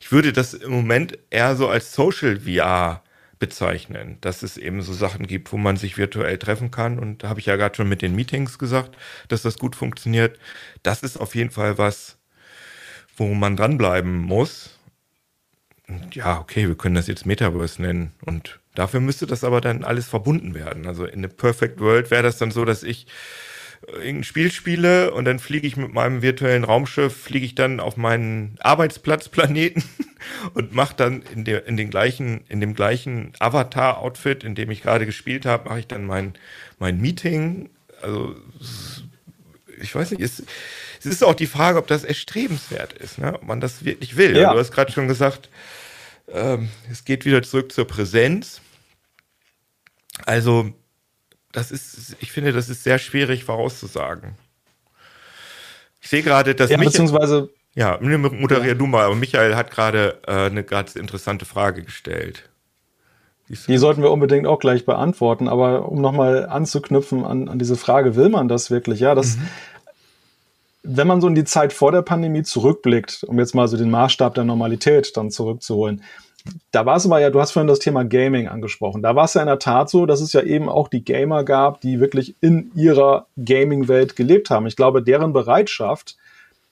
ich 0.00 0.12
würde 0.12 0.32
das 0.32 0.54
im 0.54 0.72
Moment 0.72 1.18
eher 1.30 1.56
so 1.56 1.68
als 1.68 1.92
Social 1.92 2.40
VR 2.40 3.02
bezeichnen, 3.38 4.18
dass 4.20 4.42
es 4.42 4.56
eben 4.56 4.82
so 4.82 4.92
Sachen 4.92 5.26
gibt, 5.26 5.52
wo 5.52 5.56
man 5.56 5.76
sich 5.76 5.96
virtuell 5.96 6.38
treffen 6.38 6.70
kann. 6.70 6.98
Und 6.98 7.22
da 7.22 7.28
habe 7.28 7.40
ich 7.40 7.46
ja 7.46 7.56
gerade 7.56 7.76
schon 7.76 7.88
mit 7.88 8.02
den 8.02 8.16
Meetings 8.16 8.58
gesagt, 8.58 8.96
dass 9.28 9.42
das 9.42 9.58
gut 9.58 9.76
funktioniert. 9.76 10.38
Das 10.82 11.02
ist 11.02 11.16
auf 11.16 11.34
jeden 11.34 11.50
Fall 11.50 11.78
was, 11.78 12.18
wo 13.16 13.34
man 13.34 13.56
dranbleiben 13.56 14.16
muss. 14.18 14.78
Und 15.88 16.14
ja, 16.14 16.38
okay, 16.38 16.68
wir 16.68 16.76
können 16.76 16.94
das 16.96 17.06
jetzt 17.06 17.26
Metaverse 17.26 17.80
nennen. 17.80 18.12
Und 18.24 18.60
dafür 18.74 19.00
müsste 19.00 19.26
das 19.26 19.44
aber 19.44 19.60
dann 19.60 19.84
alles 19.84 20.08
verbunden 20.08 20.54
werden. 20.54 20.86
Also 20.86 21.04
in 21.06 21.24
a 21.24 21.28
Perfect 21.28 21.80
World 21.80 22.10
wäre 22.10 22.22
das 22.22 22.38
dann 22.38 22.50
so, 22.50 22.64
dass 22.64 22.82
ich 22.82 23.06
irgendein 23.86 24.24
Spiel 24.24 24.50
spiele 24.50 25.12
und 25.12 25.24
dann 25.24 25.38
fliege 25.38 25.66
ich 25.66 25.76
mit 25.76 25.92
meinem 25.92 26.20
virtuellen 26.22 26.64
Raumschiff, 26.64 27.16
fliege 27.16 27.46
ich 27.46 27.54
dann 27.54 27.80
auf 27.80 27.96
meinen 27.96 28.56
Arbeitsplatzplaneten 28.60 29.84
und 30.54 30.74
mache 30.74 30.94
dann 30.96 31.22
in, 31.34 31.44
der, 31.44 31.66
in, 31.66 31.76
den 31.76 31.90
gleichen, 31.90 32.44
in 32.48 32.60
dem 32.60 32.74
gleichen 32.74 33.32
Avatar-Outfit, 33.38 34.44
in 34.44 34.54
dem 34.54 34.70
ich 34.70 34.82
gerade 34.82 35.06
gespielt 35.06 35.46
habe, 35.46 35.68
mache 35.68 35.80
ich 35.80 35.86
dann 35.86 36.06
mein, 36.06 36.34
mein 36.78 37.00
Meeting. 37.00 37.70
Also 38.02 38.34
ich 39.80 39.94
weiß 39.94 40.10
nicht, 40.10 40.22
es, 40.22 40.42
es 40.98 41.06
ist 41.06 41.22
auch 41.22 41.34
die 41.34 41.46
Frage, 41.46 41.78
ob 41.78 41.86
das 41.86 42.04
erstrebenswert 42.04 42.92
ist, 42.94 43.18
ne? 43.18 43.34
ob 43.34 43.44
man 43.44 43.60
das 43.60 43.84
wirklich 43.84 44.16
will. 44.16 44.36
Ja. 44.36 44.52
Du 44.52 44.58
hast 44.58 44.72
gerade 44.72 44.90
schon 44.90 45.08
gesagt, 45.08 45.48
ähm, 46.32 46.68
es 46.90 47.04
geht 47.04 47.24
wieder 47.24 47.42
zurück 47.42 47.72
zur 47.72 47.86
Präsenz. 47.86 48.60
Also 50.26 50.74
das 51.52 51.70
ist, 51.70 52.16
ich 52.20 52.32
finde, 52.32 52.52
das 52.52 52.68
ist 52.68 52.84
sehr 52.84 52.98
schwierig 52.98 53.44
vorauszusagen. 53.44 54.34
Ich 56.00 56.08
sehe 56.08 56.22
gerade, 56.22 56.54
dass 56.54 56.70
ja, 56.70 56.76
beziehungsweise 56.76 57.50
ja, 57.74 57.98
moderier 58.00 58.68
ja. 58.68 58.74
du 58.74 58.86
mal, 58.86 59.04
aber 59.04 59.14
Michael 59.14 59.56
hat 59.56 59.70
gerade 59.70 60.20
äh, 60.26 60.46
eine 60.46 60.64
ganz 60.64 60.96
interessante 60.96 61.44
Frage 61.44 61.82
gestellt. 61.82 62.48
Die 63.48 63.78
sollten 63.78 64.02
wir 64.02 64.10
unbedingt 64.10 64.46
auch 64.46 64.58
gleich 64.58 64.84
beantworten, 64.84 65.48
aber 65.48 65.88
um 65.88 66.02
nochmal 66.02 66.46
anzuknüpfen 66.46 67.24
an, 67.24 67.48
an 67.48 67.58
diese 67.58 67.76
Frage, 67.76 68.14
will 68.14 68.28
man 68.28 68.46
das 68.46 68.70
wirklich? 68.70 69.00
Ja, 69.00 69.14
das, 69.14 69.36
mhm. 69.36 69.48
wenn 70.82 71.06
man 71.06 71.22
so 71.22 71.28
in 71.28 71.34
die 71.34 71.44
Zeit 71.44 71.72
vor 71.72 71.90
der 71.90 72.02
Pandemie 72.02 72.42
zurückblickt, 72.42 73.24
um 73.26 73.38
jetzt 73.38 73.54
mal 73.54 73.66
so 73.66 73.78
den 73.78 73.90
Maßstab 73.90 74.34
der 74.34 74.44
Normalität 74.44 75.16
dann 75.16 75.30
zurückzuholen, 75.30 76.02
da 76.70 76.86
war 76.86 76.96
es 76.96 77.06
aber 77.06 77.20
ja, 77.20 77.30
du 77.30 77.40
hast 77.40 77.52
vorhin 77.52 77.68
das 77.68 77.78
Thema 77.78 78.04
Gaming 78.04 78.48
angesprochen. 78.48 79.02
Da 79.02 79.16
war 79.16 79.24
es 79.24 79.34
ja 79.34 79.40
in 79.40 79.46
der 79.46 79.58
Tat 79.58 79.90
so, 79.90 80.06
dass 80.06 80.20
es 80.20 80.32
ja 80.32 80.42
eben 80.42 80.68
auch 80.68 80.88
die 80.88 81.04
Gamer 81.04 81.44
gab, 81.44 81.80
die 81.80 82.00
wirklich 82.00 82.36
in 82.40 82.70
ihrer 82.74 83.26
Gaming-Welt 83.42 84.16
gelebt 84.16 84.50
haben. 84.50 84.66
Ich 84.66 84.76
glaube, 84.76 85.02
deren 85.02 85.32
Bereitschaft, 85.32 86.16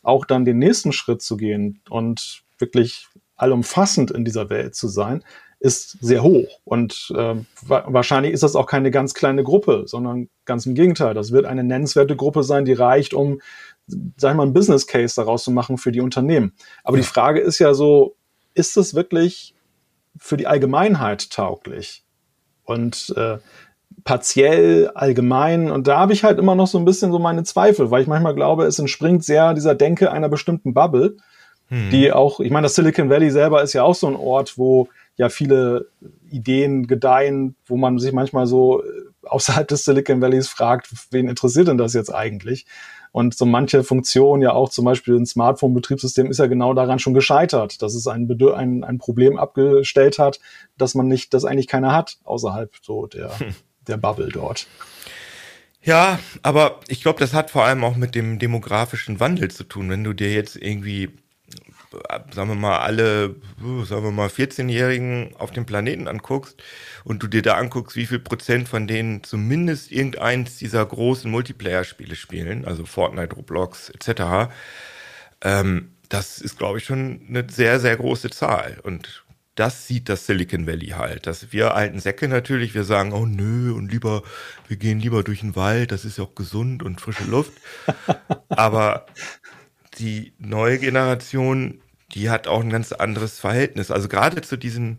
auch 0.02 0.24
dann 0.24 0.44
den 0.44 0.58
nächsten 0.58 0.92
Schritt 0.92 1.22
zu 1.22 1.36
gehen 1.36 1.80
und 1.88 2.42
wirklich 2.58 3.08
allumfassend 3.36 4.10
in 4.10 4.24
dieser 4.24 4.50
Welt 4.50 4.74
zu 4.74 4.88
sein, 4.88 5.22
ist 5.58 5.98
sehr 6.00 6.22
hoch. 6.22 6.60
Und 6.64 7.12
äh, 7.16 7.34
wahrscheinlich 7.66 8.32
ist 8.32 8.42
das 8.42 8.56
auch 8.56 8.66
keine 8.66 8.90
ganz 8.90 9.14
kleine 9.14 9.42
Gruppe, 9.42 9.84
sondern 9.86 10.28
ganz 10.44 10.66
im 10.66 10.74
Gegenteil. 10.74 11.14
Das 11.14 11.32
wird 11.32 11.46
eine 11.46 11.64
nennenswerte 11.64 12.14
Gruppe 12.14 12.44
sein, 12.44 12.64
die 12.64 12.74
reicht, 12.74 13.14
um, 13.14 13.40
sag 14.16 14.32
ich 14.32 14.36
mal, 14.36 14.44
einen 14.44 14.52
Business 14.52 14.86
Case 14.86 15.14
daraus 15.16 15.44
zu 15.44 15.50
machen 15.50 15.78
für 15.78 15.92
die 15.92 16.00
Unternehmen. 16.00 16.52
Aber 16.84 16.96
ja. 16.96 17.02
die 17.02 17.08
Frage 17.08 17.40
ist 17.40 17.58
ja 17.58 17.74
so, 17.74 18.16
ist 18.54 18.76
es 18.76 18.94
wirklich 18.94 19.55
für 20.18 20.36
die 20.36 20.46
Allgemeinheit 20.46 21.30
tauglich. 21.30 22.04
Und 22.64 23.14
äh, 23.16 23.38
partiell, 24.04 24.90
allgemein. 24.94 25.70
Und 25.70 25.86
da 25.86 25.98
habe 25.98 26.12
ich 26.12 26.24
halt 26.24 26.38
immer 26.38 26.54
noch 26.54 26.66
so 26.66 26.78
ein 26.78 26.84
bisschen 26.84 27.12
so 27.12 27.18
meine 27.18 27.44
Zweifel, 27.44 27.90
weil 27.90 28.02
ich 28.02 28.08
manchmal 28.08 28.34
glaube, 28.34 28.64
es 28.64 28.78
entspringt 28.78 29.24
sehr 29.24 29.54
dieser 29.54 29.74
Denke 29.74 30.12
einer 30.12 30.28
bestimmten 30.28 30.74
Bubble, 30.74 31.16
hm. 31.68 31.90
die 31.90 32.12
auch, 32.12 32.40
ich 32.40 32.50
meine, 32.50 32.64
das 32.66 32.74
Silicon 32.74 33.10
Valley 33.10 33.30
selber 33.30 33.62
ist 33.62 33.72
ja 33.72 33.82
auch 33.82 33.94
so 33.94 34.06
ein 34.06 34.16
Ort, 34.16 34.58
wo 34.58 34.88
ja 35.16 35.28
viele 35.28 35.88
Ideen 36.30 36.86
gedeihen, 36.86 37.56
wo 37.66 37.76
man 37.76 37.98
sich 37.98 38.12
manchmal 38.12 38.46
so 38.46 38.82
äh, 38.82 38.86
außerhalb 39.24 39.66
des 39.66 39.84
Silicon 39.84 40.20
Valleys 40.20 40.48
fragt, 40.48 40.88
wen 41.10 41.28
interessiert 41.28 41.68
denn 41.68 41.78
das 41.78 41.94
jetzt 41.94 42.14
eigentlich? 42.14 42.66
Und 43.16 43.34
so 43.34 43.46
manche 43.46 43.82
Funktion, 43.82 44.42
ja 44.42 44.52
auch 44.52 44.68
zum 44.68 44.84
Beispiel 44.84 45.16
ein 45.16 45.24
Smartphone-Betriebssystem, 45.24 46.26
ist 46.26 46.36
ja 46.36 46.48
genau 46.48 46.74
daran 46.74 46.98
schon 46.98 47.14
gescheitert, 47.14 47.80
dass 47.80 47.94
es 47.94 48.06
ein, 48.06 48.30
ein, 48.30 48.84
ein 48.84 48.98
Problem 48.98 49.38
abgestellt 49.38 50.18
hat, 50.18 50.38
dass 50.76 50.94
man 50.94 51.08
nicht, 51.08 51.32
dass 51.32 51.46
eigentlich 51.46 51.66
keiner 51.66 51.94
hat, 51.94 52.18
außerhalb 52.24 52.74
so 52.82 53.06
der, 53.06 53.38
hm. 53.38 53.54
der 53.86 53.96
Bubble 53.96 54.28
dort. 54.28 54.66
Ja, 55.82 56.18
aber 56.42 56.80
ich 56.88 57.00
glaube, 57.00 57.18
das 57.18 57.32
hat 57.32 57.50
vor 57.50 57.64
allem 57.64 57.84
auch 57.84 57.96
mit 57.96 58.14
dem 58.14 58.38
demografischen 58.38 59.18
Wandel 59.18 59.50
zu 59.50 59.64
tun. 59.64 59.88
Wenn 59.88 60.04
du 60.04 60.12
dir 60.12 60.34
jetzt 60.34 60.56
irgendwie 60.56 61.08
sagen 62.32 62.48
wir 62.48 62.54
mal, 62.54 62.78
alle, 62.78 63.36
sagen 63.84 64.04
wir 64.04 64.10
mal, 64.10 64.28
14-Jährigen 64.28 65.34
auf 65.38 65.50
dem 65.50 65.66
Planeten 65.66 66.08
anguckst 66.08 66.62
und 67.04 67.22
du 67.22 67.26
dir 67.26 67.42
da 67.42 67.54
anguckst, 67.54 67.96
wie 67.96 68.06
viel 68.06 68.18
Prozent 68.18 68.68
von 68.68 68.86
denen 68.86 69.22
zumindest 69.24 69.92
irgendeins 69.92 70.56
dieser 70.56 70.84
großen 70.84 71.30
Multiplayer-Spiele 71.30 72.16
spielen, 72.16 72.64
also 72.64 72.84
Fortnite, 72.84 73.34
Roblox 73.34 73.90
etc., 73.90 74.52
ähm, 75.42 75.92
das 76.08 76.38
ist, 76.38 76.56
glaube 76.58 76.78
ich, 76.78 76.84
schon 76.84 77.20
eine 77.28 77.46
sehr, 77.50 77.80
sehr 77.80 77.96
große 77.96 78.30
Zahl. 78.30 78.78
Und 78.82 79.24
das 79.56 79.86
sieht 79.86 80.08
das 80.08 80.26
Silicon 80.26 80.66
Valley 80.66 80.88
halt. 80.88 81.26
Dass 81.26 81.52
wir 81.52 81.74
alten 81.74 81.98
Säcke 81.98 82.28
natürlich, 82.28 82.74
wir 82.74 82.84
sagen, 82.84 83.12
oh 83.12 83.26
nö, 83.26 83.72
und 83.72 83.90
lieber, 83.90 84.22
wir 84.68 84.76
gehen 84.76 85.00
lieber 85.00 85.24
durch 85.24 85.40
den 85.40 85.56
Wald, 85.56 85.92
das 85.92 86.04
ist 86.04 86.18
ja 86.18 86.24
auch 86.24 86.34
gesund 86.34 86.82
und 86.82 87.00
frische 87.00 87.24
Luft. 87.24 87.52
Aber 88.48 89.06
die 89.98 90.34
neue 90.38 90.78
Generation, 90.78 91.80
die 92.14 92.30
hat 92.30 92.46
auch 92.46 92.60
ein 92.60 92.70
ganz 92.70 92.92
anderes 92.92 93.38
Verhältnis. 93.40 93.90
Also 93.90 94.08
gerade 94.08 94.40
zu 94.42 94.56
diesen 94.56 94.98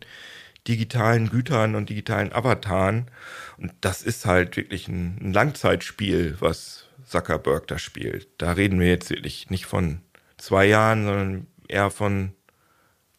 digitalen 0.67 1.29
Gütern 1.29 1.75
und 1.75 1.89
digitalen 1.89 2.33
Avataren. 2.33 3.09
Und 3.57 3.73
das 3.81 4.01
ist 4.01 4.25
halt 4.25 4.57
wirklich 4.57 4.87
ein, 4.87 5.17
ein 5.21 5.33
Langzeitspiel, 5.33 6.37
was 6.39 6.85
Zuckerberg 7.05 7.67
da 7.67 7.79
spielt. 7.79 8.27
Da 8.37 8.51
reden 8.51 8.79
wir 8.79 8.87
jetzt 8.87 9.09
wirklich 9.09 9.49
nicht 9.49 9.65
von 9.65 10.01
zwei 10.37 10.65
Jahren, 10.65 11.05
sondern 11.05 11.47
eher 11.67 11.89
von 11.89 12.33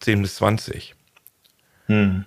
10 0.00 0.22
bis 0.22 0.36
20. 0.36 0.94
Hm. 1.86 2.24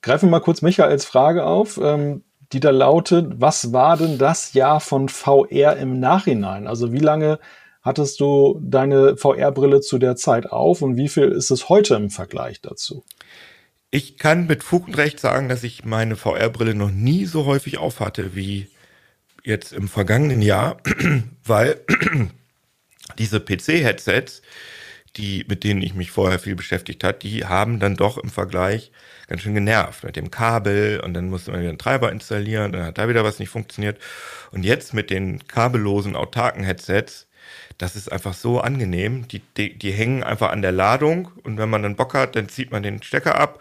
Greifen 0.00 0.28
wir 0.28 0.30
mal 0.30 0.40
kurz 0.40 0.62
Michaels 0.62 1.04
Frage 1.04 1.44
auf, 1.44 1.78
ähm, 1.82 2.22
die 2.52 2.60
da 2.60 2.70
lautet, 2.70 3.40
was 3.40 3.72
war 3.72 3.96
denn 3.96 4.18
das 4.18 4.52
Jahr 4.52 4.80
von 4.80 5.08
VR 5.08 5.76
im 5.76 6.00
Nachhinein? 6.00 6.66
Also 6.66 6.92
wie 6.92 6.98
lange 6.98 7.38
hattest 7.82 8.20
du 8.20 8.60
deine 8.62 9.16
VR-Brille 9.16 9.80
zu 9.80 9.98
der 9.98 10.16
Zeit 10.16 10.46
auf 10.50 10.82
und 10.82 10.96
wie 10.96 11.08
viel 11.08 11.28
ist 11.28 11.50
es 11.50 11.68
heute 11.68 11.94
im 11.96 12.10
Vergleich 12.10 12.60
dazu? 12.60 13.04
Ich 13.90 14.16
kann 14.16 14.46
mit 14.46 14.62
Fug 14.62 14.86
und 14.86 14.96
Recht 14.96 15.20
sagen, 15.20 15.48
dass 15.48 15.64
ich 15.64 15.84
meine 15.84 16.16
VR-Brille 16.16 16.74
noch 16.74 16.90
nie 16.90 17.26
so 17.26 17.44
häufig 17.44 17.76
aufhatte 17.76 18.34
wie 18.34 18.68
jetzt 19.44 19.72
im 19.72 19.88
vergangenen 19.88 20.40
Jahr, 20.40 20.78
weil 21.44 21.80
diese 23.18 23.40
PC-Headsets, 23.40 24.40
die, 25.16 25.44
mit 25.46 25.62
denen 25.62 25.82
ich 25.82 25.92
mich 25.94 26.10
vorher 26.10 26.38
viel 26.38 26.54
beschäftigt 26.54 27.04
hat, 27.04 27.22
die 27.22 27.44
haben 27.44 27.80
dann 27.80 27.96
doch 27.96 28.16
im 28.16 28.30
Vergleich 28.30 28.92
ganz 29.26 29.42
schön 29.42 29.54
genervt 29.54 30.04
mit 30.04 30.16
dem 30.16 30.30
Kabel 30.30 31.00
und 31.00 31.12
dann 31.12 31.28
musste 31.28 31.50
man 31.50 31.60
wieder 31.60 31.68
einen 31.68 31.78
Treiber 31.78 32.12
installieren, 32.12 32.72
dann 32.72 32.84
hat 32.84 32.96
da 32.96 33.08
wieder 33.08 33.24
was 33.24 33.38
nicht 33.38 33.50
funktioniert. 33.50 33.98
Und 34.52 34.64
jetzt 34.64 34.94
mit 34.94 35.10
den 35.10 35.46
kabellosen 35.48 36.16
autarken 36.16 36.64
Headsets 36.64 37.26
das 37.82 37.96
ist 37.96 38.12
einfach 38.12 38.32
so 38.32 38.60
angenehm. 38.60 39.26
Die, 39.26 39.40
die, 39.56 39.76
die 39.76 39.90
hängen 39.90 40.22
einfach 40.22 40.52
an 40.52 40.62
der 40.62 40.70
Ladung 40.70 41.32
und 41.42 41.58
wenn 41.58 41.68
man 41.68 41.82
dann 41.82 41.96
Bock 41.96 42.14
hat, 42.14 42.36
dann 42.36 42.48
zieht 42.48 42.70
man 42.70 42.84
den 42.84 43.02
Stecker 43.02 43.34
ab, 43.34 43.60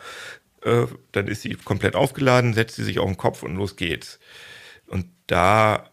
äh, 0.64 0.86
dann 1.12 1.28
ist 1.28 1.42
sie 1.42 1.56
komplett 1.56 1.96
aufgeladen, 1.96 2.54
setzt 2.54 2.76
sie 2.76 2.84
sich 2.84 3.00
auf 3.00 3.08
den 3.08 3.18
Kopf 3.18 3.42
und 3.42 3.56
los 3.56 3.78
geht's. 3.78 4.20
Und 4.86 5.08
da, 5.26 5.90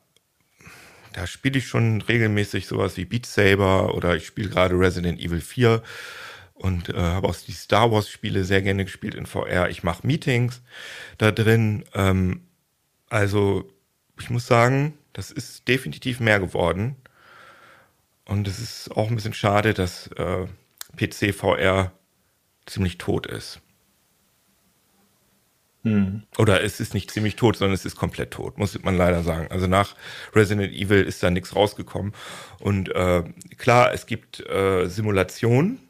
da 1.15 1.27
spiele 1.27 1.59
ich 1.59 1.69
schon 1.69 2.03
regelmäßig 2.03 2.67
sowas 2.67 2.99
wie 2.99 3.07
Beat 3.07 3.25
Saber 3.25 3.95
oder 3.95 4.15
ich 4.15 4.27
spiele 4.27 4.51
gerade 4.51 4.79
Resident 4.79 5.19
Evil 5.21 5.41
4 5.41 5.83
und 6.53 6.91
äh, 6.91 6.99
habe 6.99 7.29
auch 7.29 7.37
die 7.37 7.53
Star 7.53 7.91
Wars 7.91 8.11
Spiele 8.11 8.45
sehr 8.45 8.61
gerne 8.61 8.85
gespielt 8.85 9.15
in 9.15 9.25
VR. 9.25 9.71
Ich 9.71 9.85
mache 9.85 10.07
Meetings 10.07 10.61
da 11.17 11.33
drin. 11.33 11.83
Ähm, 11.95 12.43
also 13.09 13.73
ich 14.21 14.29
muss 14.29 14.47
sagen, 14.47 14.99
das 15.15 15.31
ist 15.31 15.67
definitiv 15.67 16.21
mehr 16.21 16.41
geworden. 16.41 16.97
Und 18.29 18.47
es 18.47 18.61
ist 18.61 18.97
auch 18.97 19.09
ein 19.09 19.17
bisschen 19.17 19.33
schade, 19.33 19.75
dass 19.75 20.07
äh, 20.09 20.47
PC 20.97 21.35
VR 21.35 21.93
ziemlich 22.67 22.99
tot 22.99 23.27
ist. 23.27 23.61
Hm. 25.83 26.25
Oder 26.37 26.63
es 26.63 26.79
ist 26.79 26.93
nicht 26.93 27.11
ziemlich 27.11 27.37
tot, 27.37 27.57
sondern 27.57 27.75
es 27.75 27.87
ist 27.87 27.97
komplett 27.97 28.33
tot, 28.33 28.59
muss 28.59 28.81
man 28.83 28.99
leider 28.99 29.23
sagen. 29.23 29.49
Also 29.51 29.67
nach 29.67 29.97
Resident 30.35 30.75
Evil 30.75 31.03
ist 31.03 31.23
da 31.23 31.31
nichts 31.31 31.57
rausgekommen. 31.57 32.13
Und 32.59 32.95
äh, 32.95 33.25
klar, 33.57 33.95
es 33.95 34.05
gibt 34.05 34.41
äh, 34.47 34.89
Simulationen, 34.89 35.81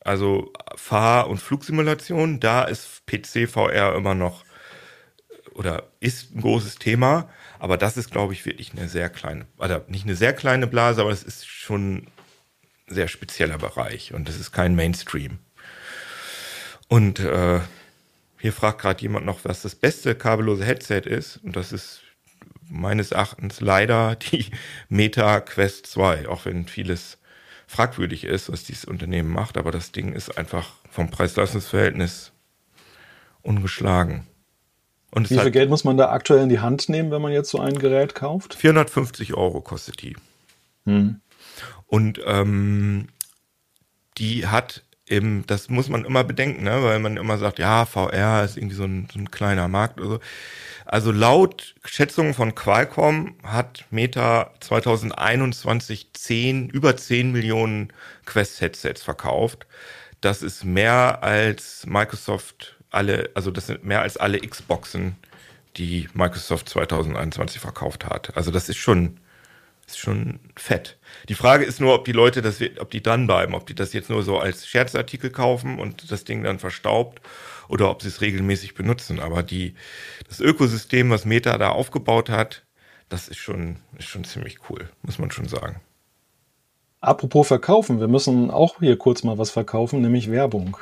also 0.00 0.52
Fahr- 0.74 1.28
und 1.28 1.38
Flugsimulationen. 1.38 2.40
Da 2.40 2.64
ist 2.64 3.06
PC 3.06 3.48
VR 3.48 3.94
immer 3.94 4.16
noch 4.16 4.44
oder 5.52 5.84
ist 6.00 6.34
ein 6.34 6.40
großes 6.40 6.76
Thema. 6.76 7.28
Aber 7.64 7.78
das 7.78 7.96
ist, 7.96 8.10
glaube 8.10 8.34
ich, 8.34 8.44
wirklich 8.44 8.72
eine 8.72 8.90
sehr 8.90 9.08
kleine, 9.08 9.46
also 9.56 9.80
nicht 9.88 10.04
eine 10.04 10.16
sehr 10.16 10.34
kleine 10.34 10.66
Blase, 10.66 11.00
aber 11.00 11.10
es 11.12 11.22
ist 11.22 11.48
schon 11.48 11.94
ein 11.94 12.06
sehr 12.86 13.08
spezieller 13.08 13.56
Bereich 13.56 14.12
und 14.12 14.28
das 14.28 14.38
ist 14.38 14.52
kein 14.52 14.74
Mainstream. 14.74 15.38
Und 16.88 17.20
äh, 17.20 17.60
hier 18.38 18.52
fragt 18.52 18.82
gerade 18.82 19.00
jemand 19.00 19.24
noch, 19.24 19.46
was 19.46 19.62
das 19.62 19.76
beste 19.76 20.14
kabellose 20.14 20.62
Headset 20.62 21.04
ist. 21.06 21.38
Und 21.38 21.56
das 21.56 21.72
ist 21.72 22.02
meines 22.68 23.12
Erachtens 23.12 23.62
leider 23.62 24.14
die 24.30 24.50
Meta 24.90 25.40
Quest 25.40 25.86
2, 25.86 26.28
auch 26.28 26.44
wenn 26.44 26.66
vieles 26.66 27.16
fragwürdig 27.66 28.24
ist, 28.24 28.52
was 28.52 28.64
dieses 28.64 28.84
Unternehmen 28.84 29.30
macht. 29.30 29.56
Aber 29.56 29.70
das 29.70 29.90
Ding 29.90 30.12
ist 30.12 30.36
einfach 30.36 30.74
vom 30.90 31.10
Preis-Leistungs-Verhältnis 31.10 32.30
ungeschlagen. 33.40 34.26
Und 35.14 35.30
Wie 35.30 35.38
viel 35.38 35.52
Geld 35.52 35.70
muss 35.70 35.84
man 35.84 35.96
da 35.96 36.10
aktuell 36.10 36.42
in 36.42 36.48
die 36.48 36.58
Hand 36.58 36.88
nehmen, 36.88 37.12
wenn 37.12 37.22
man 37.22 37.32
jetzt 37.32 37.50
so 37.50 37.60
ein 37.60 37.78
Gerät 37.78 38.16
kauft? 38.16 38.54
450 38.54 39.34
Euro 39.34 39.60
kostet 39.60 40.02
die. 40.02 40.16
Hm. 40.86 41.20
Und 41.86 42.20
ähm, 42.26 43.06
die 44.18 44.48
hat 44.48 44.82
eben, 45.06 45.44
das 45.46 45.68
muss 45.68 45.88
man 45.88 46.04
immer 46.04 46.24
bedenken, 46.24 46.64
ne? 46.64 46.82
weil 46.82 46.98
man 46.98 47.16
immer 47.16 47.38
sagt, 47.38 47.60
ja, 47.60 47.84
VR 47.84 48.44
ist 48.44 48.56
irgendwie 48.56 48.74
so 48.74 48.82
ein, 48.82 49.06
so 49.12 49.20
ein 49.20 49.30
kleiner 49.30 49.68
Markt 49.68 50.00
oder 50.00 50.08
so. 50.08 50.20
Also 50.84 51.12
laut 51.12 51.76
Schätzungen 51.84 52.34
von 52.34 52.56
Qualcomm 52.56 53.36
hat 53.44 53.84
Meta 53.90 54.50
2021 54.58 56.08
10, 56.12 56.70
über 56.70 56.96
10 56.96 57.30
Millionen 57.30 57.92
Quest-Headsets 58.26 59.04
verkauft. 59.04 59.68
Das 60.20 60.42
ist 60.42 60.64
mehr 60.64 61.22
als 61.22 61.86
Microsoft 61.86 62.73
alle, 62.94 63.30
also 63.34 63.50
das 63.50 63.66
sind 63.66 63.84
mehr 63.84 64.02
als 64.02 64.16
alle 64.16 64.38
Xboxen, 64.38 65.16
die 65.76 66.08
Microsoft 66.14 66.68
2021 66.68 67.60
verkauft 67.60 68.04
hat. 68.04 68.36
Also 68.36 68.50
das 68.50 68.68
ist 68.68 68.76
schon, 68.76 69.18
ist 69.86 69.98
schon 69.98 70.40
fett. 70.56 70.98
Die 71.28 71.34
Frage 71.34 71.64
ist 71.64 71.80
nur, 71.80 71.94
ob 71.94 72.04
die 72.04 72.12
Leute 72.12 72.42
das, 72.42 72.60
ob 72.78 72.90
die 72.90 73.02
dranbleiben, 73.02 73.54
ob 73.54 73.66
die 73.66 73.74
das 73.74 73.92
jetzt 73.92 74.10
nur 74.10 74.22
so 74.22 74.38
als 74.38 74.66
Scherzartikel 74.66 75.30
kaufen 75.30 75.78
und 75.78 76.10
das 76.10 76.24
Ding 76.24 76.42
dann 76.42 76.58
verstaubt 76.58 77.20
oder 77.68 77.90
ob 77.90 78.02
sie 78.02 78.08
es 78.08 78.20
regelmäßig 78.20 78.74
benutzen. 78.74 79.20
Aber 79.20 79.42
die, 79.42 79.74
das 80.28 80.40
Ökosystem, 80.40 81.10
was 81.10 81.24
Meta 81.24 81.58
da 81.58 81.70
aufgebaut 81.70 82.30
hat, 82.30 82.64
das 83.08 83.28
ist 83.28 83.38
schon, 83.38 83.76
ist 83.98 84.08
schon 84.08 84.24
ziemlich 84.24 84.58
cool, 84.70 84.88
muss 85.02 85.18
man 85.18 85.30
schon 85.30 85.48
sagen. 85.48 85.80
Apropos 87.00 87.48
verkaufen, 87.48 88.00
wir 88.00 88.08
müssen 88.08 88.50
auch 88.50 88.78
hier 88.78 88.96
kurz 88.96 89.24
mal 89.24 89.36
was 89.36 89.50
verkaufen, 89.50 90.00
nämlich 90.00 90.30
Werbung. 90.30 90.78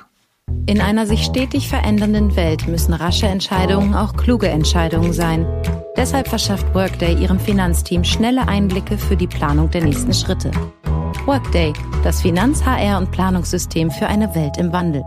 In 0.67 0.81
einer 0.81 1.07
sich 1.07 1.25
stetig 1.25 1.69
verändernden 1.69 2.37
Welt 2.37 2.69
müssen 2.69 2.95
rasche 2.95 3.27
Entscheidungen 3.27 3.95
auch 3.95 4.17
kluge 4.17 4.49
Entscheidungen 4.49 5.13
sein. 5.13 5.45
Deshalb 5.97 6.29
verschafft 6.29 6.73
Workday 6.73 7.15
ihrem 7.15 7.41
Finanzteam 7.41 8.05
schnelle 8.05 8.47
Einblicke 8.47 8.97
für 8.97 9.17
die 9.17 9.27
Planung 9.27 9.71
der 9.73 9.83
nächsten 9.83 10.15
Schritte. 10.15 10.53
Workday, 11.27 11.73
das 12.05 12.23
Finanz-, 12.23 12.65
HR- 12.65 12.99
und 12.99 13.11
Planungssystem 13.11 13.91
für 13.91 14.07
eine 14.07 14.37
Welt 14.37 14.57
im 14.57 14.73
Wandel. 14.73 15.03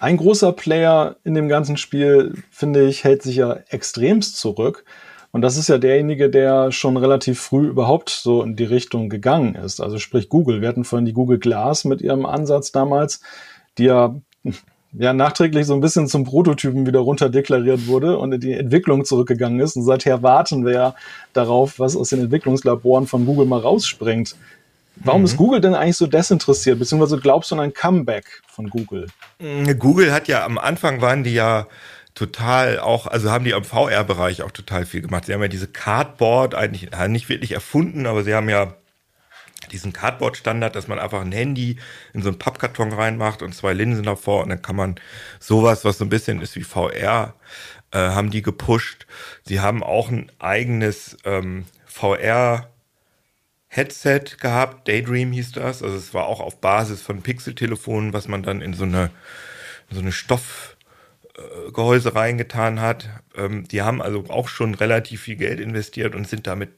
Ein 0.00 0.16
großer 0.16 0.52
Player 0.52 1.16
in 1.24 1.34
dem 1.34 1.48
ganzen 1.48 1.76
Spiel, 1.76 2.42
finde 2.50 2.88
ich, 2.88 3.04
hält 3.04 3.22
sich 3.22 3.36
ja 3.36 3.58
extremst 3.68 4.38
zurück. 4.38 4.84
Und 5.30 5.42
das 5.42 5.56
ist 5.56 5.68
ja 5.68 5.78
derjenige, 5.78 6.30
der 6.30 6.72
schon 6.72 6.96
relativ 6.96 7.40
früh 7.40 7.66
überhaupt 7.66 8.08
so 8.08 8.42
in 8.42 8.56
die 8.56 8.64
Richtung 8.64 9.08
gegangen 9.08 9.54
ist. 9.54 9.80
Also 9.80 9.98
sprich 9.98 10.28
Google. 10.28 10.60
Wir 10.62 10.68
hatten 10.68 10.84
vorhin 10.84 11.06
die 11.06 11.12
Google 11.12 11.38
Glass 11.38 11.84
mit 11.84 12.00
ihrem 12.00 12.24
Ansatz 12.24 12.72
damals, 12.72 13.20
die 13.76 13.84
ja, 13.84 14.16
ja 14.92 15.12
nachträglich 15.12 15.66
so 15.66 15.74
ein 15.74 15.80
bisschen 15.80 16.08
zum 16.08 16.24
Prototypen 16.24 16.86
wieder 16.86 17.00
runterdeklariert 17.00 17.86
wurde 17.88 18.18
und 18.18 18.32
in 18.32 18.40
die 18.40 18.54
Entwicklung 18.54 19.04
zurückgegangen 19.04 19.60
ist. 19.60 19.76
Und 19.76 19.84
seither 19.84 20.22
warten 20.22 20.64
wir 20.64 20.72
ja 20.72 20.94
darauf, 21.34 21.78
was 21.78 21.94
aus 21.94 22.08
den 22.08 22.20
Entwicklungslaboren 22.20 23.06
von 23.06 23.26
Google 23.26 23.46
mal 23.46 23.60
rausspringt. 23.60 24.34
Warum 24.96 25.20
mhm. 25.20 25.26
ist 25.26 25.36
Google 25.36 25.60
denn 25.60 25.74
eigentlich 25.74 25.96
so 25.96 26.06
desinteressiert? 26.06 26.78
Beziehungsweise 26.78 27.18
glaubst 27.18 27.50
du 27.50 27.54
an 27.54 27.60
ein 27.60 27.74
Comeback 27.74 28.42
von 28.48 28.68
Google? 28.68 29.08
Google 29.78 30.12
hat 30.12 30.26
ja 30.26 30.44
am 30.44 30.58
Anfang 30.58 31.00
waren 31.00 31.22
die 31.22 31.34
ja 31.34 31.66
total 32.18 32.80
auch, 32.80 33.06
also 33.06 33.30
haben 33.30 33.44
die 33.44 33.54
am 33.54 33.64
VR-Bereich 33.64 34.42
auch 34.42 34.50
total 34.50 34.86
viel 34.86 35.02
gemacht. 35.02 35.26
Sie 35.26 35.32
haben 35.32 35.40
ja 35.40 35.48
diese 35.48 35.68
Cardboard 35.68 36.54
eigentlich 36.56 36.90
nicht 37.08 37.28
wirklich 37.28 37.52
erfunden, 37.52 38.06
aber 38.06 38.24
sie 38.24 38.34
haben 38.34 38.48
ja 38.48 38.74
diesen 39.70 39.92
Cardboard-Standard, 39.92 40.74
dass 40.74 40.88
man 40.88 40.98
einfach 40.98 41.20
ein 41.20 41.30
Handy 41.30 41.78
in 42.12 42.22
so 42.22 42.28
einen 42.28 42.38
Pappkarton 42.38 42.92
reinmacht 42.92 43.42
und 43.42 43.54
zwei 43.54 43.72
Linsen 43.72 44.02
davor 44.02 44.42
und 44.42 44.48
dann 44.48 44.62
kann 44.62 44.74
man 44.74 44.96
sowas, 45.38 45.84
was 45.84 45.98
so 45.98 46.04
ein 46.04 46.08
bisschen 46.08 46.40
ist 46.40 46.56
wie 46.56 46.64
VR, 46.64 47.34
äh, 47.92 47.98
haben 47.98 48.30
die 48.30 48.42
gepusht. 48.42 49.06
Sie 49.44 49.60
haben 49.60 49.84
auch 49.84 50.10
ein 50.10 50.32
eigenes 50.40 51.16
ähm, 51.24 51.66
VR 51.86 52.68
Headset 53.68 54.38
gehabt, 54.40 54.88
Daydream 54.88 55.30
hieß 55.30 55.52
das. 55.52 55.84
Also 55.84 55.96
es 55.96 56.14
war 56.14 56.26
auch 56.26 56.40
auf 56.40 56.60
Basis 56.60 57.00
von 57.00 57.22
Pixeltelefonen, 57.22 58.12
was 58.12 58.26
man 58.26 58.42
dann 58.42 58.60
in 58.60 58.74
so 58.74 58.84
eine, 58.84 59.10
so 59.90 60.00
eine 60.00 60.12
Stoffgehäuse 61.78 62.14
reingetan 62.14 62.80
hat. 62.80 63.08
Ähm, 63.36 63.66
die 63.68 63.82
haben 63.82 64.02
also 64.02 64.24
auch 64.28 64.48
schon 64.48 64.74
relativ 64.74 65.22
viel 65.22 65.36
Geld 65.36 65.60
investiert 65.60 66.14
und 66.14 66.28
sind 66.28 66.46
damit 66.46 66.70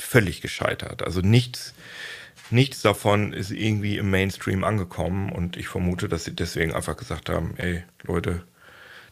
völlig 0.00 0.40
gescheitert. 0.40 1.02
Also 1.02 1.20
nichts, 1.20 1.74
nichts 2.50 2.80
davon 2.82 3.32
ist 3.32 3.50
irgendwie 3.50 3.98
im 3.98 4.10
Mainstream 4.10 4.62
angekommen 4.62 5.32
und 5.32 5.56
ich 5.56 5.66
vermute, 5.66 6.08
dass 6.08 6.24
sie 6.24 6.36
deswegen 6.36 6.72
einfach 6.72 6.96
gesagt 6.96 7.28
haben, 7.28 7.54
ey 7.56 7.82
Leute, 8.04 8.44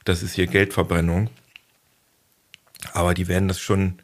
das 0.05 0.22
ist 0.22 0.34
hier 0.34 0.47
Geldverbrennung. 0.47 1.28
Aber 2.93 3.14
die 3.14 3.26
werden 3.26 3.49
das 3.49 3.59
schon, 3.59 3.99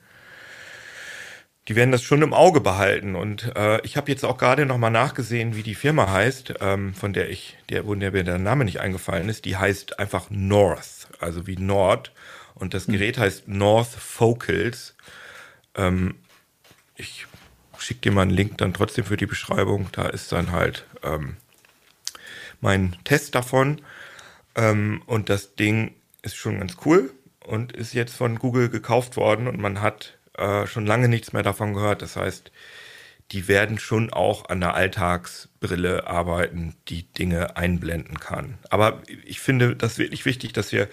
die 1.69 1.77
werden 1.77 1.93
das 1.93 2.03
schon 2.03 2.23
im 2.23 2.35
Auge 2.35 2.61
behalten. 2.61 3.15
Und 3.15 3.55
äh, 3.57 3.81
ich 3.83 3.97
habe 3.97 4.11
jetzt 4.11 4.25
auch 4.25 4.37
gerade 4.37 4.67
nochmal 4.67 4.91
nachgesehen, 4.91 5.55
wie 5.57 5.63
die 5.63 5.75
Firma 5.75 6.11
heißt, 6.11 6.55
ähm, 6.61 6.95
von 6.95 7.13
der 7.13 7.31
ich, 7.31 7.57
der, 7.69 7.87
wo 7.87 7.95
der 7.95 8.13
mir 8.13 8.25
der 8.25 8.39
Name 8.39 8.65
nicht 8.65 8.81
eingefallen 8.81 9.29
ist. 9.29 9.45
Die 9.45 9.57
heißt 9.57 9.99
einfach 9.99 10.27
North, 10.31 11.09
also 11.21 11.47
wie 11.47 11.57
Nord. 11.57 12.13
Und 12.55 12.75
das 12.75 12.87
hm. 12.87 12.95
Gerät 12.95 13.19
heißt 13.19 13.49
North 13.49 13.91
Focals. 13.91 14.97
Ähm, 15.77 16.17
ich 16.97 17.27
schicke 17.79 18.01
dir 18.01 18.13
mal 18.13 18.23
einen 18.23 18.31
Link 18.31 18.59
dann 18.59 18.75
trotzdem 18.75 19.05
für 19.05 19.17
die 19.17 19.27
Beschreibung. 19.27 19.89
Da 19.93 20.09
ist 20.09 20.33
dann 20.33 20.53
halt 20.53 20.87
ähm, 21.03 21.37
mein 22.61 22.97
Test 23.05 23.37
davon. 23.37 23.81
Ähm, 24.57 25.03
und 25.07 25.29
das 25.29 25.55
Ding 25.55 25.95
ist 26.23 26.37
schon 26.37 26.59
ganz 26.59 26.77
cool 26.85 27.13
und 27.45 27.73
ist 27.73 27.95
jetzt 27.95 28.17
von 28.17 28.39
Google 28.39 28.69
gekauft 28.69 29.17
worden 29.17 29.49
und 29.49 29.59
man 29.59 29.81
hat 29.81 30.19
äh, 30.39 30.67
schon 30.67 30.87
lange 30.87 31.09
nichts 31.09 31.33
mehr 31.33 31.43
davon 31.43 31.75
gehört. 31.75 32.03
Das 32.03 32.17
heißt, 32.17 32.53
die 33.33 33.49
werden 33.49 33.79
schon 33.79 34.13
auch 34.13 34.49
an 34.49 34.61
der 34.61 34.75
Alltagsbrille 34.75 36.07
arbeiten, 36.07 36.75
die 36.89 37.05
Dinge 37.13 37.57
einblenden 37.57 38.21
kann. 38.21 38.59
Aber 38.69 39.03
ich 39.25 39.41
finde 39.41 39.75
das 39.75 39.99
wirklich 39.99 40.25
wichtig, 40.27 40.53
dass 40.53 40.73
wir, 40.73 40.89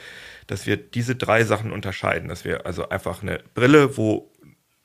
dass 0.48 0.66
wir 0.66 0.78
diese 0.78 1.16
drei 1.16 1.44
Sachen 1.44 1.72
unterscheiden. 1.72 2.30
Dass 2.30 2.46
wir 2.46 2.66
also 2.66 2.90
einfach 2.90 3.22
eine 3.22 3.42
Brille, 3.54 3.98
wo 3.98 4.32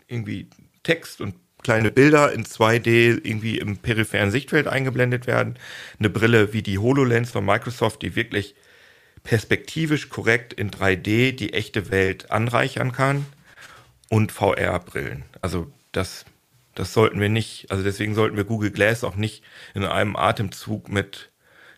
irgendwie 0.09 0.51
Text 0.83 1.21
und 1.21 1.37
kleine 1.63 1.91
Bilder 1.91 2.33
in 2.33 2.45
2D 2.45 3.21
irgendwie 3.25 3.59
im 3.59 3.79
peripheren 3.79 4.31
Sichtfeld 4.31 4.69
eingeblendet 4.69 5.27
werden. 5.27 5.59
Eine 5.99 6.11
Brille 6.11 6.53
wie 6.53 6.63
die 6.63 6.79
HoloLens 6.79 7.31
von 7.31 7.45
Microsoft, 7.45 8.03
die 8.03 8.17
wirklich 8.17 8.55
perspektivisch 9.23 10.11
korrekt 10.11 10.53
in 10.53 10.71
3D 10.71 11.33
die 11.33 11.55
echte 11.55 11.91
Welt 11.91 12.31
anreichern 12.31 12.93
kann. 12.93 13.25
Und 14.09 14.33
VR-Brillen. 14.33 15.25
Also 15.41 15.73
das, 15.93 16.25
das 16.75 16.93
sollten 16.93 17.21
wir 17.21 17.29
nicht, 17.29 17.71
also 17.71 17.83
deswegen 17.83 18.15
sollten 18.15 18.37
wir 18.37 18.45
Google 18.45 18.71
Glass 18.71 19.05
auch 19.05 19.17
nicht 19.17 19.43
in 19.75 19.85
einem 19.85 20.17
Atemzug 20.17 20.89
mit 20.89 21.31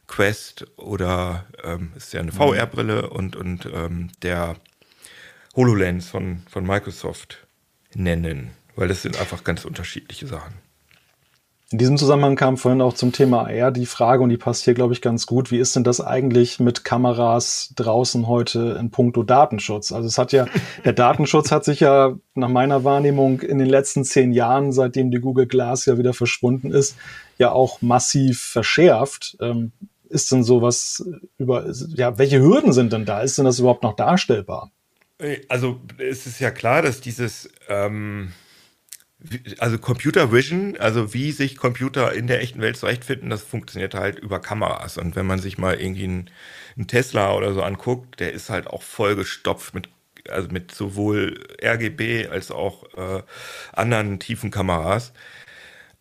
Quest 0.06 0.66
oder 0.76 1.46
ähm, 1.64 1.92
ist 1.96 2.12
ja 2.12 2.20
eine 2.20 2.32
mhm. 2.32 2.36
VR-Brille 2.36 3.10
und, 3.10 3.36
und 3.36 3.66
ähm, 3.66 4.10
der 4.22 4.56
HoloLens 5.54 6.08
von, 6.08 6.42
von 6.48 6.66
Microsoft 6.66 7.46
nennen 7.94 8.50
weil 8.76 8.88
das 8.88 9.02
sind 9.02 9.18
einfach 9.18 9.42
ganz 9.42 9.64
unterschiedliche 9.64 10.26
Sachen. 10.26 10.54
In 11.72 11.78
diesem 11.78 11.98
Zusammenhang 11.98 12.36
kam 12.36 12.58
vorhin 12.58 12.80
auch 12.80 12.94
zum 12.94 13.10
Thema 13.10 13.48
AR 13.48 13.72
die 13.72 13.86
Frage, 13.86 14.22
und 14.22 14.28
die 14.28 14.36
passt 14.36 14.62
hier, 14.62 14.74
glaube 14.74 14.94
ich, 14.94 15.00
ganz 15.00 15.26
gut. 15.26 15.50
Wie 15.50 15.58
ist 15.58 15.74
denn 15.74 15.82
das 15.82 16.00
eigentlich 16.00 16.60
mit 16.60 16.84
Kameras 16.84 17.72
draußen 17.74 18.28
heute 18.28 18.76
in 18.78 18.92
puncto 18.92 19.24
Datenschutz? 19.24 19.90
Also 19.90 20.06
es 20.06 20.16
hat 20.16 20.30
ja, 20.30 20.46
der 20.84 20.92
Datenschutz 20.92 21.50
hat 21.50 21.64
sich 21.64 21.80
ja 21.80 22.14
nach 22.34 22.48
meiner 22.48 22.84
Wahrnehmung 22.84 23.40
in 23.40 23.58
den 23.58 23.68
letzten 23.68 24.04
zehn 24.04 24.32
Jahren, 24.32 24.70
seitdem 24.70 25.10
die 25.10 25.18
Google 25.18 25.46
Glass 25.46 25.86
ja 25.86 25.98
wieder 25.98 26.12
verschwunden 26.12 26.70
ist, 26.70 26.96
ja 27.36 27.50
auch 27.50 27.82
massiv 27.82 28.40
verschärft. 28.40 29.36
Ähm, 29.40 29.72
ist 30.08 30.30
denn 30.30 30.44
sowas 30.44 31.04
über, 31.36 31.66
ja, 31.96 32.16
welche 32.16 32.38
Hürden 32.38 32.72
sind 32.72 32.92
denn 32.92 33.06
da? 33.06 33.22
Ist 33.22 33.38
denn 33.38 33.44
das 33.44 33.58
überhaupt 33.58 33.82
noch 33.82 33.96
darstellbar? 33.96 34.70
Also 35.48 35.80
es 35.98 36.26
ist 36.26 36.38
ja 36.38 36.52
klar, 36.52 36.82
dass 36.82 37.00
dieses, 37.00 37.50
ähm 37.68 38.30
also 39.58 39.78
Computer 39.78 40.30
Vision, 40.30 40.76
also 40.78 41.14
wie 41.14 41.32
sich 41.32 41.56
Computer 41.56 42.12
in 42.12 42.26
der 42.26 42.42
echten 42.42 42.60
Welt 42.60 42.76
zurechtfinden, 42.76 43.30
das 43.30 43.42
funktioniert 43.42 43.94
halt 43.94 44.18
über 44.18 44.40
Kameras. 44.40 44.98
Und 44.98 45.16
wenn 45.16 45.26
man 45.26 45.38
sich 45.38 45.58
mal 45.58 45.80
irgendwie 45.80 46.04
einen, 46.04 46.30
einen 46.76 46.86
Tesla 46.86 47.32
oder 47.32 47.54
so 47.54 47.62
anguckt, 47.62 48.20
der 48.20 48.32
ist 48.32 48.50
halt 48.50 48.66
auch 48.66 48.82
vollgestopft 48.82 49.74
mit 49.74 49.88
also 50.28 50.48
mit 50.48 50.72
sowohl 50.74 51.38
RGB 51.62 52.26
als 52.28 52.50
auch 52.50 52.84
äh, 52.96 53.22
anderen 53.72 54.18
tiefen 54.18 54.50
Kameras. 54.50 55.12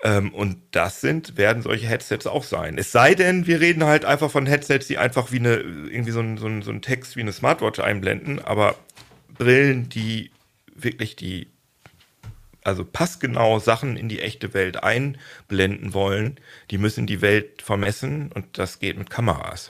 Ähm, 0.03 0.33
und 0.33 0.57
das 0.71 1.01
sind, 1.01 1.37
werden 1.37 1.61
solche 1.61 1.87
Headsets 1.87 2.27
auch 2.27 2.43
sein. 2.43 2.77
Es 2.77 2.91
sei 2.91 3.15
denn, 3.15 3.47
wir 3.47 3.59
reden 3.59 3.83
halt 3.85 4.03
einfach 4.03 4.31
von 4.31 4.45
Headsets, 4.45 4.87
die 4.87 4.97
einfach 4.97 5.31
wie 5.31 5.39
eine, 5.39 5.55
irgendwie 5.57 6.11
so 6.11 6.19
ein, 6.19 6.37
so 6.37 6.47
ein, 6.47 6.61
so 6.63 6.71
ein 6.71 6.81
Text 6.81 7.15
wie 7.15 7.21
eine 7.21 7.33
Smartwatch 7.33 7.79
einblenden, 7.79 8.43
aber 8.43 8.75
Brillen, 9.37 9.89
die 9.89 10.31
wirklich 10.75 11.15
die 11.15 11.47
also 12.65 12.83
passgenau 12.83 13.59
Sachen 13.59 13.95
in 13.95 14.09
die 14.09 14.19
echte 14.21 14.55
Welt 14.55 14.83
einblenden 14.83 15.93
wollen, 15.93 16.39
die 16.71 16.79
müssen 16.79 17.05
die 17.05 17.21
Welt 17.21 17.61
vermessen 17.61 18.31
und 18.33 18.57
das 18.57 18.79
geht 18.79 18.97
mit 18.97 19.11
Kameras. 19.11 19.69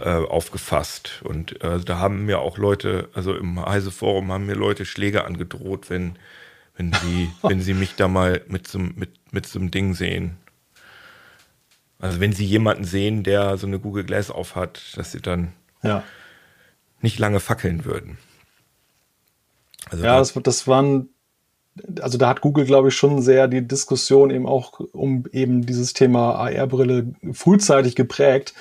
äh, 0.01 0.09
aufgefasst. 0.09 1.23
Und 1.25 1.63
äh, 1.63 1.81
da 1.81 1.99
haben 1.99 2.27
mir 2.27 2.41
auch 2.41 2.59
Leute, 2.59 3.09
also 3.15 3.35
im 3.35 3.65
Heise 3.65 3.91
Forum 3.91 4.33
haben 4.33 4.47
mir 4.47 4.55
Leute 4.55 4.85
Schläge 4.85 5.25
angedroht, 5.25 5.91
wenn, 5.91 6.17
wenn 6.77 6.93
sie, 6.93 7.31
wenn 7.43 7.61
sie 7.61 7.75
mich 7.75 7.95
da 7.95 8.09
mal 8.09 8.43
mit 8.49 8.69
so, 8.69 8.79
mit, 8.79 9.11
mit 9.33 9.47
so 9.47 9.59
einem 9.59 9.71
Ding 9.71 9.95
sehen. 9.95 10.37
Also 11.99 12.21
wenn 12.21 12.33
sie 12.33 12.45
jemanden 12.45 12.85
sehen, 12.85 13.23
der 13.23 13.57
so 13.57 13.67
eine 13.67 13.79
Google 13.79 14.05
Glass 14.05 14.31
aufhat, 14.31 14.97
dass 14.97 15.13
sie 15.13 15.21
dann 15.21 15.53
ja. 15.83 16.03
nicht 17.01 17.19
lange 17.19 17.39
fackeln 17.41 17.85
würden. 17.85 18.19
Also 19.89 20.05
ja, 20.05 20.19
das, 20.19 20.35
das 20.43 20.67
waren 20.67 21.09
also 22.01 22.19
da 22.19 22.29
hat 22.29 22.41
Google, 22.41 22.65
glaube 22.65 22.89
ich, 22.89 22.95
schon 22.95 23.23
sehr 23.23 23.49
die 23.49 23.67
Diskussion 23.67 24.31
eben 24.31 24.47
auch 24.47 24.81
um 24.93 25.25
eben 25.33 25.65
dieses 25.65 25.93
Thema 25.93 26.35
AR-Brille 26.35 27.15
frühzeitig 27.33 27.97
geprägt. 27.97 28.55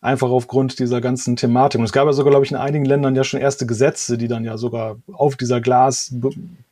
Einfach 0.00 0.28
aufgrund 0.28 0.78
dieser 0.78 1.00
ganzen 1.00 1.36
Thematik. 1.36 1.78
Und 1.78 1.84
es 1.84 1.92
gab 1.92 2.06
ja 2.06 2.12
sogar, 2.12 2.30
glaube 2.30 2.44
ich, 2.44 2.52
in 2.52 2.56
einigen 2.56 2.84
Ländern 2.84 3.16
ja 3.16 3.24
schon 3.24 3.40
erste 3.40 3.66
Gesetze, 3.66 4.18
die 4.18 4.28
dann 4.28 4.44
ja 4.44 4.56
sogar 4.56 4.98
auf 5.12 5.36
dieser 5.36 5.60
Glas, 5.60 6.14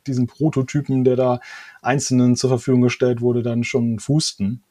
diesen 0.07 0.27
Prototypen, 0.27 1.03
der 1.03 1.15
da 1.15 1.39
Einzelnen 1.81 2.35
zur 2.35 2.49
Verfügung 2.49 2.81
gestellt 2.81 3.21
wurde, 3.21 3.41
dann 3.41 3.63
schon 3.63 3.99
fußten. 3.99 4.61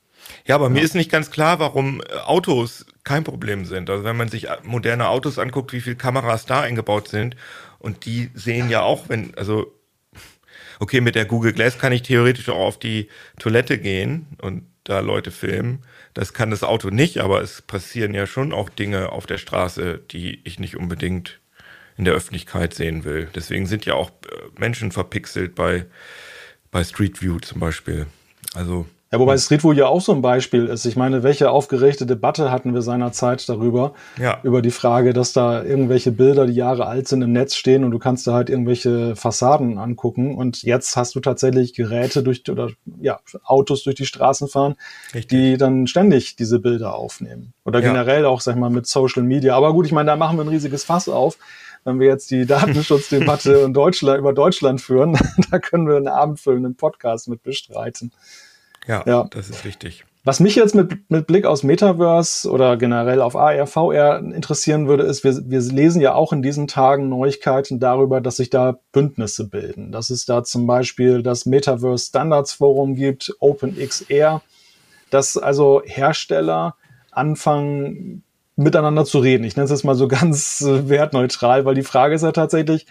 Ja, 0.46 0.54
aber 0.54 0.66
ja. 0.66 0.70
mir 0.70 0.82
ist 0.82 0.94
nicht 0.94 1.10
ganz 1.10 1.30
klar, 1.30 1.58
warum 1.58 2.00
äh, 2.00 2.16
Autos 2.24 2.86
kein 3.02 3.24
Problem 3.24 3.64
sind. 3.64 3.90
Also 3.90 4.04
wenn 4.04 4.16
man 4.16 4.28
sich 4.28 4.48
äh, 4.48 4.56
moderne 4.62 5.08
Autos 5.08 5.38
anguckt, 5.38 5.72
wie 5.72 5.80
viele 5.80 5.96
Kameras 5.96 6.46
da 6.46 6.60
eingebaut 6.60 7.08
sind 7.08 7.36
und 7.78 8.06
die 8.06 8.30
sehen 8.34 8.70
ja 8.70 8.82
auch, 8.82 9.08
wenn, 9.08 9.34
also 9.36 9.66
okay, 10.84 11.00
mit 11.00 11.14
der 11.14 11.24
Google 11.24 11.54
Glass 11.54 11.78
kann 11.78 11.92
ich 11.92 12.02
theoretisch 12.02 12.50
auch 12.50 12.66
auf 12.66 12.78
die 12.78 13.08
Toilette 13.38 13.78
gehen 13.78 14.26
und 14.42 14.66
da 14.84 15.00
Leute 15.00 15.30
filmen. 15.30 15.78
Das 16.12 16.34
kann 16.34 16.50
das 16.50 16.62
Auto 16.62 16.90
nicht, 16.90 17.20
aber 17.20 17.40
es 17.40 17.62
passieren 17.62 18.12
ja 18.12 18.26
schon 18.26 18.52
auch 18.52 18.68
Dinge 18.68 19.10
auf 19.10 19.24
der 19.24 19.38
Straße, 19.38 20.02
die 20.10 20.42
ich 20.44 20.58
nicht 20.58 20.76
unbedingt 20.76 21.40
in 21.96 22.04
der 22.04 22.12
Öffentlichkeit 22.12 22.74
sehen 22.74 23.04
will. 23.04 23.30
Deswegen 23.34 23.64
sind 23.64 23.86
ja 23.86 23.94
auch 23.94 24.10
äh, 24.10 24.60
Menschen 24.60 24.92
verpixelt 24.92 25.54
bei, 25.54 25.86
bei 26.70 26.84
Street 26.84 27.22
View 27.22 27.38
zum 27.38 27.60
Beispiel. 27.60 28.06
Also 28.52 28.86
Ja, 29.14 29.20
wobei 29.20 29.38
Street 29.38 29.62
View 29.62 29.70
ja 29.70 29.86
auch 29.86 30.00
so 30.00 30.10
ein 30.10 30.22
Beispiel 30.22 30.66
ist. 30.66 30.84
Ich 30.86 30.96
meine, 30.96 31.22
welche 31.22 31.52
aufgeregte 31.52 32.04
Debatte 32.04 32.50
hatten 32.50 32.74
wir 32.74 32.82
seinerzeit 32.82 33.48
darüber? 33.48 33.94
Ja. 34.18 34.40
Über 34.42 34.60
die 34.60 34.72
Frage, 34.72 35.12
dass 35.12 35.32
da 35.32 35.62
irgendwelche 35.62 36.10
Bilder, 36.10 36.46
die 36.46 36.54
Jahre 36.54 36.86
alt 36.86 37.06
sind, 37.06 37.22
im 37.22 37.30
Netz 37.30 37.54
stehen 37.54 37.84
und 37.84 37.92
du 37.92 38.00
kannst 38.00 38.26
da 38.26 38.32
halt 38.32 38.50
irgendwelche 38.50 39.14
Fassaden 39.14 39.78
angucken. 39.78 40.34
Und 40.34 40.64
jetzt 40.64 40.96
hast 40.96 41.14
du 41.14 41.20
tatsächlich 41.20 41.74
Geräte 41.74 42.24
durch 42.24 42.42
oder 42.50 42.70
ja, 43.00 43.20
Autos 43.44 43.84
durch 43.84 43.94
die 43.94 44.04
Straßen 44.04 44.48
fahren, 44.48 44.74
Richtig. 45.14 45.28
die 45.28 45.58
dann 45.58 45.86
ständig 45.86 46.34
diese 46.34 46.58
Bilder 46.58 46.96
aufnehmen. 46.96 47.52
Oder 47.64 47.78
ja. 47.78 47.92
generell 47.92 48.24
auch, 48.24 48.40
sag 48.40 48.54
ich 48.54 48.60
mal, 48.60 48.68
mit 48.68 48.88
Social 48.88 49.22
Media. 49.22 49.54
Aber 49.54 49.72
gut, 49.74 49.86
ich 49.86 49.92
meine, 49.92 50.10
da 50.10 50.16
machen 50.16 50.38
wir 50.38 50.42
ein 50.42 50.48
riesiges 50.48 50.82
Fass 50.82 51.08
auf 51.08 51.38
wenn 51.86 52.00
wir 52.00 52.08
jetzt 52.08 52.30
die 52.30 52.46
Datenschutzdebatte 52.46 53.52
in 53.66 53.74
Deutschland, 53.74 54.18
über 54.18 54.32
Deutschland 54.32 54.80
führen, 54.80 55.18
da 55.50 55.58
können 55.58 55.86
wir 55.86 55.96
einen 55.96 56.08
abendfüllenden 56.08 56.76
Podcast 56.76 57.28
mit 57.28 57.42
bestreiten. 57.42 58.10
Ja, 58.86 59.02
ja, 59.06 59.24
das 59.30 59.50
ist 59.50 59.64
richtig. 59.64 60.04
Was 60.26 60.40
mich 60.40 60.54
jetzt 60.54 60.74
mit, 60.74 61.10
mit 61.10 61.26
Blick 61.26 61.44
aus 61.44 61.64
Metaverse 61.64 62.50
oder 62.50 62.78
generell 62.78 63.20
auf 63.20 63.36
AR, 63.36 63.66
VR 63.66 64.20
interessieren 64.20 64.88
würde, 64.88 65.02
ist, 65.02 65.22
wir, 65.22 65.50
wir 65.50 65.60
lesen 65.60 66.00
ja 66.00 66.14
auch 66.14 66.32
in 66.32 66.40
diesen 66.40 66.66
Tagen 66.66 67.10
Neuigkeiten 67.10 67.78
darüber, 67.78 68.22
dass 68.22 68.38
sich 68.38 68.48
da 68.48 68.78
Bündnisse 68.92 69.46
bilden. 69.46 69.92
Dass 69.92 70.08
es 70.08 70.24
da 70.24 70.42
zum 70.42 70.66
Beispiel 70.66 71.22
das 71.22 71.44
Metaverse 71.44 72.06
Standards 72.06 72.54
Forum 72.54 72.94
gibt, 72.94 73.34
OpenXR, 73.38 74.40
dass 75.10 75.36
also 75.36 75.82
Hersteller 75.84 76.76
anfangen, 77.10 78.22
miteinander 78.56 79.04
zu 79.04 79.18
reden. 79.18 79.44
Ich 79.44 79.56
nenne 79.56 79.64
es 79.64 79.70
jetzt 79.70 79.84
mal 79.84 79.94
so 79.94 80.08
ganz 80.08 80.64
wertneutral, 80.66 81.66
weil 81.66 81.74
die 81.74 81.82
Frage 81.82 82.14
ist 82.14 82.22
ja 82.22 82.32
tatsächlich, 82.32 82.86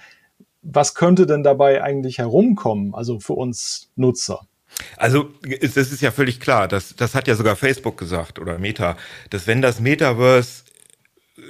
was 0.62 0.94
könnte 0.94 1.26
denn 1.26 1.42
dabei 1.42 1.84
eigentlich 1.84 2.20
herumkommen, 2.20 2.94
also 2.94 3.20
für 3.20 3.34
uns 3.34 3.90
Nutzer? 3.96 4.42
Also 4.98 5.30
das 5.44 5.76
ist 5.76 6.02
ja 6.02 6.12
völlig 6.12 6.40
klar, 6.40 6.68
das, 6.68 6.96
das 6.96 7.16
hat 7.16 7.28
ja 7.28 7.36
sogar 7.36 7.56
Facebook 7.56 7.98
gesagt 7.98 8.40
oder 8.40 8.58
Meta, 8.60 8.98
dass 9.30 9.48
wenn 9.48 9.62
das 9.62 9.80
Metaverse 9.80 10.64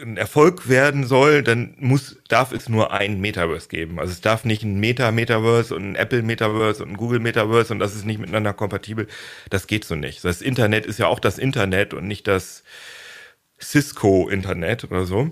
ein 0.01 0.17
Erfolg 0.17 0.69
werden 0.69 1.05
soll, 1.05 1.43
dann 1.43 1.76
muss, 1.78 2.17
darf 2.30 2.53
es 2.53 2.69
nur 2.69 2.93
ein 2.93 3.19
Metaverse 3.19 3.67
geben. 3.67 3.99
Also 3.99 4.13
es 4.13 4.21
darf 4.21 4.45
nicht 4.45 4.63
ein 4.63 4.80
Meta-Metaverse 4.80 5.76
und 5.76 5.91
ein 5.91 5.95
Apple-Metaverse 5.95 6.84
und 6.84 6.91
ein 6.91 6.97
Google-Metaverse 6.97 7.74
und 7.74 7.80
das 7.80 7.95
ist 7.95 8.05
nicht 8.05 8.19
miteinander 8.19 8.53
kompatibel. 8.53 9.07
Das 9.49 9.67
geht 9.67 9.84
so 9.84 9.95
nicht. 9.95 10.24
Das 10.24 10.41
Internet 10.41 10.86
ist 10.86 10.99
ja 10.99 11.07
auch 11.07 11.19
das 11.19 11.38
Internet 11.38 11.93
und 11.93 12.07
nicht 12.07 12.28
das 12.28 12.63
Cisco-Internet 13.61 14.86
oder 14.86 15.05
so. 15.05 15.30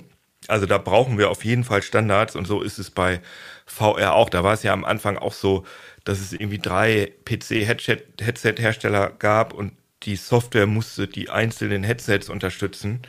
Also 0.48 0.66
da 0.66 0.78
brauchen 0.78 1.18
wir 1.18 1.30
auf 1.30 1.46
jeden 1.46 1.64
Fall 1.64 1.82
Standards 1.82 2.36
und 2.36 2.46
so 2.46 2.62
ist 2.62 2.78
es 2.78 2.92
bei 2.92 3.22
VR 3.66 4.16
auch. 4.16 4.30
Da 4.30 4.44
war 4.44 4.54
es 4.54 4.64
ja 4.64 4.74
am 4.74 4.84
Anfang 4.84 5.18
auch 5.18 5.34
so, 5.34 5.66
dass 6.04 6.20
es 6.20 6.34
irgendwie 6.34 6.60
drei 6.60 7.12
PC-Headset-Hersteller 7.26 9.12
gab 9.12 9.54
und 9.54 9.74
die 10.04 10.16
Software 10.16 10.68
musste 10.68 11.08
die 11.08 11.30
einzelnen 11.30 11.84
Headsets 11.84 12.30
unterstützen. 12.30 13.02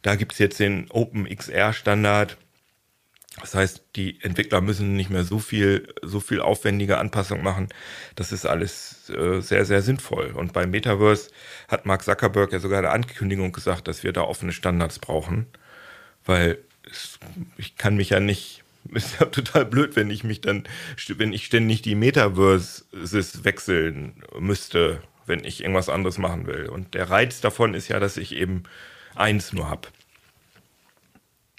Da 0.00 0.16
gibt 0.16 0.32
es 0.32 0.38
jetzt 0.38 0.58
den 0.58 0.90
OpenXR-Standard. 0.90 2.36
Das 3.40 3.54
heißt, 3.54 3.82
die 3.96 4.18
Entwickler 4.22 4.60
müssen 4.60 4.94
nicht 4.94 5.08
mehr 5.08 5.24
so 5.24 5.38
viel, 5.38 5.94
so 6.02 6.20
viel 6.20 6.40
aufwendige 6.40 6.98
Anpassung 6.98 7.42
machen. 7.42 7.68
Das 8.14 8.30
ist 8.32 8.44
alles 8.44 9.10
äh, 9.10 9.40
sehr, 9.40 9.64
sehr 9.64 9.80
sinnvoll. 9.82 10.32
Und 10.32 10.52
beim 10.52 10.70
Metaverse 10.70 11.30
hat 11.68 11.86
Mark 11.86 12.02
Zuckerberg 12.02 12.52
ja 12.52 12.58
sogar 12.58 12.78
eine 12.78 12.90
Ankündigung 12.90 13.52
gesagt, 13.52 13.88
dass 13.88 14.02
wir 14.02 14.12
da 14.12 14.22
offene 14.22 14.52
Standards 14.52 14.98
brauchen. 14.98 15.46
Weil 16.24 16.58
es, 16.90 17.18
ich 17.56 17.76
kann 17.76 17.96
mich 17.96 18.10
ja 18.10 18.20
nicht 18.20 18.61
ist 18.92 19.20
ja 19.20 19.26
total 19.26 19.64
blöd, 19.64 19.96
wenn 19.96 20.10
ich 20.10 20.24
mich 20.24 20.40
dann, 20.40 20.64
wenn 21.16 21.32
ich 21.32 21.46
ständig 21.46 21.82
die 21.82 21.94
Metaverses 21.94 23.44
wechseln 23.44 24.22
müsste, 24.38 25.00
wenn 25.26 25.44
ich 25.44 25.60
irgendwas 25.60 25.88
anderes 25.88 26.18
machen 26.18 26.46
will. 26.46 26.68
Und 26.68 26.94
der 26.94 27.10
Reiz 27.10 27.40
davon 27.40 27.74
ist 27.74 27.88
ja, 27.88 28.00
dass 28.00 28.16
ich 28.16 28.34
eben 28.34 28.64
eins 29.14 29.52
nur 29.52 29.68
habe. 29.68 29.88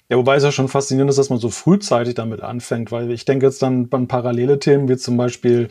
Ja, 0.10 0.18
wobei 0.18 0.36
es 0.36 0.44
ja 0.44 0.52
schon 0.52 0.68
faszinierend 0.68 1.10
ist, 1.10 1.18
dass 1.18 1.30
man 1.30 1.40
so 1.40 1.50
frühzeitig 1.50 2.16
damit 2.16 2.42
anfängt, 2.42 2.92
weil 2.92 3.10
ich 3.12 3.26
denke 3.26 3.46
jetzt 3.46 3.62
dann 3.62 3.88
an 3.92 4.08
parallele 4.08 4.60
Themen 4.60 4.90
wie 4.90 4.98
zum 4.98 5.18
Beispiel 5.18 5.70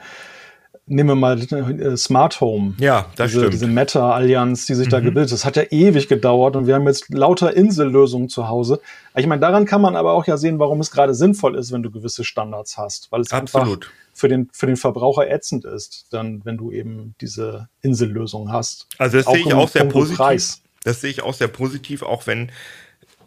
nehmen 0.87 1.11
wir 1.11 1.15
mal 1.15 1.41
äh, 1.41 1.97
Smart 1.97 2.41
Home. 2.41 2.75
Ja, 2.79 3.07
das 3.17 3.31
diese, 3.31 3.41
stimmt. 3.41 3.55
Diese 3.55 3.67
Meta-Allianz, 3.67 4.67
die 4.67 4.75
sich 4.75 4.87
mhm. 4.87 4.91
da 4.91 5.01
gebildet 5.01 5.31
hat. 5.31 5.33
Das 5.33 5.45
hat 5.45 5.57
ja 5.57 5.65
ewig 5.71 6.09
gedauert 6.09 6.57
und 6.57 6.67
wir 6.67 6.75
haben 6.75 6.87
jetzt 6.87 7.13
lauter 7.13 7.55
Insellösungen 7.55 8.29
zu 8.29 8.49
Hause. 8.49 8.81
Ich 9.15 9.27
meine, 9.27 9.41
daran 9.41 9.65
kann 9.65 9.81
man 9.81 9.97
aber 9.97 10.13
auch 10.13 10.27
ja 10.27 10.37
sehen, 10.37 10.59
warum 10.59 10.81
es 10.81 10.91
gerade 10.91 11.15
sinnvoll 11.15 11.57
ist, 11.57 11.73
wenn 11.73 11.83
du 11.83 11.91
gewisse 11.91 12.25
Standards 12.25 12.77
hast. 12.77 13.11
Weil 13.11 13.21
es 13.21 13.33
Absolut. 13.33 13.85
einfach 13.85 13.93
für 14.13 14.29
den, 14.29 14.49
für 14.53 14.67
den 14.67 14.77
Verbraucher 14.77 15.31
ätzend 15.31 15.65
ist, 15.65 16.07
dann, 16.11 16.45
wenn 16.45 16.57
du 16.57 16.73
eben 16.73 17.15
diese 17.21 17.69
Insellösung 17.81 18.53
hast. 18.53 18.87
Also 18.99 19.17
das 19.17 19.27
auch 19.27 19.35
sehe 19.35 19.47
ich 19.47 19.55
auch 19.55 19.69
sehr 19.69 19.85
positiv. 19.85 20.19
Preis. 20.19 20.63
Das 20.85 21.01
sehe 21.01 21.11
ich 21.11 21.23
auch 21.23 21.35
sehr 21.35 21.49
positiv, 21.49 22.03
auch 22.03 22.27
wenn, 22.27 22.51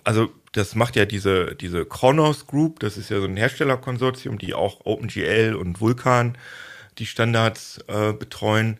also 0.03 0.27
das 0.51 0.75
macht 0.75 0.95
ja 0.95 1.05
diese, 1.05 1.55
diese 1.55 1.85
Kronos 1.85 2.47
Group, 2.47 2.79
das 2.81 2.97
ist 2.97 3.09
ja 3.09 3.19
so 3.19 3.25
ein 3.25 3.37
Herstellerkonsortium, 3.37 4.37
die 4.37 4.53
auch 4.53 4.81
OpenGL 4.85 5.55
und 5.55 5.79
Vulkan 5.81 6.37
die 6.97 7.05
Standards 7.05 7.79
äh, 7.87 8.13
betreuen. 8.13 8.77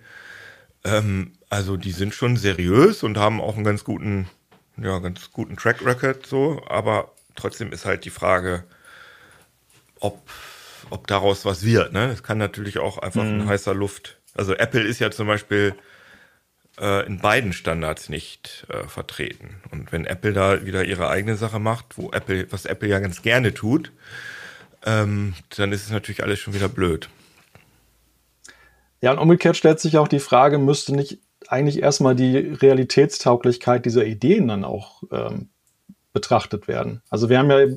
Ähm, 0.83 1.33
also 1.49 1.77
die 1.77 1.91
sind 1.91 2.13
schon 2.13 2.37
seriös 2.37 3.03
und 3.03 3.17
haben 3.17 3.41
auch 3.41 3.55
einen 3.55 3.63
ganz 3.63 3.83
guten, 3.83 4.27
ja, 4.77 4.99
ganz 4.99 5.31
guten 5.31 5.57
Track 5.57 5.85
Record 5.85 6.25
so, 6.25 6.63
aber 6.67 7.11
trotzdem 7.35 7.71
ist 7.71 7.85
halt 7.85 8.05
die 8.05 8.09
Frage, 8.09 8.63
ob, 9.99 10.29
ob 10.89 11.07
daraus 11.07 11.45
was 11.45 11.63
wird. 11.63 11.93
Ne? 11.93 12.07
Das 12.07 12.23
kann 12.23 12.37
natürlich 12.37 12.79
auch 12.79 12.97
einfach 12.97 13.23
mhm. 13.23 13.41
in 13.41 13.47
heißer 13.47 13.73
Luft. 13.73 14.17
Also 14.35 14.53
Apple 14.53 14.81
ist 14.81 14.99
ja 14.99 15.11
zum 15.11 15.27
Beispiel 15.27 15.75
äh, 16.79 17.05
in 17.05 17.19
beiden 17.19 17.53
Standards 17.53 18.09
nicht 18.09 18.65
äh, 18.69 18.87
vertreten. 18.87 19.61
Und 19.71 19.91
wenn 19.91 20.05
Apple 20.05 20.33
da 20.33 20.65
wieder 20.65 20.83
ihre 20.83 21.09
eigene 21.09 21.35
Sache 21.37 21.59
macht, 21.59 21.97
wo 21.97 22.11
Apple, 22.11 22.51
was 22.51 22.65
Apple 22.65 22.89
ja 22.89 22.99
ganz 22.99 23.21
gerne 23.21 23.53
tut, 23.53 23.91
ähm, 24.85 25.33
dann 25.55 25.71
ist 25.71 25.83
es 25.83 25.91
natürlich 25.91 26.23
alles 26.23 26.39
schon 26.39 26.53
wieder 26.53 26.69
blöd. 26.69 27.09
Ja, 29.05 29.11
und 29.11 29.19
umgekehrt 29.19 29.55
stellt 29.55 29.79
sich 29.79 29.99
auch 29.99 30.07
die 30.07 30.17
Frage, 30.17 30.57
müsste 30.57 30.95
nicht 30.95 31.19
eigentlich 31.47 31.83
erstmal 31.83 32.15
die 32.15 32.37
Realitätstauglichkeit 32.37 33.85
dieser 33.85 34.03
Ideen 34.03 34.47
dann 34.47 34.65
auch 34.65 35.03
ähm, 35.11 35.49
betrachtet 36.11 36.67
werden. 36.67 37.03
Also 37.11 37.29
wir 37.29 37.37
haben 37.37 37.51
ja, 37.51 37.67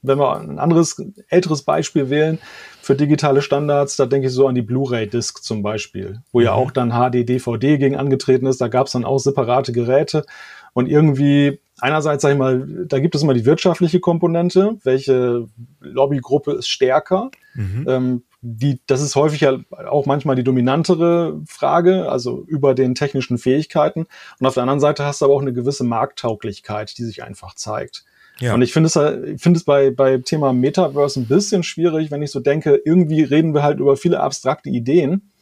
wenn 0.00 0.18
wir 0.18 0.40
ein 0.40 0.58
anderes, 0.58 0.96
älteres 1.28 1.60
Beispiel 1.60 2.08
wählen 2.08 2.38
für 2.80 2.96
digitale 2.96 3.42
Standards, 3.42 3.96
da 3.96 4.06
denke 4.06 4.28
ich 4.28 4.32
so 4.32 4.46
an 4.46 4.54
die 4.54 4.62
Blu-ray-Disc 4.62 5.42
zum 5.42 5.62
Beispiel, 5.62 6.22
wo 6.32 6.38
mhm. 6.38 6.46
ja 6.46 6.52
auch 6.54 6.70
dann 6.70 6.92
HD-DVD 6.92 7.76
gegen 7.76 7.96
angetreten 7.96 8.46
ist. 8.46 8.62
Da 8.62 8.68
gab 8.68 8.86
es 8.86 8.94
dann 8.94 9.04
auch 9.04 9.18
separate 9.18 9.72
Geräte 9.72 10.24
und 10.72 10.88
irgendwie 10.88 11.60
einerseits 11.80 12.22
sage 12.22 12.32
ich 12.32 12.38
mal, 12.38 12.66
da 12.86 12.98
gibt 12.98 13.14
es 13.14 13.22
immer 13.22 13.34
die 13.34 13.44
wirtschaftliche 13.44 14.00
Komponente, 14.00 14.78
welche 14.84 15.48
Lobbygruppe 15.80 16.52
ist 16.52 16.68
stärker. 16.68 17.30
Mhm. 17.54 17.84
Ähm, 17.86 18.22
die, 18.40 18.80
das 18.86 19.00
ist 19.00 19.16
häufig 19.16 19.40
ja 19.40 19.58
auch 19.70 20.06
manchmal 20.06 20.36
die 20.36 20.44
dominantere 20.44 21.40
Frage, 21.46 22.10
also 22.10 22.44
über 22.46 22.74
den 22.74 22.94
technischen 22.94 23.38
Fähigkeiten. 23.38 24.06
Und 24.38 24.46
auf 24.46 24.54
der 24.54 24.62
anderen 24.62 24.80
Seite 24.80 25.04
hast 25.04 25.20
du 25.20 25.24
aber 25.24 25.34
auch 25.34 25.42
eine 25.42 25.52
gewisse 25.52 25.84
Markttauglichkeit, 25.84 26.96
die 26.98 27.04
sich 27.04 27.24
einfach 27.24 27.54
zeigt. 27.54 28.04
Ja. 28.40 28.54
Und 28.54 28.62
ich 28.62 28.72
finde 28.72 28.86
es, 28.86 28.96
ich 28.96 29.42
finde 29.42 29.58
es 29.58 29.64
bei, 29.64 29.90
bei 29.90 30.18
Thema 30.18 30.52
Metaverse 30.52 31.18
ein 31.18 31.26
bisschen 31.26 31.64
schwierig, 31.64 32.12
wenn 32.12 32.22
ich 32.22 32.30
so 32.30 32.38
denke, 32.38 32.80
irgendwie 32.84 33.24
reden 33.24 33.54
wir 33.54 33.64
halt 33.64 33.80
über 33.80 33.96
viele 33.96 34.20
abstrakte 34.20 34.70
Ideen, 34.70 35.32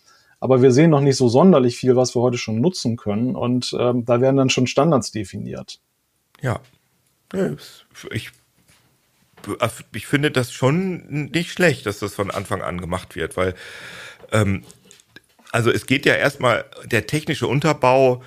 aber 0.41 0.63
wir 0.63 0.73
sehen 0.73 0.91
noch 0.91 1.03
nicht 1.03 1.17
so 1.17 1.29
sonderlich 1.29 1.77
viel, 1.77 1.97
was 1.97 2.15
wir 2.15 2.23
heute 2.23 2.39
schon 2.39 2.63
nutzen 2.63 2.97
können. 2.97 3.37
Und 3.37 3.77
ähm, 3.79 4.07
da 4.07 4.23
werden 4.23 4.37
dann 4.37 4.51
schon 4.51 4.67
Standards 4.67 5.11
definiert. 5.11 5.81
Ja. 6.41 6.61
Ich 8.11 8.31
ich 9.95 10.07
finde 10.07 10.31
das 10.31 10.53
schon 10.53 11.31
nicht 11.33 11.53
schlecht, 11.53 11.87
dass 11.87 11.99
das 11.99 12.15
von 12.15 12.31
Anfang 12.31 12.63
an 12.63 12.81
gemacht 12.81 13.17
wird, 13.17 13.37
weil 13.37 13.55
ähm, 14.33 14.65
also 15.53 15.71
es 15.71 15.87
geht 15.87 16.07
ja 16.07 16.15
erstmal, 16.15 16.65
der 16.85 17.07
technische 17.07 17.47
Unterbau 17.47 18.23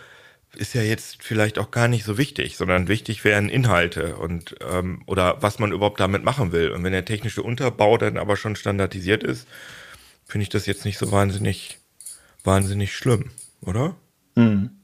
ist 0.55 0.73
ja 0.73 0.81
jetzt 0.81 1.21
vielleicht 1.21 1.59
auch 1.59 1.71
gar 1.71 1.87
nicht 1.87 2.03
so 2.03 2.17
wichtig, 2.17 2.57
sondern 2.57 2.87
wichtig 2.87 3.23
wären 3.23 3.49
Inhalte 3.49 4.15
und 4.15 4.55
ähm, 4.67 5.03
oder 5.05 5.41
was 5.41 5.59
man 5.59 5.71
überhaupt 5.71 5.99
damit 5.99 6.23
machen 6.23 6.51
will. 6.51 6.71
Und 6.71 6.83
wenn 6.83 6.91
der 6.91 7.05
technische 7.05 7.43
Unterbau 7.43 7.97
dann 7.97 8.17
aber 8.17 8.35
schon 8.35 8.55
standardisiert 8.55 9.23
ist, 9.23 9.47
finde 10.25 10.43
ich 10.43 10.49
das 10.49 10.65
jetzt 10.65 10.85
nicht 10.85 10.97
so 10.97 11.11
wahnsinnig, 11.11 11.77
wahnsinnig 12.43 12.95
schlimm, 12.95 13.31
oder? 13.61 13.95
Mhm. 14.35 14.78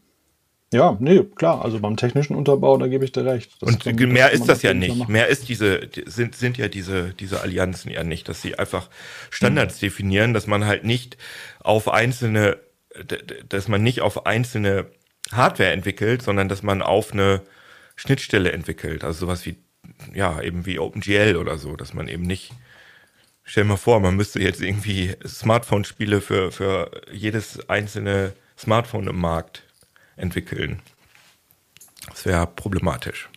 Ja, 0.76 0.98
nee, 1.00 1.24
klar. 1.24 1.64
Also 1.64 1.80
beim 1.80 1.96
technischen 1.96 2.36
Unterbau, 2.36 2.78
da 2.78 2.88
gebe 2.88 3.06
ich 3.06 3.14
dir 3.14 3.24
recht. 3.24 3.50
Das 3.62 3.70
und 3.70 3.84
kann, 3.86 3.96
mehr 4.12 4.32
ist 4.32 4.50
das 4.50 4.62
ja 4.62 4.74
nicht. 4.74 5.08
Mehr 5.08 5.28
ist 5.30 5.48
diese, 5.48 5.88
sind, 6.06 6.36
sind 6.36 6.58
ja 6.58 6.68
diese, 6.68 7.14
diese 7.14 7.40
Allianzen 7.40 7.92
ja 7.92 8.04
nicht, 8.04 8.28
dass 8.28 8.42
sie 8.42 8.60
einfach 8.60 8.90
Standards 9.30 9.78
mhm. 9.78 9.86
definieren, 9.86 10.34
dass 10.34 10.48
man 10.48 10.66
halt 10.66 10.84
nicht 10.84 11.18
auf 11.62 11.88
einzelne, 11.88 12.58
dass 13.48 13.70
man 13.70 13.84
nicht 13.84 14.02
auf 14.02 14.26
einzelne 14.26 14.88
Hardware 15.32 15.72
entwickelt, 15.72 16.22
sondern 16.22 16.50
dass 16.50 16.62
man 16.62 16.82
auf 16.82 17.14
eine 17.14 17.42
Schnittstelle 17.96 18.52
entwickelt. 18.52 19.06
Also 19.06 19.28
sowas 19.28 19.46
wie, 19.46 19.56
ja, 20.14 20.42
eben 20.42 20.66
wie 20.66 20.80
OpenGL 20.80 21.38
oder 21.38 21.58
so, 21.58 21.78
dass 21.78 21.94
man 21.94 22.10
eben 22.10 22.24
nicht, 22.24 22.52
stell 23.46 23.64
dir 23.64 23.70
mal 23.70 23.78
vor, 23.78 24.02
man 24.02 24.18
müsste 24.18 24.42
jetzt 24.42 24.62
irgendwie 24.62 25.16
Smartphone-Spiele 25.26 26.20
für, 26.20 26.52
für 26.52 26.92
jedes 27.14 27.70
einzelne 27.70 28.34
Smartphone 28.58 29.08
im 29.08 29.22
Markt 29.22 29.65
entwickeln. 30.16 30.82
Das 32.08 32.26
wäre 32.26 32.48
problematisch. 32.48 33.30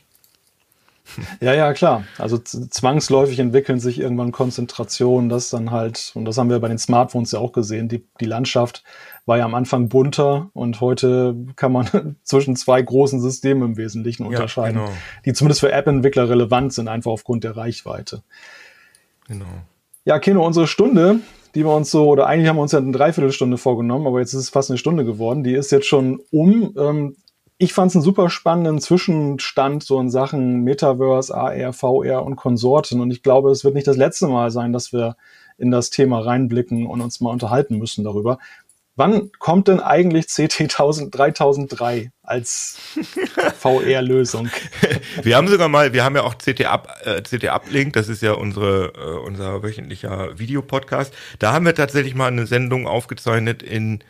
Ja, 1.40 1.54
ja, 1.54 1.72
klar. 1.72 2.04
Also 2.18 2.38
zwangsläufig 2.38 3.38
entwickeln 3.38 3.80
sich 3.80 3.98
irgendwann 3.98 4.32
Konzentrationen, 4.32 5.28
das 5.28 5.50
dann 5.50 5.70
halt, 5.70 6.12
und 6.14 6.24
das 6.24 6.38
haben 6.38 6.50
wir 6.50 6.58
bei 6.58 6.68
den 6.68 6.78
Smartphones 6.78 7.32
ja 7.32 7.38
auch 7.38 7.52
gesehen, 7.52 7.88
die, 7.88 8.04
die 8.20 8.26
Landschaft 8.26 8.84
war 9.26 9.38
ja 9.38 9.44
am 9.44 9.54
Anfang 9.54 9.88
bunter 9.88 10.50
und 10.54 10.80
heute 10.80 11.34
kann 11.56 11.72
man 11.72 12.16
zwischen 12.22 12.56
zwei 12.56 12.80
großen 12.80 13.20
Systemen 13.20 13.70
im 13.70 13.76
Wesentlichen 13.76 14.26
unterscheiden, 14.26 14.80
ja, 14.80 14.86
genau. 14.86 14.98
die 15.24 15.32
zumindest 15.32 15.60
für 15.60 15.72
App-Entwickler 15.72 16.28
relevant 16.28 16.72
sind, 16.72 16.88
einfach 16.88 17.10
aufgrund 17.10 17.44
der 17.44 17.56
Reichweite. 17.56 18.22
Genau. 19.26 19.46
Ja, 20.04 20.18
Kino, 20.18 20.44
unsere 20.46 20.66
Stunde, 20.66 21.20
die 21.54 21.64
wir 21.64 21.74
uns 21.74 21.90
so, 21.90 22.08
oder 22.08 22.26
eigentlich 22.26 22.48
haben 22.48 22.56
wir 22.56 22.62
uns 22.62 22.72
ja 22.72 22.78
eine 22.78 22.92
Dreiviertelstunde 22.92 23.58
vorgenommen, 23.58 24.06
aber 24.06 24.20
jetzt 24.20 24.34
ist 24.34 24.40
es 24.40 24.50
fast 24.50 24.70
eine 24.70 24.78
Stunde 24.78 25.04
geworden, 25.04 25.44
die 25.44 25.54
ist 25.54 25.72
jetzt 25.72 25.86
schon 25.86 26.20
um. 26.30 26.74
Ähm, 26.78 27.16
ich 27.60 27.72
fand 27.72 27.90
es 27.90 27.96
einen 27.96 28.04
super 28.04 28.30
spannenden 28.30 28.80
Zwischenstand 28.80 29.82
so 29.82 29.98
in 29.98 30.10
Sachen 30.10 30.62
Metaverse, 30.62 31.34
AR, 31.34 31.72
VR 31.72 32.24
und 32.24 32.36
Konsorten. 32.36 33.00
Und 33.00 33.10
ich 33.10 33.24
glaube, 33.24 33.50
es 33.50 33.64
wird 33.64 33.74
nicht 33.74 33.88
das 33.88 33.96
letzte 33.96 34.28
Mal 34.28 34.52
sein, 34.52 34.72
dass 34.72 34.92
wir 34.92 35.16
in 35.58 35.72
das 35.72 35.90
Thema 35.90 36.20
reinblicken 36.20 36.86
und 36.86 37.00
uns 37.00 37.20
mal 37.20 37.32
unterhalten 37.32 37.78
müssen 37.78 38.04
darüber. 38.04 38.38
Wann 38.98 39.30
kommt 39.38 39.68
denn 39.68 39.78
eigentlich 39.78 40.26
CT 40.26 40.76
3003 40.76 42.10
als 42.24 42.78
VR-Lösung? 43.60 44.50
wir 45.22 45.36
haben 45.36 45.46
sogar 45.46 45.68
mal, 45.68 45.92
wir 45.92 46.02
haben 46.02 46.16
ja 46.16 46.24
auch 46.24 46.36
CT, 46.36 46.64
Up, 46.64 46.96
äh, 47.04 47.22
CT 47.22 47.44
Uplink, 47.44 47.92
das 47.92 48.08
ist 48.08 48.22
ja 48.22 48.32
unsere, 48.32 48.92
äh, 48.96 49.24
unser 49.24 49.62
wöchentlicher 49.62 50.36
Videopodcast. 50.40 51.14
Da 51.38 51.52
haben 51.52 51.64
wir 51.64 51.76
tatsächlich 51.76 52.16
mal 52.16 52.26
eine 52.26 52.48
Sendung 52.48 52.88
aufgezeichnet 52.88 53.62
in 53.62 54.02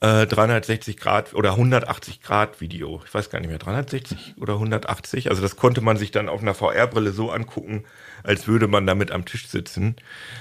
360 0.00 0.96
äh, 0.96 0.98
Grad 0.98 1.34
oder 1.34 1.52
180 1.52 2.20
Grad 2.20 2.60
Video. 2.60 3.00
Ich 3.06 3.14
weiß 3.14 3.30
gar 3.30 3.38
nicht 3.38 3.48
mehr, 3.48 3.58
360 3.58 4.34
oder 4.40 4.54
180. 4.54 5.30
Also 5.30 5.42
das 5.42 5.54
konnte 5.54 5.80
man 5.80 5.96
sich 5.96 6.10
dann 6.10 6.28
auf 6.28 6.42
einer 6.42 6.54
VR-Brille 6.54 7.12
so 7.12 7.30
angucken, 7.30 7.84
als 8.24 8.48
würde 8.48 8.66
man 8.66 8.86
damit 8.86 9.12
am 9.12 9.24
Tisch 9.24 9.46
sitzen. 9.48 9.96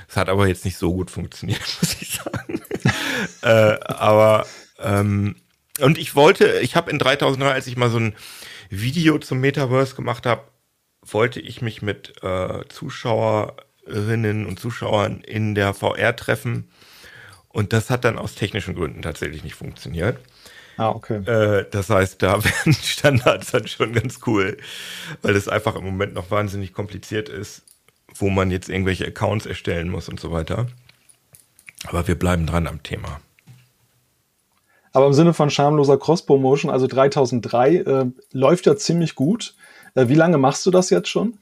Das 0.07 0.17
hat 0.17 0.29
aber 0.29 0.47
jetzt 0.47 0.65
nicht 0.65 0.77
so 0.77 0.93
gut 0.93 1.11
funktioniert, 1.11 1.61
muss 1.81 2.01
ich 2.01 2.19
sagen. 2.23 2.61
äh, 3.43 3.77
aber 3.85 4.47
ähm, 4.79 5.35
und 5.79 5.97
ich 5.97 6.15
wollte, 6.15 6.59
ich 6.59 6.75
habe 6.75 6.91
in 6.91 6.99
3003, 6.99 7.51
als 7.51 7.67
ich 7.67 7.77
mal 7.77 7.89
so 7.89 7.99
ein 7.99 8.15
Video 8.69 9.19
zum 9.19 9.39
Metaverse 9.39 9.95
gemacht 9.95 10.25
habe, 10.25 10.43
wollte 11.01 11.39
ich 11.39 11.61
mich 11.61 11.81
mit 11.81 12.13
äh, 12.23 12.61
Zuschauerinnen 12.69 14.45
und 14.45 14.59
Zuschauern 14.59 15.21
in 15.21 15.53
der 15.53 15.73
VR 15.73 16.15
treffen 16.15 16.69
und 17.49 17.73
das 17.73 17.89
hat 17.89 18.05
dann 18.05 18.17
aus 18.17 18.35
technischen 18.35 18.75
Gründen 18.75 19.01
tatsächlich 19.01 19.43
nicht 19.43 19.55
funktioniert. 19.55 20.19
Ah, 20.77 20.89
okay. 20.89 21.17
Äh, 21.25 21.65
das 21.69 21.89
heißt, 21.89 22.21
da 22.21 22.43
werden 22.43 22.73
Standards 22.73 23.51
dann 23.51 23.67
schon 23.67 23.93
ganz 23.93 24.19
cool, 24.25 24.57
weil 25.21 25.35
es 25.35 25.47
einfach 25.47 25.75
im 25.75 25.83
Moment 25.83 26.13
noch 26.13 26.31
wahnsinnig 26.31 26.73
kompliziert 26.73 27.29
ist, 27.29 27.63
wo 28.15 28.29
man 28.29 28.51
jetzt 28.51 28.69
irgendwelche 28.69 29.05
Accounts 29.05 29.45
erstellen 29.45 29.89
muss 29.89 30.09
und 30.09 30.19
so 30.19 30.31
weiter. 30.31 30.67
Aber 31.85 32.07
wir 32.07 32.15
bleiben 32.15 32.45
dran 32.45 32.67
am 32.67 32.83
Thema. 32.83 33.19
Aber 34.93 35.07
im 35.07 35.13
Sinne 35.13 35.33
von 35.33 35.49
schamloser 35.49 35.97
Cross-Promotion, 35.97 36.71
also 36.71 36.87
3003, 36.87 37.75
äh, 37.75 38.05
läuft 38.31 38.67
ja 38.67 38.75
ziemlich 38.75 39.15
gut. 39.15 39.55
Äh, 39.95 40.07
wie 40.07 40.15
lange 40.15 40.37
machst 40.37 40.65
du 40.65 40.71
das 40.71 40.91
jetzt 40.91 41.09
schon? 41.09 41.37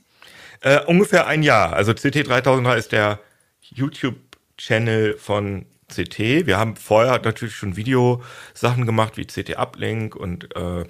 Äh, 0.61 0.79
ungefähr 0.85 1.27
ein 1.27 1.43
Jahr. 1.43 1.73
Also 1.73 1.93
CT 1.93 2.27
3003 2.27 2.77
ist 2.77 2.91
der 2.91 3.19
YouTube-Channel 3.61 5.17
von 5.17 5.65
CT. 5.89 6.45
Wir 6.45 6.57
haben 6.57 6.77
vorher 6.77 7.19
natürlich 7.19 7.55
schon 7.55 7.75
Videosachen 7.75 8.85
gemacht 8.85 9.17
wie 9.17 9.25
CT 9.25 9.57
Uplink 9.57 10.15
und 10.15 10.55
äh, 10.55 10.85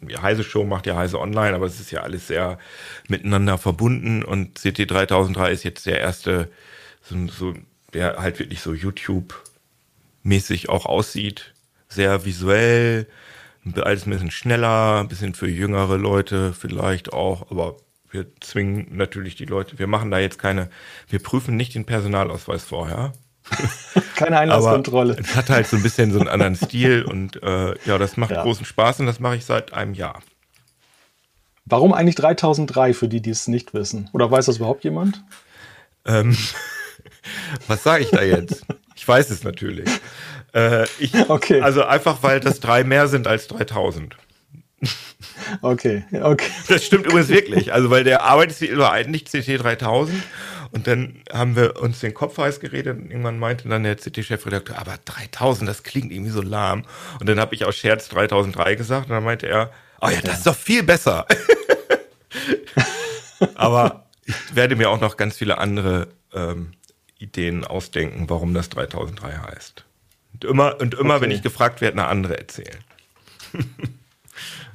die 0.00 0.18
Heise 0.18 0.44
Show 0.44 0.64
macht 0.64 0.86
ja 0.86 0.96
Heise 0.96 1.20
Online, 1.20 1.54
aber 1.54 1.66
es 1.66 1.80
ist 1.80 1.90
ja 1.90 2.02
alles 2.02 2.26
sehr 2.28 2.58
miteinander 3.08 3.58
verbunden 3.58 4.22
und 4.22 4.54
CT 4.56 4.90
3003 4.90 5.50
ist 5.50 5.64
jetzt 5.64 5.86
der 5.86 6.00
erste, 6.00 6.50
so, 7.02 7.26
so 7.28 7.54
der 7.92 8.18
halt 8.18 8.38
wirklich 8.38 8.60
so 8.60 8.74
YouTube-mäßig 8.74 10.68
auch 10.68 10.86
aussieht. 10.86 11.54
Sehr 11.88 12.24
visuell, 12.24 13.06
alles 13.76 14.06
ein 14.06 14.10
bisschen 14.10 14.30
schneller, 14.30 15.00
ein 15.00 15.08
bisschen 15.08 15.34
für 15.34 15.48
jüngere 15.48 15.96
Leute 15.96 16.52
vielleicht 16.52 17.12
auch, 17.12 17.50
aber 17.50 17.76
wir 18.10 18.26
zwingen 18.40 18.96
natürlich 18.96 19.36
die 19.36 19.44
Leute, 19.44 19.78
wir 19.78 19.86
machen 19.86 20.10
da 20.10 20.18
jetzt 20.18 20.38
keine, 20.38 20.70
wir 21.08 21.22
prüfen 21.22 21.56
nicht 21.56 21.74
den 21.74 21.84
Personalausweis 21.84 22.64
vorher. 22.64 23.12
Keine 24.16 24.38
Einlasskontrolle. 24.38 25.16
es 25.18 25.34
hat 25.34 25.50
halt 25.50 25.66
so 25.66 25.76
ein 25.76 25.82
bisschen 25.82 26.12
so 26.12 26.18
einen 26.18 26.28
anderen 26.28 26.56
Stil 26.56 27.04
und 27.04 27.42
äh, 27.42 27.74
ja, 27.84 27.98
das 27.98 28.16
macht 28.16 28.32
ja. 28.32 28.42
großen 28.42 28.64
Spaß 28.64 29.00
und 29.00 29.06
das 29.06 29.20
mache 29.20 29.36
ich 29.36 29.44
seit 29.44 29.72
einem 29.72 29.94
Jahr. 29.94 30.20
Warum 31.64 31.92
eigentlich 31.92 32.14
3003 32.14 32.94
für 32.94 33.08
die, 33.08 33.20
die 33.20 33.30
es 33.30 33.46
nicht 33.46 33.74
wissen? 33.74 34.08
Oder 34.12 34.30
weiß 34.30 34.46
das 34.46 34.56
überhaupt 34.56 34.84
jemand? 34.84 35.22
Ähm, 36.06 36.36
was 37.66 37.82
sage 37.82 38.04
ich 38.04 38.10
da 38.10 38.22
jetzt? 38.22 38.64
Ich 38.94 39.06
weiß 39.06 39.30
es 39.30 39.44
natürlich. 39.44 39.88
Äh, 40.54 40.86
ich, 40.98 41.12
okay. 41.28 41.60
Also 41.60 41.84
einfach, 41.84 42.22
weil 42.22 42.40
das 42.40 42.60
drei 42.60 42.84
mehr 42.84 43.06
sind 43.08 43.26
als 43.26 43.48
3000. 43.48 44.16
Okay, 45.60 46.04
okay. 46.12 46.50
Das 46.68 46.84
stimmt 46.84 47.06
übrigens 47.06 47.28
wirklich. 47.28 47.72
Also, 47.72 47.90
weil 47.90 48.04
der 48.04 48.22
Arbeitstitel 48.22 48.78
war 48.78 48.92
eigentlich 48.92 49.24
CT 49.24 49.62
3000 49.62 50.22
und 50.70 50.86
dann 50.86 51.22
haben 51.32 51.56
wir 51.56 51.80
uns 51.80 52.00
den 52.00 52.14
Kopf 52.14 52.38
heiß 52.38 52.60
geredet 52.60 52.98
und 52.98 53.10
irgendwann 53.10 53.38
meinte 53.38 53.68
dann 53.68 53.82
der 53.82 53.96
CT-Chefredakteur, 53.96 54.78
aber 54.78 54.98
3000, 55.04 55.68
das 55.68 55.82
klingt 55.82 56.12
irgendwie 56.12 56.30
so 56.30 56.42
lahm. 56.42 56.84
Und 57.20 57.28
dann 57.28 57.40
habe 57.40 57.54
ich 57.54 57.64
aus 57.64 57.76
Scherz 57.76 58.08
3003 58.08 58.74
gesagt 58.74 59.08
und 59.08 59.14
dann 59.14 59.24
meinte 59.24 59.46
er, 59.46 59.70
oh 60.00 60.08
ja, 60.08 60.20
das 60.20 60.38
ist 60.38 60.46
doch 60.46 60.56
viel 60.56 60.82
besser. 60.82 61.26
aber 63.54 64.06
ich 64.24 64.54
werde 64.54 64.76
mir 64.76 64.90
auch 64.90 65.00
noch 65.00 65.16
ganz 65.16 65.36
viele 65.36 65.58
andere 65.58 66.08
ähm, 66.34 66.72
Ideen 67.18 67.64
ausdenken, 67.64 68.28
warum 68.28 68.54
das 68.54 68.68
3003 68.68 69.32
heißt. 69.32 69.84
Und 70.34 70.44
immer, 70.44 70.80
und 70.80 70.94
immer 70.94 71.14
okay. 71.14 71.24
wenn 71.24 71.30
ich 71.30 71.42
gefragt 71.42 71.80
werde, 71.80 71.98
eine 71.98 72.08
andere 72.08 72.38
erzählen. 72.38 72.84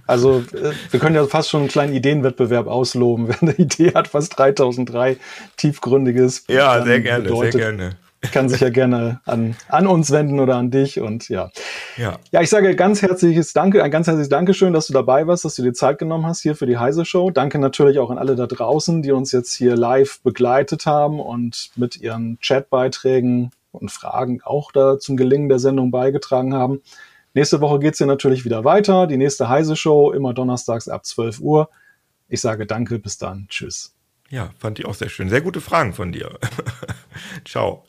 Also 0.05 0.43
äh, 0.53 0.71
wir 0.91 0.99
können 0.99 1.15
ja 1.15 1.25
fast 1.25 1.49
schon 1.49 1.61
einen 1.61 1.69
kleinen 1.69 1.93
Ideenwettbewerb 1.93 2.67
ausloben. 2.67 3.27
Wer 3.29 3.41
eine 3.41 3.53
Idee 3.53 3.93
hat, 3.93 4.13
was 4.13 4.29
3003 4.29 5.17
tiefgründiges 5.57 6.45
Ja, 6.47 6.83
sehr 6.83 7.01
gerne, 7.01 7.23
bedeutet, 7.23 7.53
sehr 7.53 7.61
gerne. 7.61 7.95
Kann 8.31 8.47
sich 8.47 8.61
ja 8.61 8.69
gerne 8.69 9.19
an, 9.25 9.55
an 9.67 9.85
uns 9.85 10.09
wenden 10.11 10.39
oder 10.39 10.55
an 10.55 10.71
dich 10.71 11.01
und 11.01 11.27
ja. 11.27 11.49
Ja. 11.97 12.19
Ja, 12.31 12.41
ich 12.41 12.49
sage 12.49 12.73
ganz 12.73 13.01
herzliches 13.01 13.51
Danke, 13.51 13.83
ein 13.83 13.91
ganz 13.91 14.07
herzliches 14.07 14.29
Dankeschön, 14.29 14.71
dass 14.71 14.87
du 14.87 14.93
dabei 14.93 15.27
warst, 15.27 15.43
dass 15.43 15.55
du 15.55 15.61
dir 15.61 15.73
Zeit 15.73 15.99
genommen 15.99 16.25
hast 16.25 16.41
hier 16.41 16.55
für 16.55 16.65
die 16.65 16.77
Heise 16.77 17.03
Show. 17.03 17.31
Danke 17.31 17.59
natürlich 17.59 17.99
auch 17.99 18.09
an 18.09 18.17
alle 18.17 18.37
da 18.37 18.47
draußen, 18.47 19.01
die 19.01 19.11
uns 19.11 19.33
jetzt 19.33 19.53
hier 19.53 19.75
live 19.75 20.21
begleitet 20.21 20.85
haben 20.85 21.19
und 21.19 21.71
mit 21.75 21.97
ihren 21.97 22.39
Chatbeiträgen 22.41 23.51
und 23.71 23.91
Fragen 23.91 24.41
auch 24.41 24.71
da 24.71 24.99
zum 24.99 25.17
Gelingen 25.17 25.49
der 25.49 25.59
Sendung 25.59 25.91
beigetragen 25.91 26.53
haben. 26.53 26.81
Nächste 27.33 27.61
Woche 27.61 27.79
geht's 27.79 27.97
hier 27.97 28.07
natürlich 28.07 28.45
wieder 28.45 28.63
weiter. 28.63 29.07
Die 29.07 29.17
nächste 29.17 29.49
Heise-Show, 29.49 30.11
immer 30.11 30.33
donnerstags 30.33 30.87
ab 30.87 31.05
12 31.05 31.39
Uhr. 31.39 31.69
Ich 32.27 32.41
sage 32.41 32.65
danke, 32.65 32.99
bis 32.99 33.17
dann. 33.17 33.47
Tschüss. 33.49 33.95
Ja, 34.29 34.51
fand 34.57 34.79
ich 34.79 34.85
auch 34.85 34.95
sehr 34.95 35.09
schön. 35.09 35.29
Sehr 35.29 35.41
gute 35.41 35.61
Fragen 35.61 35.93
von 35.93 36.11
dir. 36.11 36.39
Ciao. 37.45 37.85